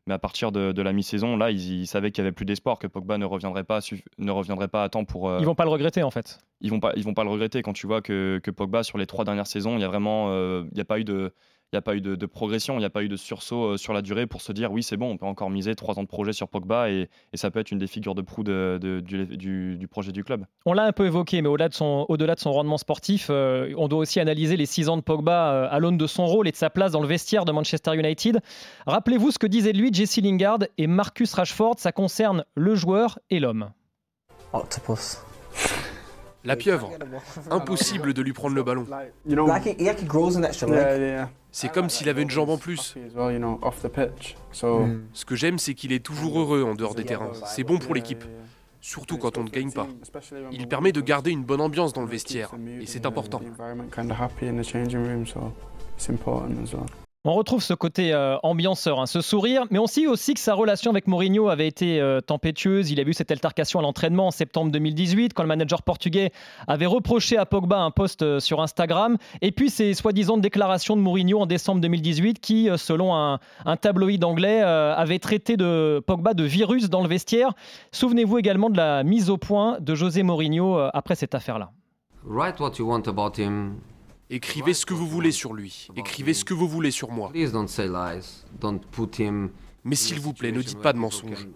Mais 0.08 0.14
à 0.14 0.18
partir 0.18 0.50
de, 0.50 0.82
la 0.82 0.92
mi-saison, 0.92 1.36
là, 1.36 1.52
ils, 1.52 1.86
savaient 1.86 2.10
qu'il 2.10 2.24
n'y 2.24 2.26
avait 2.26 2.34
plus 2.34 2.44
d'espoir, 2.44 2.80
que 2.80 2.88
Pogba 2.88 3.18
ne 3.18 3.24
reviendrait 3.24 3.62
pas, 3.62 3.78
ne 4.18 4.30
reviendrait 4.32 4.66
pas 4.66 4.82
à 4.82 4.88
temps 4.88 5.04
pour. 5.04 5.28
Euh, 5.28 5.38
ils 5.38 5.46
vont 5.46 5.54
pas 5.54 5.62
le 5.62 5.70
regretter 5.70 6.02
en 6.02 6.10
fait. 6.10 6.40
Ils 6.60 6.70
vont 6.70 6.80
pas, 6.80 6.92
ils 6.96 7.04
vont 7.04 7.14
pas 7.14 7.22
le 7.22 7.30
regretter 7.30 7.62
quand 7.62 7.72
tu 7.72 7.86
vois 7.86 8.02
que, 8.02 8.40
que 8.42 8.50
Pogba 8.50 8.82
sur 8.82 8.98
les 8.98 9.06
trois 9.06 9.24
dernières 9.24 9.46
saisons, 9.46 9.76
il 9.76 9.80
y 9.80 9.84
a 9.84 9.88
vraiment, 9.88 10.34
il 10.34 10.74
n'y 10.74 10.80
a 10.80 10.84
pas 10.84 10.98
eu 10.98 11.04
de, 11.04 11.32
n'y 11.76 11.78
a 11.78 11.82
pas 11.82 11.94
eu 11.94 12.00
de, 12.00 12.26
progression, 12.26 12.74
il 12.74 12.80
n'y 12.80 12.84
a 12.84 12.90
pas 12.90 13.02
eu 13.02 13.08
de 13.08 13.16
sursaut 13.16 13.64
euh, 13.64 13.76
sur 13.76 13.92
la 13.92 14.02
durée 14.02 14.26
pour 14.26 14.42
se 14.42 14.52
dire 14.52 14.70
oui, 14.70 14.82
c'est 14.82 14.96
bon, 14.96 15.10
on 15.10 15.16
peut 15.16 15.26
encore 15.26 15.50
miser 15.50 15.74
trois 15.74 15.98
ans 15.98 16.02
de 16.02 16.08
projet 16.08 16.32
sur 16.32 16.48
Pogba 16.48 16.90
et, 16.90 17.08
ça 17.34 17.50
peut 17.50 17.60
être 17.60 17.70
une 17.70 17.78
des 17.78 17.86
figures 17.86 18.14
de 18.14 18.22
proue 18.22 18.44
du, 18.44 19.88
projet 19.90 20.12
du 20.12 20.22
club. 20.22 20.44
On 20.66 20.74
l'a 20.74 20.84
un 20.84 20.92
peu 20.92 21.06
évoqué, 21.06 21.40
mais 21.42 21.48
au-delà 21.48 21.68
de 21.68 21.74
son, 21.74 22.04
au-delà 22.08 22.34
de 22.34 22.40
son 22.40 22.52
rendement 22.52 22.78
sportif, 22.78 23.28
euh, 23.30 23.72
on 23.76 23.88
doit 23.88 24.00
aussi 24.00 24.20
analyser 24.20 24.56
les 24.56 24.66
six 24.66 24.88
ans 24.88 24.96
de 24.96 25.02
Pogba 25.02 25.52
euh, 25.52 25.68
à 25.70 25.78
l'aune 25.78 25.96
de 25.96 26.06
son 26.06 26.26
rôle 26.26 26.46
et 26.46 26.52
de 26.52 26.56
sa 26.56 26.70
place 26.70 26.92
dans 26.92 27.00
le 27.00 27.08
vestiaire 27.08 27.44
de 27.44 27.52
Manchester 27.52 27.96
United. 27.96 28.40
Rappelez-vous 28.86 29.30
ce 29.30 29.38
que 29.38 29.46
disaient 29.46 29.72
de 29.72 29.78
lui 29.78 29.92
Jesse 29.92 30.18
Lingard 30.18 30.58
et 30.78 30.86
Marcus 30.86 31.32
Rashford, 31.32 31.76
ça 31.78 31.92
concerne 31.92 32.44
le 32.54 32.74
joueur 32.74 33.18
et 33.30 33.40
l'homme. 33.40 33.70
Octopus. 34.52 35.31
La 36.44 36.56
pieuvre. 36.56 36.90
Impossible 37.50 38.14
de 38.14 38.22
lui 38.22 38.32
prendre 38.32 38.54
le 38.54 38.62
ballon. 38.62 38.86
C'est 41.50 41.70
comme 41.70 41.90
s'il 41.90 42.08
avait 42.08 42.22
une 42.22 42.30
jambe 42.30 42.50
en 42.50 42.58
plus. 42.58 42.94
Ce 45.12 45.24
que 45.24 45.36
j'aime, 45.36 45.58
c'est 45.58 45.74
qu'il 45.74 45.92
est 45.92 46.04
toujours 46.04 46.40
heureux 46.40 46.62
en 46.62 46.74
dehors 46.74 46.94
des 46.94 47.04
terrains. 47.04 47.32
C'est 47.46 47.64
bon 47.64 47.78
pour 47.78 47.94
l'équipe. 47.94 48.24
Surtout 48.80 49.16
quand 49.16 49.38
on 49.38 49.44
ne 49.44 49.50
gagne 49.50 49.70
pas. 49.70 49.86
Il 50.50 50.66
permet 50.66 50.90
de 50.90 51.00
garder 51.00 51.30
une 51.30 51.44
bonne 51.44 51.60
ambiance 51.60 51.92
dans 51.92 52.02
le 52.02 52.08
vestiaire. 52.08 52.50
Et 52.80 52.86
c'est 52.86 53.06
important. 53.06 53.40
On 57.24 57.34
retrouve 57.34 57.62
ce 57.62 57.72
côté 57.72 58.12
euh, 58.12 58.36
ambianceur, 58.42 58.98
hein, 58.98 59.06
ce 59.06 59.20
sourire, 59.20 59.66
mais 59.70 59.78
on 59.78 59.86
sait 59.86 60.08
aussi 60.08 60.34
que 60.34 60.40
sa 60.40 60.54
relation 60.54 60.90
avec 60.90 61.06
Mourinho 61.06 61.50
avait 61.50 61.68
été 61.68 62.00
euh, 62.00 62.20
tempétueuse. 62.20 62.90
Il 62.90 62.98
a 62.98 63.04
vu 63.04 63.12
cette 63.12 63.30
altercation 63.30 63.78
à 63.78 63.82
l'entraînement 63.82 64.26
en 64.26 64.30
septembre 64.32 64.72
2018, 64.72 65.32
quand 65.32 65.44
le 65.44 65.48
manager 65.48 65.82
portugais 65.82 66.32
avait 66.66 66.86
reproché 66.86 67.36
à 67.36 67.46
Pogba 67.46 67.78
un 67.78 67.92
post 67.92 68.22
euh, 68.22 68.40
sur 68.40 68.60
Instagram. 68.60 69.18
Et 69.40 69.52
puis 69.52 69.70
ces 69.70 69.94
soi-disant 69.94 70.36
déclarations 70.36 70.96
de 70.96 71.00
Mourinho 71.00 71.38
en 71.38 71.46
décembre 71.46 71.80
2018, 71.80 72.40
qui, 72.40 72.68
selon 72.76 73.14
un, 73.14 73.38
tabloïd 73.80 74.24
anglais, 74.24 74.60
avait 74.60 75.20
traité 75.20 75.56
de 75.56 76.02
Pogba 76.04 76.34
de 76.34 76.42
virus 76.42 76.90
dans 76.90 77.02
le 77.02 77.08
vestiaire. 77.08 77.52
Souvenez-vous 77.92 78.38
également 78.38 78.68
de 78.68 78.76
la 78.76 79.04
mise 79.04 79.30
au 79.30 79.36
point 79.36 79.78
de 79.78 79.94
José 79.94 80.24
Mourinho 80.24 80.76
après 80.92 81.14
cette 81.14 81.36
affaire-là. 81.36 81.70
Write 82.24 82.58
Écrivez 84.32 84.72
ce 84.72 84.86
que 84.86 84.94
vous 84.94 85.06
voulez 85.06 85.30
sur 85.30 85.52
lui. 85.52 85.88
Écrivez 85.94 86.32
ce 86.32 86.46
que 86.46 86.54
vous 86.54 86.66
voulez 86.66 86.90
sur 86.90 87.10
moi. 87.10 87.30
Mais 89.84 89.96
s'il 89.96 90.20
vous 90.20 90.32
plaît, 90.32 90.52
ne 90.52 90.62
dites 90.62 90.80
pas 90.80 90.94
de 90.94 90.98
mensonges. 90.98 91.46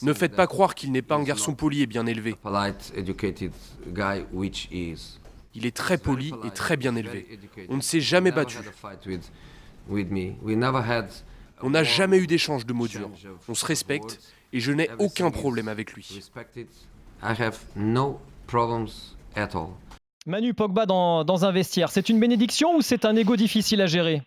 Ne 0.00 0.14
faites 0.14 0.34
pas 0.34 0.46
croire 0.46 0.74
qu'il 0.74 0.92
n'est 0.92 1.02
pas 1.02 1.16
un 1.16 1.24
garçon 1.24 1.54
poli 1.54 1.82
et 1.82 1.86
bien 1.86 2.06
élevé. 2.06 2.34
Il 5.54 5.66
est 5.66 5.76
très 5.76 5.98
poli 5.98 6.32
et 6.44 6.50
très 6.50 6.78
bien 6.78 6.96
élevé. 6.96 7.38
On 7.68 7.76
ne 7.76 7.82
s'est 7.82 8.00
jamais 8.00 8.32
battu. 8.32 8.56
On 11.60 11.70
n'a 11.70 11.84
jamais 11.84 12.18
eu 12.18 12.26
d'échange 12.26 12.64
de 12.64 12.72
mots 12.72 12.88
durs. 12.88 13.10
On 13.46 13.54
se 13.54 13.66
respecte 13.66 14.20
et 14.54 14.60
je 14.60 14.72
n'ai 14.72 14.88
aucun 14.98 15.30
problème 15.30 15.68
avec 15.68 15.92
lui. 15.92 16.20
Manu 20.24 20.54
Pogba 20.54 20.86
dans, 20.86 21.44
un 21.44 21.50
vestiaire, 21.50 21.88
c'est 21.88 22.08
une 22.08 22.20
bénédiction 22.20 22.76
ou 22.76 22.80
c'est 22.80 23.04
un 23.04 23.16
ego 23.16 23.34
difficile 23.34 23.80
à 23.80 23.86
gérer? 23.86 24.22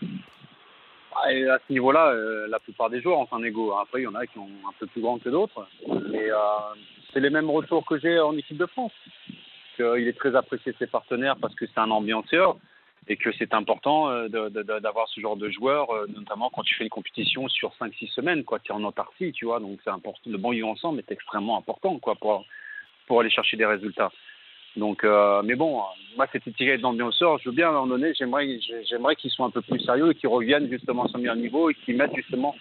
Ah, 0.00 1.26
à 1.26 1.58
ce 1.58 1.72
niveau-là, 1.72 2.12
euh, 2.12 2.46
la 2.48 2.60
plupart 2.60 2.88
des 2.88 3.00
joueurs 3.02 3.18
ont 3.18 3.28
un 3.32 3.42
ego. 3.42 3.72
Après, 3.74 4.00
il 4.00 4.04
y 4.04 4.06
en 4.06 4.14
a 4.14 4.26
qui 4.26 4.38
ont 4.38 4.46
un 4.68 4.72
peu 4.78 4.86
plus 4.86 5.00
grand 5.00 5.18
que 5.18 5.28
d'autres. 5.28 5.66
Euh, 5.90 6.30
c'est 7.12 7.18
les 7.18 7.30
mêmes 7.30 7.50
retours 7.50 7.84
que 7.84 7.98
j'ai 7.98 8.20
en 8.20 8.36
équipe 8.36 8.58
de 8.58 8.66
France. 8.66 8.92
il 9.78 10.06
est 10.06 10.16
très 10.16 10.36
apprécié 10.36 10.70
de 10.70 10.78
ses 10.78 10.86
partenaires 10.86 11.36
parce 11.36 11.54
que 11.56 11.66
c'est 11.66 11.80
un 11.80 11.90
ambianceur 11.90 12.56
et 13.08 13.16
que 13.16 13.32
c'est 13.32 13.54
important 13.54 14.10
euh, 14.10 14.28
d'avoir 14.28 15.08
ce 15.08 15.20
genre 15.20 15.36
de 15.36 15.50
joueur, 15.50 15.88
notamment 16.14 16.50
quand 16.50 16.62
tu 16.62 16.76
fais 16.76 16.84
une 16.84 16.90
compétition 16.90 17.48
sur 17.48 17.72
5-6 17.80 18.12
semaines. 18.12 18.44
Tu 18.44 18.70
es 18.70 18.74
en 18.74 18.84
Antarctique, 18.84 19.34
tu 19.34 19.46
vois. 19.46 19.58
Donc, 19.58 19.80
c'est 19.82 19.90
important. 19.90 20.30
Le 20.30 20.38
bon 20.38 20.50
vivre 20.52 20.68
ensemble 20.68 21.00
est 21.00 21.10
extrêmement 21.10 21.58
important 21.58 21.98
quoi, 21.98 22.14
pour, 22.14 22.44
pour 23.08 23.20
aller 23.20 23.30
chercher 23.30 23.56
des 23.56 23.66
résultats. 23.66 24.12
Donc, 24.78 25.02
euh, 25.02 25.42
mais 25.44 25.56
bon, 25.56 25.82
moi, 26.16 26.26
cette 26.32 26.46
étiquette 26.46 26.80
d'ambianceur, 26.80 27.38
je 27.38 27.48
veux 27.48 27.54
bien 27.54 27.66
à 27.66 27.70
un 27.70 27.72
moment 27.72 27.86
donné, 27.88 28.14
j'aimerais, 28.14 28.60
j'aimerais 28.88 29.16
qu'ils 29.16 29.30
soient 29.30 29.46
un 29.46 29.50
peu 29.50 29.60
plus 29.60 29.80
sérieux 29.80 30.10
et 30.10 30.14
qu'ils 30.14 30.28
reviennent 30.28 30.70
justement 30.70 31.04
à 31.04 31.08
son 31.08 31.18
meilleur 31.18 31.36
niveau 31.36 31.68
et 31.68 31.74
qu'ils 31.74 31.96
mettent 31.96 32.14
justement 32.14 32.54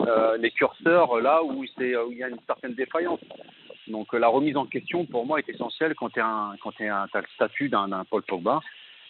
euh, 0.00 0.36
les 0.36 0.52
curseurs 0.52 1.20
là 1.20 1.42
où, 1.42 1.64
il 1.64 2.16
y 2.16 2.22
a 2.22 2.28
une 2.28 2.38
certaine 2.46 2.74
défaillance. 2.74 3.20
Donc, 3.88 4.14
euh, 4.14 4.18
la 4.18 4.28
remise 4.28 4.56
en 4.56 4.66
question, 4.66 5.04
pour 5.04 5.26
moi, 5.26 5.40
est 5.40 5.48
essentielle 5.48 5.94
quand 5.96 6.10
tu 6.10 6.20
as 6.20 6.54
le 7.12 7.34
statut 7.34 7.68
d'un 7.68 8.04
Paul 8.08 8.22
Pogba. 8.22 8.60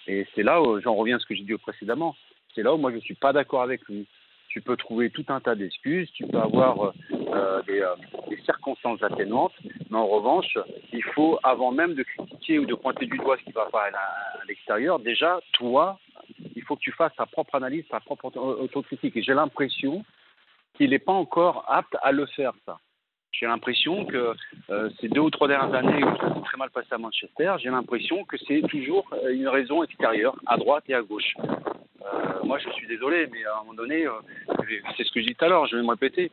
Et 0.07 0.27
c'est 0.35 0.43
là 0.43 0.63
où 0.63 0.81
j'en 0.81 0.95
reviens 0.95 1.17
à 1.17 1.19
ce 1.19 1.27
que 1.27 1.35
j'ai 1.35 1.45
dit 1.45 1.57
précédemment. 1.59 2.17
C'est 2.55 2.63
là 2.63 2.73
où 2.75 2.79
moi, 2.79 2.91
je 2.93 2.97
ne 2.97 3.03
suis 3.03 3.15
pas 3.15 3.33
d'accord 3.35 3.63
avec 3.63 3.83
lui 3.89 4.07
tu 4.55 4.61
peux 4.61 4.77
trouver 4.77 5.11
tout 5.11 5.25
un 5.31 5.41
tas 5.41 5.57
d'excuses, 5.57 6.09
tu 6.13 6.25
peux 6.29 6.39
avoir 6.39 6.81
euh, 6.81 7.63
des, 7.63 7.81
euh, 7.81 7.97
des, 8.31 8.41
circonstances 8.43 9.03
atténuantes, 9.03 9.53
mais 9.91 9.97
en 9.97 10.07
revanche, 10.07 10.57
il 10.93 11.03
faut, 11.03 11.41
avant 11.43 11.73
même 11.73 11.95
de 11.95 12.05
critiquer 12.05 12.61
ou 12.61 12.65
de 12.65 12.77
pointer 12.77 13.07
du 13.07 13.19
doigt 13.19 13.37
ce 13.37 13.43
qui 13.43 13.51
va 13.51 13.67
pas 13.67 13.87
à 13.87 14.45
l'extérieur, 14.47 15.01
déjà, 15.01 15.41
toi, 15.55 15.99
il 16.55 16.63
faut 16.63 16.77
que 16.77 16.83
tu 16.83 16.93
fasses 16.93 17.17
ta 17.17 17.27
propre 17.27 17.57
analyse, 17.57 17.85
ta 17.89 17.99
propre 17.99 18.31
autocritique. 18.37 19.17
Et 19.17 19.23
j'ai 19.25 19.35
l'impression 19.35 20.05
qu'il 20.75 20.91
n'est 20.91 21.01
pas 21.01 21.13
encore 21.13 21.65
apte 21.67 21.97
à 22.01 22.13
le 22.13 22.25
faire, 22.27 22.53
ça. 22.65 22.79
J'ai 23.33 23.47
l'impression 23.47 24.05
que 24.05 24.35
euh, 24.71 24.89
ces 25.01 25.09
deux 25.09 25.23
ou 25.23 25.31
trois 25.31 25.49
dernières 25.49 25.75
années 25.75 26.05
où 26.05 26.17
ça 26.19 26.33
s'est 26.33 26.43
très 26.43 26.59
mal 26.59 26.71
passé 26.71 26.87
à 26.93 26.99
Manchester, 26.99 27.57
j'ai 27.59 27.71
l'impression 27.71 28.25
que 28.25 28.37
c'est 28.47 28.63
toujours 28.69 29.05
une 29.29 29.49
raison 29.49 29.83
extérieure, 29.83 30.37
à 30.47 30.57
droite 30.57 30.85
et 30.87 30.95
à 30.95 31.03
gauche. 31.03 31.35
Euh, 32.05 32.45
moi, 32.45 32.59
je 32.59 32.69
suis 32.71 32.87
désolé, 32.87 33.27
mais 33.33 33.45
à 33.45 33.55
un 33.55 33.61
moment 33.61 33.75
donné, 33.75 34.07
euh, 34.07 34.13
c'est 34.97 35.05
ce 35.05 35.13
que 35.13 35.21
je 35.21 35.27
dis 35.27 35.35
tout 35.35 35.45
à 35.45 35.49
l'heure, 35.49 35.67
je 35.67 35.77
vais 35.77 35.83
me 35.83 35.91
répéter. 35.91 36.31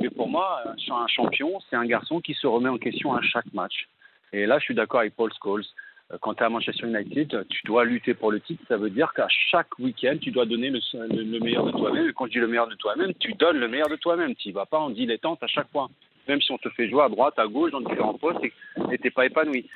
Mais 0.00 0.08
pour 0.08 0.28
moi, 0.28 0.62
un 0.66 1.06
champion, 1.08 1.60
c'est 1.68 1.76
un 1.76 1.84
garçon 1.84 2.20
qui 2.20 2.34
se 2.34 2.46
remet 2.46 2.68
en 2.68 2.78
question 2.78 3.14
à 3.14 3.20
chaque 3.22 3.52
match. 3.52 3.88
Et 4.32 4.46
là, 4.46 4.58
je 4.58 4.64
suis 4.64 4.74
d'accord 4.74 5.00
avec 5.00 5.14
Paul 5.14 5.30
Scholes. 5.42 5.64
Euh, 6.12 6.16
quand 6.20 6.34
tu 6.34 6.42
es 6.42 6.46
à 6.46 6.48
Manchester 6.48 6.86
United, 6.86 7.46
tu 7.48 7.60
dois 7.66 7.84
lutter 7.84 8.14
pour 8.14 8.32
le 8.32 8.40
titre. 8.40 8.62
Ça 8.68 8.78
veut 8.78 8.90
dire 8.90 9.12
qu'à 9.14 9.26
chaque 9.28 9.78
week-end, 9.78 10.16
tu 10.20 10.30
dois 10.30 10.46
donner 10.46 10.70
le, 10.70 11.40
meilleur 11.40 11.66
de 11.66 11.72
toi-même. 11.72 12.08
Et 12.08 12.12
quand 12.12 12.26
je 12.26 12.32
dis 12.32 12.38
le 12.38 12.48
meilleur 12.48 12.68
de 12.68 12.76
toi-même, 12.76 13.12
tu 13.14 13.32
donnes 13.34 13.58
le 13.58 13.68
meilleur 13.68 13.88
de 13.88 13.96
toi-même. 13.96 14.34
Tu 14.36 14.48
ne 14.48 14.54
vas 14.54 14.66
pas 14.66 14.78
en 14.78 14.90
dilettante 14.90 15.42
à 15.42 15.46
chaque 15.46 15.70
fois. 15.70 15.88
Même 16.28 16.40
si 16.40 16.52
on 16.52 16.58
te 16.58 16.68
fait 16.70 16.88
jouer 16.88 17.02
à 17.02 17.08
droite, 17.08 17.38
à 17.38 17.46
gauche, 17.46 17.72
dans 17.72 17.80
différents 17.80 18.14
postes 18.14 18.44
et 18.44 18.52
tu 18.98 19.04
n'es 19.04 19.10
pas 19.10 19.26
épanoui. 19.26 19.66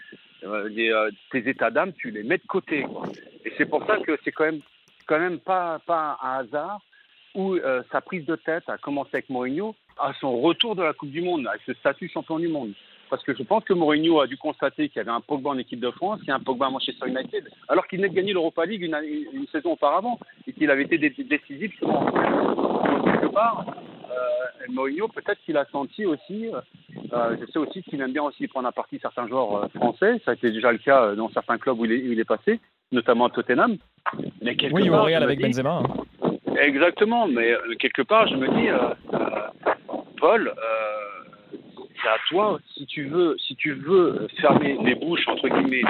tes 1.31 1.49
états 1.49 1.71
d'âme, 1.71 1.93
tu 1.95 2.11
les 2.11 2.23
mets 2.23 2.39
de 2.39 2.47
côté. 2.47 2.87
Et 3.45 3.53
c'est 3.59 3.67
pour 3.67 3.85
ça 3.87 3.99
que 3.99 4.17
c'est 4.25 4.33
quand 4.33 4.45
même 4.45 4.61
quand 5.07 5.19
même 5.19 5.39
pas, 5.39 5.79
pas 5.87 6.19
un 6.23 6.39
hasard 6.41 6.81
où 7.35 7.55
euh, 7.55 7.83
sa 7.91 8.01
prise 8.01 8.25
de 8.27 8.37
tête 8.37 8.69
a 8.69 8.79
commencé 8.79 9.11
avec 9.15 9.29
Mourinho 9.29 9.75
à 9.99 10.13
son 10.21 10.41
retour 10.41 10.77
de 10.77 10.83
la 10.83 10.93
Coupe 10.93 11.11
du 11.11 11.23
Monde, 11.23 11.47
avec 11.47 11.63
ce 11.67 11.75
statut 11.75 12.09
champion 12.09 12.39
du 12.39 12.49
monde. 12.49 12.73
Parce 13.11 13.23
que 13.23 13.35
je 13.35 13.43
pense 13.43 13.65
que 13.65 13.75
Mourinho 13.75 14.21
a 14.21 14.27
dû 14.27 14.37
constater 14.37 14.89
qu'il 14.89 14.99
y 14.99 15.01
avait 15.01 15.11
un 15.11 15.21
Pogba 15.21 15.51
en 15.51 15.59
équipe 15.59 15.81
de 15.81 15.91
France 15.91 16.21
et 16.27 16.31
un 16.31 16.41
Pogba 16.41 16.67
à 16.67 16.71
Manchester 16.71 17.09
United, 17.09 17.49
alors 17.69 17.87
qu'il 17.87 17.99
venait 17.99 18.09
de 18.09 18.15
gagner 18.15 18.33
l'Europa 18.33 18.65
League 18.65 18.83
une, 18.83 19.47
saison 19.53 19.73
auparavant 19.73 20.19
et 20.47 20.53
qu'il 20.53 20.71
avait 20.71 20.85
été 20.85 20.99
décisif 20.99 21.71
justement. 21.73 22.07
quelque 23.05 23.33
part, 23.33 23.67
euh, 24.11 24.67
Mourinho, 24.71 25.09
peut-être 25.09 25.41
qu'il 25.45 25.57
a 25.57 25.65
senti 25.67 26.07
aussi, 26.07 26.49
euh, 27.13 27.37
je 27.41 27.47
sais 27.53 27.59
aussi 27.59 27.83
qu'il 27.83 28.01
aime 28.01 28.13
bien 28.13 28.23
aussi 28.23 28.49
prendre 28.49 28.69
à 28.69 28.73
partie 28.73 28.99
certains 29.01 29.29
joueurs 29.29 29.71
français, 29.73 30.21
ça 30.25 30.33
a 30.33 30.35
été 30.35 30.51
déjà 30.51 30.73
le 30.73 30.79
cas 30.79 31.15
dans 31.15 31.29
certains 31.31 31.59
clubs 31.59 31.79
où 31.79 31.85
il 31.85 32.19
est 32.19 32.25
passé, 32.25 32.59
notamment 32.93 33.27
à 33.27 33.31
Tottenham. 33.31 33.77
Mais 34.43 34.57
oui, 34.73 34.89
au 34.91 35.03
Real 35.03 35.23
avec 35.23 35.41
Benzema. 35.41 35.83
Hein. 35.83 36.37
Exactement, 36.61 37.27
mais 37.27 37.55
quelque 37.79 38.03
part, 38.03 38.29
je 38.29 38.37
me 38.37 38.49
dis, 38.49 38.69
Paul, 40.19 40.53
c'est 42.03 42.09
à 42.09 42.17
toi, 42.29 42.59
si 42.75 42.87
tu 42.87 43.07
veux, 43.07 43.37
si 43.39 43.57
tu 43.57 43.73
veux 43.73 44.29
fermer 44.41 44.77
les 44.85 44.95
bouches 44.95 45.27
entre 45.27 45.49
guillemets, 45.49 45.83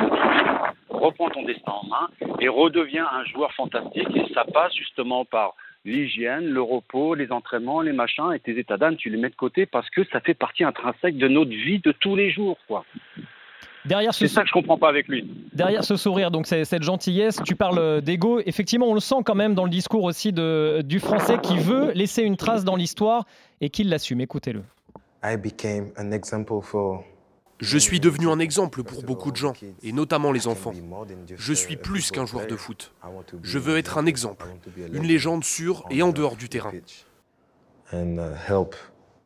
reprends 0.89 1.29
ton 1.31 1.45
destin 1.45 1.73
en 1.73 1.87
main 1.87 2.09
et 2.41 2.49
redeviens 2.49 3.07
un 3.13 3.25
joueur 3.25 3.53
fantastique. 3.53 4.09
Et 4.15 4.33
ça 4.33 4.45
passe 4.45 4.75
justement 4.75 5.25
par 5.25 5.55
l'hygiène, 5.85 6.47
le 6.47 6.63
repos, 6.63 7.15
les 7.15 7.31
entraînements, 7.31 7.83
les 7.83 7.93
machins, 7.93 8.33
et 8.33 8.39
tes 8.39 8.59
états 8.59 8.79
d'âme, 8.79 8.97
tu 8.97 9.11
les 9.11 9.19
mets 9.19 9.29
de 9.29 9.35
côté 9.35 9.67
parce 9.67 9.91
que 9.91 10.05
ça 10.05 10.21
fait 10.21 10.35
partie 10.35 10.65
intrinsèque 10.65 11.19
de 11.19 11.29
notre 11.29 11.51
vie 11.51 11.81
de 11.81 11.93
tous 11.93 12.17
les 12.17 12.31
jours, 12.31 12.57
quoi. 12.67 12.85
Derrière 13.85 14.15
c'est 14.15 14.29
ça 14.29 14.43
que 14.43 14.49
je 14.49 14.53
comprends 14.53 14.79
pas 14.79 14.89
avec 14.89 15.09
lui. 15.09 15.29
Derrière 15.55 15.85
ce 15.85 15.97
sourire, 15.97 16.31
donc 16.31 16.47
cette 16.47 16.83
gentillesse, 16.83 17.39
tu 17.45 17.55
parles 17.55 18.03
d'ego. 18.03 18.41
Effectivement, 18.45 18.87
on 18.87 18.95
le 18.95 19.01
sent 19.01 19.23
quand 19.25 19.35
même 19.35 19.55
dans 19.55 19.65
le 19.65 19.71
discours 19.71 20.05
aussi 20.05 20.33
de, 20.33 20.83
du 20.85 21.01
Français 21.01 21.39
qui 21.43 21.59
veut 21.59 21.93
laisser 21.93 22.23
une 22.23 22.37
trace 22.37 22.65
dans 22.65 22.77
l'histoire 22.77 23.25
et 23.61 23.71
qui 23.71 23.85
l'assume. 23.85 24.21
Écoutez-le. 24.21 24.63
Je 27.61 27.79
suis 27.79 28.01
devenu 28.01 28.29
un 28.29 28.41
exemple 28.41 28.83
pour 28.83 29.03
beaucoup 29.05 29.31
de 29.31 29.37
gens, 29.37 29.53
et 29.83 29.93
notamment 29.93 30.33
les 30.33 30.49
enfants. 30.49 30.73
Je 31.37 31.53
suis 31.53 31.77
plus 31.77 32.11
qu'un 32.11 32.27
joueur 32.27 32.47
de 32.47 32.57
foot. 32.57 32.93
Je 33.43 33.59
veux 33.59 33.79
être 33.79 33.97
un 33.97 34.07
exemple, 34.07 34.47
une 34.93 35.05
légende 35.05 35.45
sur 35.45 35.85
et 35.91 36.03
en 36.03 36.11
dehors 36.11 36.37
du 36.37 36.49
terrain. 36.49 36.73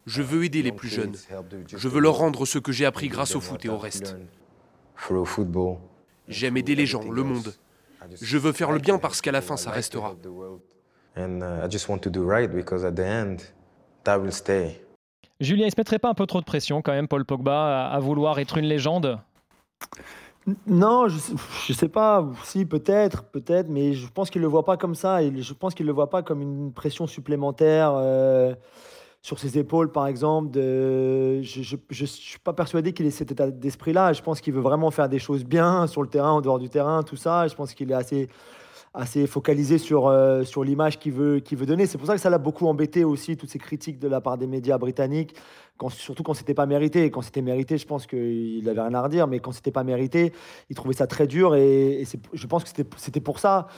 Je 0.06 0.22
veux 0.22 0.44
aider 0.44 0.62
les 0.62 0.72
plus 0.72 0.88
jeunes. 0.88 1.14
Je 1.74 1.88
veux 1.88 2.00
leur 2.00 2.16
rendre 2.16 2.46
ce 2.46 2.58
que 2.58 2.72
j'ai 2.72 2.86
appris 2.86 3.08
grâce 3.08 3.34
au 3.34 3.40
foot 3.40 3.64
et 3.64 3.68
au 3.68 3.78
reste. 3.78 4.16
J'aime 6.28 6.56
aider 6.56 6.74
les 6.74 6.86
gens, 6.86 7.10
le 7.10 7.22
monde. 7.22 7.54
Je 8.20 8.38
veux 8.38 8.52
faire 8.52 8.70
le 8.70 8.78
bien 8.78 8.98
parce 8.98 9.20
qu'à 9.20 9.32
la 9.32 9.40
fin, 9.40 9.56
ça 9.56 9.70
restera. 9.70 10.14
Julien, 15.40 15.66
il 15.66 15.70
se 15.70 15.76
mettrait 15.78 15.98
pas 15.98 16.08
un 16.08 16.14
peu 16.14 16.26
trop 16.26 16.40
de 16.40 16.44
pression 16.44 16.82
quand 16.82 16.92
même, 16.92 17.08
Paul 17.08 17.24
Pogba, 17.24 17.88
à, 17.88 17.98
vouloir 18.00 18.38
être 18.38 18.58
une 18.58 18.66
légende? 18.66 19.18
Non, 20.66 21.08
je 21.08 21.16
ne 21.68 21.74
sais 21.74 21.88
pas. 21.88 22.26
Si, 22.44 22.64
peut-être, 22.64 23.24
peut-être, 23.24 23.68
mais 23.68 23.92
je 23.92 24.08
pense 24.08 24.30
qu'il 24.30 24.40
ne 24.40 24.46
le 24.46 24.50
voit 24.50 24.64
pas 24.64 24.76
comme 24.76 24.94
ça. 24.94 25.22
Et 25.22 25.42
je 25.42 25.52
pense 25.52 25.74
qu'il 25.74 25.86
ne 25.86 25.90
le 25.90 25.94
voit 25.94 26.10
pas 26.10 26.22
comme 26.22 26.40
une 26.40 26.72
pression 26.72 27.06
supplémentaire 27.06 27.92
euh, 27.94 28.54
sur 29.22 29.38
ses 29.38 29.58
épaules, 29.58 29.90
par 29.90 30.06
exemple. 30.06 30.50
Je 30.54 31.76
ne 32.00 32.06
suis 32.06 32.38
pas 32.38 32.52
persuadé 32.52 32.92
qu'il 32.92 33.06
ait 33.06 33.10
cet 33.10 33.32
état 33.32 33.50
d'esprit-là. 33.50 34.12
Je 34.12 34.22
pense 34.22 34.40
qu'il 34.40 34.54
veut 34.54 34.60
vraiment 34.60 34.90
faire 34.90 35.08
des 35.08 35.18
choses 35.18 35.44
bien 35.44 35.86
sur 35.86 36.02
le 36.02 36.08
terrain, 36.08 36.32
en 36.32 36.40
dehors 36.40 36.58
du 36.58 36.68
terrain, 36.68 37.02
tout 37.02 37.16
ça. 37.16 37.46
Je 37.48 37.54
pense 37.54 37.74
qu'il 37.74 37.90
est 37.90 37.94
assez 37.94 38.28
assez 38.94 39.26
focalisé 39.26 39.78
sur, 39.78 40.08
euh, 40.08 40.44
sur 40.44 40.64
l'image 40.64 40.98
qu'il 40.98 41.12
veut, 41.12 41.40
qu'il 41.40 41.58
veut 41.58 41.66
donner. 41.66 41.86
C'est 41.86 41.98
pour 41.98 42.06
ça 42.06 42.14
que 42.14 42.20
ça 42.20 42.30
l'a 42.30 42.38
beaucoup 42.38 42.66
embêté 42.66 43.04
aussi, 43.04 43.36
toutes 43.36 43.50
ces 43.50 43.58
critiques 43.58 43.98
de 43.98 44.08
la 44.08 44.20
part 44.20 44.38
des 44.38 44.46
médias 44.46 44.78
britanniques, 44.78 45.34
quand, 45.76 45.88
surtout 45.90 46.22
quand 46.22 46.34
c'était 46.34 46.54
pas 46.54 46.66
mérité. 46.66 47.10
Quand 47.10 47.22
c'était 47.22 47.42
mérité, 47.42 47.78
je 47.78 47.86
pense 47.86 48.06
qu'il 48.06 48.68
avait 48.68 48.80
rien 48.80 48.94
à 48.94 49.02
redire, 49.02 49.26
mais 49.26 49.40
quand 49.40 49.52
c'était 49.52 49.70
pas 49.70 49.84
mérité, 49.84 50.32
il 50.70 50.76
trouvait 50.76 50.94
ça 50.94 51.06
très 51.06 51.26
dur 51.26 51.54
et, 51.54 52.02
et 52.02 52.04
je 52.32 52.46
pense 52.46 52.64
que 52.64 52.70
c'était 52.96 53.20
pour 53.20 53.38
ça. 53.38 53.68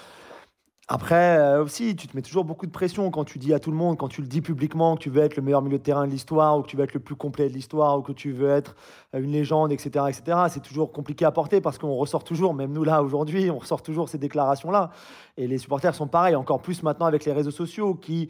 Après, 0.93 1.39
euh, 1.39 1.63
aussi, 1.63 1.95
tu 1.95 2.09
te 2.09 2.17
mets 2.17 2.23
toujours 2.23 2.45
beaucoup 2.45 2.67
de 2.67 2.73
pression 2.73 3.13
quand 3.13 3.25
tu 3.25 3.39
dis 3.39 3.55
à 3.55 3.61
tout 3.61 3.71
le 3.71 3.77
monde, 3.77 3.97
quand 3.97 4.09
tu 4.09 4.23
le 4.23 4.27
dis 4.27 4.41
publiquement 4.41 4.97
que 4.97 5.03
tu 5.03 5.09
veux 5.09 5.23
être 5.23 5.37
le 5.37 5.43
meilleur 5.43 5.63
milieu 5.63 5.79
de 5.79 5.83
terrain 5.85 6.05
de 6.05 6.11
l'histoire, 6.11 6.59
ou 6.59 6.63
que 6.63 6.67
tu 6.67 6.77
veux 6.77 6.83
être 6.83 6.95
le 6.95 6.99
plus 6.99 7.15
complet 7.15 7.49
de 7.49 7.55
l'histoire, 7.55 7.97
ou 7.97 8.03
que 8.03 8.11
tu 8.11 8.33
veux 8.33 8.51
être 8.51 8.75
euh, 9.15 9.21
une 9.23 9.31
légende, 9.31 9.71
etc. 9.71 10.07
etc. 10.09 10.37
C'est 10.49 10.65
toujours 10.65 10.91
compliqué 10.91 11.25
à 11.25 11.31
porter 11.31 11.61
parce 11.61 11.79
qu'on 11.79 11.95
ressort 11.95 12.25
toujours, 12.25 12.55
même 12.55 12.73
nous 12.73 12.83
là 12.83 13.05
aujourd'hui, 13.05 13.53
on 13.53 13.59
ressort 13.59 13.83
toujours 13.83 14.09
ces 14.09 14.19
déclarations-là. 14.19 14.91
Et 15.37 15.47
les 15.47 15.59
supporters 15.59 15.95
sont 15.95 16.09
pareils, 16.09 16.35
encore 16.35 16.61
plus 16.61 16.83
maintenant 16.83 17.07
avec 17.07 17.25
les 17.25 17.33
réseaux 17.33 17.53
sociaux 17.53 17.95
qui 17.95 18.29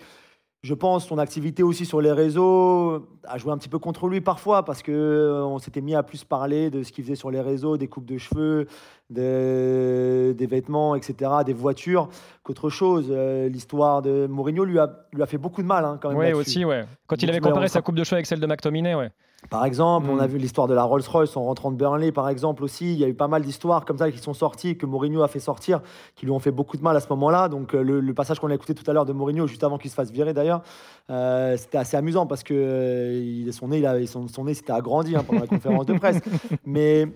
je 0.62 0.75
pense, 0.75 1.07
son 1.07 1.16
activité 1.16 1.62
aussi 1.62 1.87
sur 1.87 2.03
les 2.03 2.12
réseaux 2.12 3.09
a 3.25 3.38
joué 3.38 3.51
un 3.51 3.57
petit 3.57 3.70
peu 3.70 3.79
contre 3.79 4.09
lui 4.09 4.20
parfois 4.20 4.62
parce 4.62 4.83
que 4.83 4.92
euh, 4.92 5.42
on 5.42 5.59
s'était 5.59 5.81
mis 5.81 5.94
à 5.94 6.03
plus 6.03 6.25
parler 6.25 6.68
de 6.68 6.83
ce 6.83 6.92
qu'il 6.92 7.03
faisait 7.03 7.16
sur 7.16 7.31
les 7.31 7.40
réseaux, 7.40 7.79
des 7.79 7.88
coupes 7.88 8.05
de 8.05 8.18
cheveux, 8.18 8.66
des, 9.09 10.46
vêtements, 10.46 10.94
etc., 10.96 11.31
des 11.46 11.55
voitures, 11.55 12.11
qu'autre 12.42 12.68
chose. 12.68 13.07
Euh, 13.11 13.49
l'histoire 13.49 14.03
de 14.03 14.27
Mourinho 14.27 14.64
lui 14.64 14.79
a, 14.79 14.90
lui 15.14 15.23
a 15.23 15.27
fait 15.27 15.38
beaucoup 15.38 15.62
de 15.62 15.66
mal 15.66 15.85
hein, 15.87 15.99
quand 16.01 16.11
même. 16.11 16.18
Oui, 16.18 16.33
aussi, 16.35 16.64
ouais. 16.64 16.85
Quand 17.07 17.23
il 17.23 17.31
avait 17.31 17.40
comparé 17.40 17.68
sa 17.68 17.81
coupe 17.81 17.94
de 17.94 18.05
cheveux 18.05 18.16
avec 18.16 18.27
celle 18.27 18.40
de 18.40 18.46
McTominay, 18.46 18.94
ouais. 18.94 19.11
Par 19.48 19.64
exemple, 19.64 20.09
on 20.11 20.18
a 20.18 20.26
mm. 20.26 20.31
vu 20.31 20.38
l'histoire 20.38 20.66
de 20.68 20.74
la 20.74 20.83
Rolls-Royce 20.85 21.37
en 21.37 21.44
rentrant 21.44 21.70
de 21.70 21.76
Burnley, 21.76 22.12
par 22.12 22.29
exemple 22.29 22.62
aussi. 22.62 22.92
Il 22.92 22.98
y 22.98 23.05
a 23.05 23.09
eu 23.09 23.14
pas 23.14 23.29
mal 23.29 23.42
d'histoires 23.42 23.85
comme 23.85 23.98
ça 23.98 24.11
qui 24.11 24.18
sont 24.18 24.35
sorties, 24.35 24.76
que 24.76 24.85
Mourinho 24.85 25.22
a 25.22 25.29
fait 25.29 25.40
sortir, 25.40 25.81
qui 26.14 26.26
lui 26.26 26.33
ont 26.33 26.38
fait 26.38 26.50
beaucoup 26.50 26.76
de 26.76 26.83
mal 26.83 26.96
à 26.96 27.00
ce 27.00 27.09
moment-là. 27.11 27.48
Donc 27.48 27.74
euh, 27.74 27.83
le, 27.83 28.14
passage 28.14 28.38
qu'on 28.38 28.50
a 28.50 28.55
écouté 28.55 28.74
tout 28.74 28.88
à 28.90 28.92
l'heure 28.92 29.07
de 29.07 29.12
Mourinho, 29.12 29.46
juste 29.46 29.64
avant 29.64 29.79
qu'il 29.79 29.90
se 29.90 29.94
fasse 29.94 30.11
virer 30.11 30.35
d'ailleurs, 30.35 30.62
euh, 31.09 31.57
c'était 31.57 31.79
assez 31.79 31.96
amusant 31.96 32.26
parce 32.26 32.42
que 32.42 32.55
euh, 32.55 33.53
son 33.53 33.68
nez, 33.68 33.79
il 33.79 34.09
son, 34.09 34.44
nez 34.44 34.55
s'était 34.55 34.72
agrandi 34.72 35.16
hein, 35.16 35.24
pendant 35.26 35.40
la 35.40 35.46
conférence 35.46 35.87
de 35.87 35.94
presse. 35.94 36.20
Mais 36.66 37.07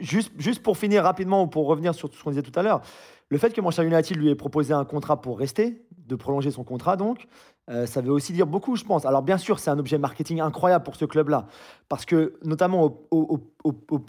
juste, 0.00 0.32
juste 0.38 0.62
pour 0.62 0.78
finir 0.78 1.02
rapidement 1.02 1.42
ou 1.42 1.46
pour 1.48 1.66
revenir 1.66 1.94
sur 1.94 2.08
tout 2.08 2.16
ce 2.16 2.22
qu'on 2.22 2.30
disait 2.30 2.42
tout 2.42 2.58
à 2.58 2.62
l'heure, 2.62 2.80
le 3.28 3.38
fait 3.38 3.52
que 3.52 3.60
Manchester 3.60 3.86
United 3.86 4.16
lui 4.16 4.30
ait 4.30 4.36
proposé 4.36 4.72
un 4.72 4.84
contrat 4.84 5.20
pour 5.20 5.38
rester, 5.38 5.82
de 6.06 6.14
prolonger 6.14 6.52
son 6.52 6.62
contrat 6.62 6.96
donc, 6.96 7.26
euh, 7.68 7.86
ça 7.86 8.00
veut 8.00 8.12
aussi 8.12 8.32
dire 8.32 8.46
beaucoup, 8.46 8.76
je 8.76 8.84
pense. 8.84 9.04
Alors 9.04 9.22
bien 9.22 9.38
sûr, 9.38 9.58
c'est 9.58 9.70
un 9.70 9.78
objet 9.78 9.98
marketing 9.98 10.40
incroyable 10.40 10.84
pour 10.84 10.96
ce 10.96 11.04
club-là, 11.04 11.46
parce 11.88 12.04
que 12.04 12.34
notamment 12.44 12.98
au, 13.10 13.40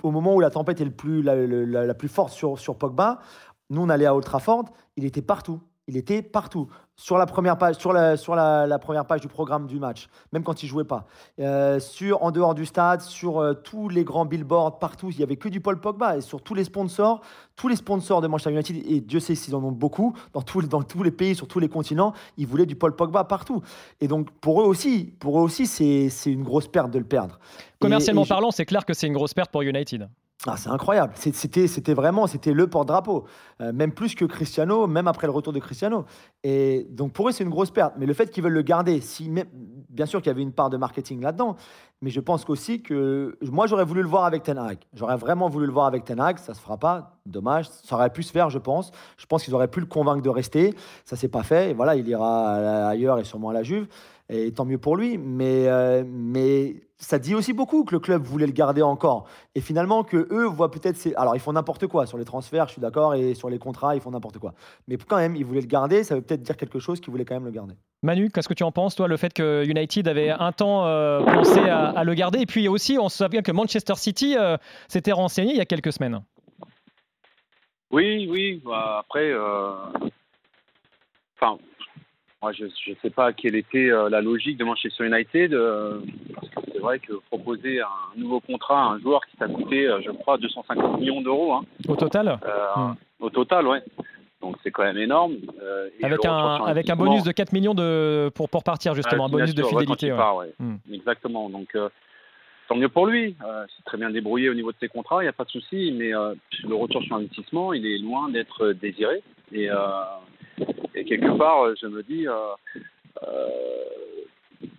moment 0.04 0.36
où 0.36 0.40
la 0.40 0.50
tempête 0.50 0.80
est 0.82 0.92
la, 1.24 1.94
plus 1.94 2.08
forte 2.08 2.32
sur, 2.34 2.60
sur 2.60 2.78
Pogba, 2.78 3.20
nous 3.70 3.82
on 3.82 3.90
allait 3.90 4.06
à 4.06 4.16
Old 4.16 4.24
Trafford, 4.24 4.66
il 4.96 5.06
était 5.06 5.22
partout. 5.22 5.60
Il 5.88 5.96
était 5.96 6.22
partout. 6.22 6.68
Sur 7.00 7.20
la 7.20 7.28
première 7.28 7.60
page, 7.60 7.76
sur 7.76 7.94
la, 7.94 8.18
sur 8.18 8.34
la, 8.34 8.80
première 8.80 9.06
page 9.06 9.22
du 9.22 9.28
programme 9.28 9.68
du 9.68 9.78
match, 9.78 10.10
même 10.34 10.44
quand 10.44 10.64
il 10.64 10.68
jouait 10.68 10.84
pas. 10.84 11.06
Euh, 11.40 11.80
sur, 11.80 12.24
en 12.24 12.32
dehors 12.32 12.56
du 12.56 12.66
stade, 12.66 13.02
sur 13.02 13.38
euh, 13.38 13.54
tous 13.54 13.88
les 13.88 14.04
grands 14.04 14.26
billboards, 14.26 14.80
partout, 14.80 15.12
il 15.12 15.20
y 15.20 15.24
avait 15.24 15.36
que 15.36 15.48
du 15.48 15.62
Paul 15.62 15.80
Pogba. 15.80 16.18
Et 16.18 16.22
sur 16.22 16.42
tous 16.42 16.56
les 16.56 16.64
sponsors, 16.64 17.22
tous 17.56 17.68
les 17.68 17.76
sponsors 17.76 18.20
de 18.20 18.28
Manchester 18.28 18.52
United, 18.52 18.92
et 18.92 19.00
Dieu 19.00 19.20
sait 19.20 19.36
s'ils 19.36 19.56
en 19.56 19.64
ont 19.64 19.72
beaucoup, 19.72 20.16
dans, 20.34 20.44
dans 20.68 20.82
tous 20.82 21.04
les 21.04 21.12
pays, 21.12 21.36
sur 21.36 21.48
tous 21.48 21.60
les 21.60 21.70
continents, 21.70 22.14
ils 22.36 22.48
voulaient 22.48 22.66
du 22.66 22.76
Paul 22.76 22.96
Pogba 22.96 23.24
partout. 23.26 23.62
Et 24.02 24.08
donc, 24.08 24.32
pour 24.32 24.64
eux 24.64 24.66
aussi, 24.66 25.14
pour 25.20 25.40
eux 25.40 25.44
aussi 25.44 25.68
c'est 25.68 26.10
une 26.32 26.44
grosse 26.44 26.68
perte 26.68 26.90
de 26.90 26.98
le 26.98 27.06
perdre. 27.06 27.38
Commercialement 27.80 28.26
parlant, 28.26 28.50
c'est 28.50 28.66
clair 28.66 28.86
que 28.86 28.96
c'est 28.96 29.06
une 29.06 29.14
grosse 29.14 29.36
perte 29.36 29.52
pour 29.52 29.62
United. 29.62 30.10
Ah, 30.50 30.56
c'est 30.56 30.70
incroyable. 30.70 31.14
C'était, 31.18 31.94
vraiment, 31.94 32.26
c'était 32.26 32.54
le 32.54 32.68
porte-drapeau. 32.68 33.26
Euh, 33.62 33.74
même 33.74 33.92
plus 33.92 34.16
que 34.16 34.24
Cristiano, 34.24 34.88
même 34.88 35.08
après 35.08 35.28
le 35.28 35.34
retour 35.34 35.52
de 35.52 35.60
Cristiano. 35.60 36.06
Et 36.44 36.88
donc 36.90 37.12
pour 37.12 37.28
eux, 37.28 37.34
c'est 37.34 37.44
une 37.44 37.50
grosse 37.50 37.70
perte. 37.70 37.96
Mais 37.98 38.06
le 38.06 38.14
fait 38.14 38.32
qu'ils 38.32 38.44
veulent 38.44 38.54
le 38.54 38.62
garder, 38.62 39.02
bien 39.90 40.06
sûr 40.06 40.22
qu'il 40.22 40.30
y 40.30 40.30
avait 40.30 40.42
une 40.42 40.54
part 40.54 40.70
de 40.70 40.78
marketing 40.78 41.22
là-dedans, 41.22 41.58
mais 42.02 42.12
je 42.12 42.22
pense 42.22 42.50
aussi 42.50 42.82
que 42.82 43.38
moi, 43.42 43.68
j'aurais 43.68 43.84
voulu 43.84 44.02
le 44.02 44.08
voir 44.08 44.24
avec 44.24 44.44
Ten 44.44 44.58
Hag. 44.58 44.78
J'aurais 44.94 45.18
vraiment 45.18 45.50
voulu 45.50 45.66
le 45.66 45.74
voir 45.74 45.86
avec 45.88 46.06
Ten 46.06 46.20
Hag. 46.20 46.38
Ça 46.38 46.54
se 46.54 46.62
fera 46.62 46.78
pas. 46.78 47.20
Dommage. 47.26 47.68
Ça 47.70 47.96
aurait 47.96 48.12
pu 48.12 48.24
se 48.24 48.32
faire, 48.32 48.50
je 48.50 48.60
pense. 48.60 48.92
Je 49.18 49.26
pense 49.26 49.44
qu'ils 49.44 49.54
auraient 49.54 49.68
pu 49.68 49.82
le 49.82 49.86
convaincre 49.86 50.22
de 50.22 50.30
rester. 50.30 50.76
Ça 51.04 51.18
s'est 51.18 51.28
pas 51.28 51.44
fait. 51.44 51.72
Et 51.72 51.74
voilà, 51.74 51.96
il 51.96 52.08
ira 52.08 52.88
ailleurs 52.88 53.20
et 53.20 53.26
sûrement 53.26 53.50
à 53.50 53.54
la 53.54 53.64
Juve 53.64 53.88
et 54.30 54.52
tant 54.52 54.66
mieux 54.66 54.78
pour 54.78 54.96
lui. 54.96 55.18
Mais, 55.18 55.68
euh, 55.68 56.04
mais 56.08 56.87
ça 57.00 57.20
dit 57.20 57.36
aussi 57.36 57.54
beaucoup 57.54 57.84
que 57.84 57.94
le 57.94 58.00
club 58.00 58.24
voulait 58.24 58.48
le 58.48 58.52
garder 58.52 58.82
encore. 58.82 59.28
Et 59.54 59.62
finalement, 59.62 60.04
que 60.04 60.28
eux 60.32 60.46
voient 60.46 60.72
peut-être. 60.72 60.98
Alors, 61.16 61.36
ils 61.36 61.40
font 61.40 61.54
n'importe 61.54 61.88
quoi 61.88 62.06
sur 62.06 62.18
les 62.18 62.26
transferts, 62.26 62.68
je 62.68 62.74
suis 62.74 62.82
d'accord, 62.82 63.14
et 63.14 63.36
sur 63.36 63.50
les 63.50 63.60
contrats, 63.60 63.96
ils 63.96 64.02
font 64.02 64.12
n'importe 64.12 64.40
quoi. 64.40 64.54
Mais 64.88 64.98
quand 64.98 65.18
même, 65.18 65.36
ils 65.36 65.46
voulaient 65.46 65.62
le 65.62 65.68
garder, 65.68 66.04
ça 66.04 66.16
veut 66.16 66.22
peut-être 66.22 66.42
dire 66.42 66.58
quelque 66.58 66.80
chose 66.80 67.00
qu'ils 67.00 67.12
voulaient 67.12 67.26
quand 67.26 67.36
même 67.36 67.46
le 67.46 67.52
garder. 67.52 67.76
Manu, 68.02 68.30
qu'est-ce 68.30 68.48
que 68.48 68.54
tu 68.54 68.64
en 68.64 68.72
penses, 68.72 68.96
toi, 68.96 69.08
le 69.08 69.18
fait 69.18 69.34
que 69.34 69.64
United 69.66 70.08
avait 70.08 70.32
un 70.32 70.52
temps 70.52 70.86
euh, 70.86 71.24
pensé 71.24 71.60
à, 71.60 72.04
le 72.04 72.14
garder? 72.16 72.40
Et 72.40 72.46
puis 72.46 72.68
aussi, 72.68 72.98
on 73.00 73.10
se 73.10 73.24
souvient 73.24 73.42
que 73.42 73.52
Manchester 73.52 73.96
City 73.96 74.36
euh, 74.38 74.58
s'était 74.88 75.12
renseigné 75.12 75.52
il 75.52 75.58
y 75.58 75.62
a 75.62 75.66
quelques 75.66 75.94
semaines. 75.94 76.24
Oui, 77.92 78.28
oui. 78.30 78.62
Bah, 78.66 78.98
après. 79.00 79.34
Enfin, 81.40 81.58
moi, 82.42 82.52
je 82.52 82.66
ne 82.66 82.96
sais 83.02 83.10
pas 83.10 83.34
quelle 83.34 83.56
était 83.56 83.90
euh, 83.90 84.10
la 84.10 84.22
logique 84.22 84.58
de 84.58 84.64
Manchester 84.64 85.08
United, 85.08 85.54
euh, 85.54 86.00
parce 86.36 86.48
que 86.50 86.72
c'est 86.72 86.80
vrai 86.80 87.00
que 87.00 87.14
proposer 87.32 87.82
un 87.82 87.88
nouveau 88.16 88.40
contrat 88.40 88.80
à 88.80 88.86
un 88.90 89.00
joueur 89.00 89.26
qui 89.26 89.38
t'a 89.38 89.48
coûté, 89.48 89.88
euh, 89.88 90.02
je 90.06 90.12
crois, 90.12 90.38
250 90.38 91.00
millions 91.00 91.22
d'euros. 91.22 91.54
Hein, 91.54 91.66
au 91.88 91.96
total? 91.96 92.40
Hmm. 92.76 92.94
Au 93.20 93.32
total, 93.32 93.66
ouais. 93.66 93.82
Donc 94.40 94.56
c'est 94.64 94.70
quand 94.70 94.84
même 94.84 95.00
énorme. 95.00 95.34
avec 96.04 96.26
un, 96.26 96.64
avec 96.66 96.90
un 96.92 96.96
bonus 96.96 97.24
de 97.24 97.32
4 97.32 97.54
millions 97.54 97.74
de, 97.74 98.30
pour, 98.36 98.50
pour 98.50 98.64
partir, 98.64 98.94
justement, 98.94 99.26
un 99.26 99.30
bonus 99.30 99.56
de 99.56 99.64
fidélité. 99.64 100.16
Hmm. 100.60 100.76
Exactement. 100.94 101.50
Donc 101.50 101.76
tant 102.70 102.76
mieux 102.76 102.90
pour 102.90 103.08
lui. 103.08 103.36
c'est 103.76 103.86
très 103.86 103.98
bien 103.98 104.12
débrouillé 104.12 104.50
au 104.50 104.54
niveau 104.54 104.72
de 104.72 104.78
ses 104.80 104.90
contrats, 104.90 105.24
il 105.24 105.26
n'y 105.26 105.30
a 105.30 105.34
pas 105.34 105.46
de 105.46 105.50
souci, 105.50 105.92
mais 105.98 106.12
le 106.12 106.76
retour 106.76 107.02
sur 107.02 107.16
investissement, 107.16 107.74
il 107.74 107.84
est 107.88 107.98
loin 107.98 108.30
d'être 108.30 108.74
désiré. 108.74 109.24
Et 109.52 109.70
et 110.96 111.06
quelque 111.06 111.38
part, 111.38 111.64
euh, 111.64 111.76
je 111.82 111.88
me 111.88 112.04
dis, 112.04 112.28
euh, 112.28 112.34
euh, 113.24 113.48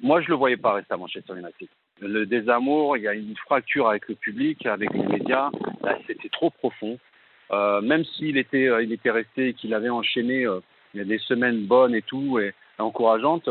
moi, 0.02 0.20
je 0.20 0.28
le 0.28 0.34
voyais 0.34 0.56
pas 0.56 0.74
rester 0.74 0.94
à 0.94 0.96
Manchester 0.96 1.34
United. 1.34 1.68
Le 2.00 2.26
désamour, 2.26 2.96
il 2.96 3.04
y 3.04 3.08
a 3.08 3.14
une 3.14 3.36
fracture 3.36 3.88
avec 3.88 4.08
le 4.08 4.14
public, 4.14 4.66
avec 4.66 4.92
les 4.92 5.06
médias. 5.06 5.50
C'était 6.06 6.28
trop 6.28 6.50
profond. 6.50 6.98
même 7.50 8.04
s'il 8.04 8.36
était, 8.36 8.68
il 8.82 8.92
était 8.92 9.10
resté 9.10 9.48
et 9.48 9.54
qu'il 9.54 9.74
avait 9.74 9.88
enchaîné 9.88 10.46
des 10.94 11.18
semaines 11.18 11.66
bonnes 11.66 11.94
et 11.94 12.02
tout, 12.02 12.38
et, 12.38 12.54
encourageantes. 12.78 13.48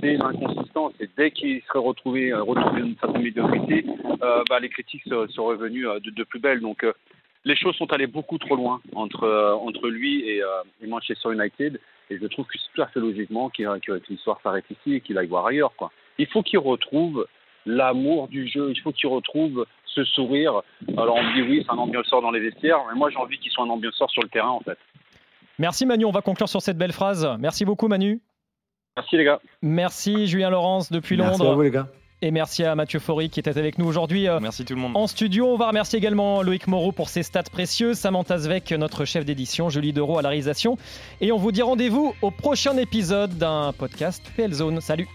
C'est 0.00 0.16
l'inconsistance. 0.16 0.94
Et 1.00 1.08
dès 1.18 1.32
qu'il 1.32 1.60
serait 1.64 1.80
retrouvé, 1.80 2.32
retrouvé 2.32 2.80
une 2.80 2.96
certaine 2.96 3.22
médiocrité, 3.22 3.84
bah, 4.48 4.58
les 4.60 4.70
critiques 4.70 5.04
seraient 5.04 5.26
revenues 5.36 5.84
de, 5.84 6.10
de, 6.10 6.24
plus 6.24 6.40
belle. 6.40 6.60
Donc, 6.60 6.86
les 7.44 7.56
choses 7.56 7.74
sont 7.76 7.92
allées 7.92 8.06
beaucoup 8.06 8.38
trop 8.38 8.56
loin 8.56 8.80
entre, 8.94 9.58
entre 9.60 9.88
lui 9.88 10.20
et, 10.20 10.42
et 10.82 10.86
Manchester 10.86 11.32
United. 11.32 11.80
Et 12.10 12.18
je 12.18 12.26
trouve 12.26 12.44
que 12.46 12.58
c'est 12.58 12.72
tout 12.74 12.82
à 12.82 12.86
fait 12.86 13.00
logiquement 13.00 13.48
qu'il 13.48 13.68
qu 13.80 13.92
l'histoire 14.10 14.38
s'arrête 14.42 14.64
ici 14.70 14.94
et 14.94 15.00
qu'il 15.00 15.16
aille 15.18 15.28
voir 15.28 15.46
ailleurs. 15.46 15.72
Quoi. 15.76 15.90
Il 16.18 16.26
faut 16.26 16.42
qu'il 16.42 16.58
retrouve 16.58 17.26
l'amour 17.66 18.28
du 18.28 18.48
jeu, 18.48 18.70
il 18.70 18.80
faut 18.80 18.92
qu'il 18.92 19.08
retrouve 19.08 19.66
ce 19.86 20.04
sourire. 20.04 20.62
Alors 20.96 21.16
on 21.16 21.22
me 21.22 21.34
dit 21.34 21.42
oui, 21.42 21.64
c'est 21.64 21.72
un 21.72 21.78
ambianceur 21.78 22.22
dans 22.22 22.30
les 22.30 22.40
vestiaires, 22.40 22.78
mais 22.88 22.98
moi 22.98 23.10
j'ai 23.10 23.16
envie 23.16 23.38
qu'il 23.38 23.50
soit 23.50 23.64
un 23.64 23.70
ambianceur 23.70 24.10
sur 24.10 24.22
le 24.22 24.28
terrain 24.28 24.50
en 24.50 24.60
fait. 24.60 24.78
Merci 25.58 25.86
Manu, 25.86 26.04
on 26.04 26.10
va 26.10 26.22
conclure 26.22 26.48
sur 26.48 26.62
cette 26.62 26.78
belle 26.78 26.92
phrase. 26.92 27.28
Merci 27.38 27.64
beaucoup 27.64 27.88
Manu. 27.88 28.20
Merci 28.96 29.16
les 29.16 29.24
gars. 29.24 29.40
Merci 29.62 30.26
Julien 30.26 30.50
Laurence 30.50 30.90
depuis 30.90 31.16
Londres. 31.16 31.30
Merci 31.38 31.46
à 31.46 31.54
vous 31.54 31.62
les 31.62 31.70
gars. 31.70 31.88
Et 32.24 32.30
merci 32.30 32.62
à 32.62 32.76
Mathieu 32.76 33.00
Faury 33.00 33.30
qui 33.30 33.40
était 33.40 33.58
avec 33.58 33.78
nous 33.78 33.84
aujourd'hui. 33.84 34.28
Euh, 34.28 34.38
merci 34.40 34.64
tout 34.64 34.76
le 34.76 34.80
monde. 34.80 34.96
En 34.96 35.08
studio, 35.08 35.48
on 35.48 35.56
va 35.56 35.66
remercier 35.66 35.98
également 35.98 36.40
Loïc 36.42 36.68
Moreau 36.68 36.92
pour 36.92 37.08
ses 37.08 37.24
stats 37.24 37.42
précieux, 37.42 37.94
Samantha 37.94 38.38
Zvek, 38.38 38.70
notre 38.72 39.04
chef 39.04 39.24
d'édition, 39.24 39.70
Julie 39.70 39.92
Dereau 39.92 40.18
à 40.18 40.22
la 40.22 40.28
réalisation. 40.28 40.78
Et 41.20 41.32
on 41.32 41.36
vous 41.36 41.50
dit 41.50 41.62
rendez-vous 41.62 42.14
au 42.22 42.30
prochain 42.30 42.76
épisode 42.76 43.36
d'un 43.38 43.72
podcast 43.76 44.22
PL 44.36 44.52
Zone. 44.52 44.80
Salut 44.80 45.08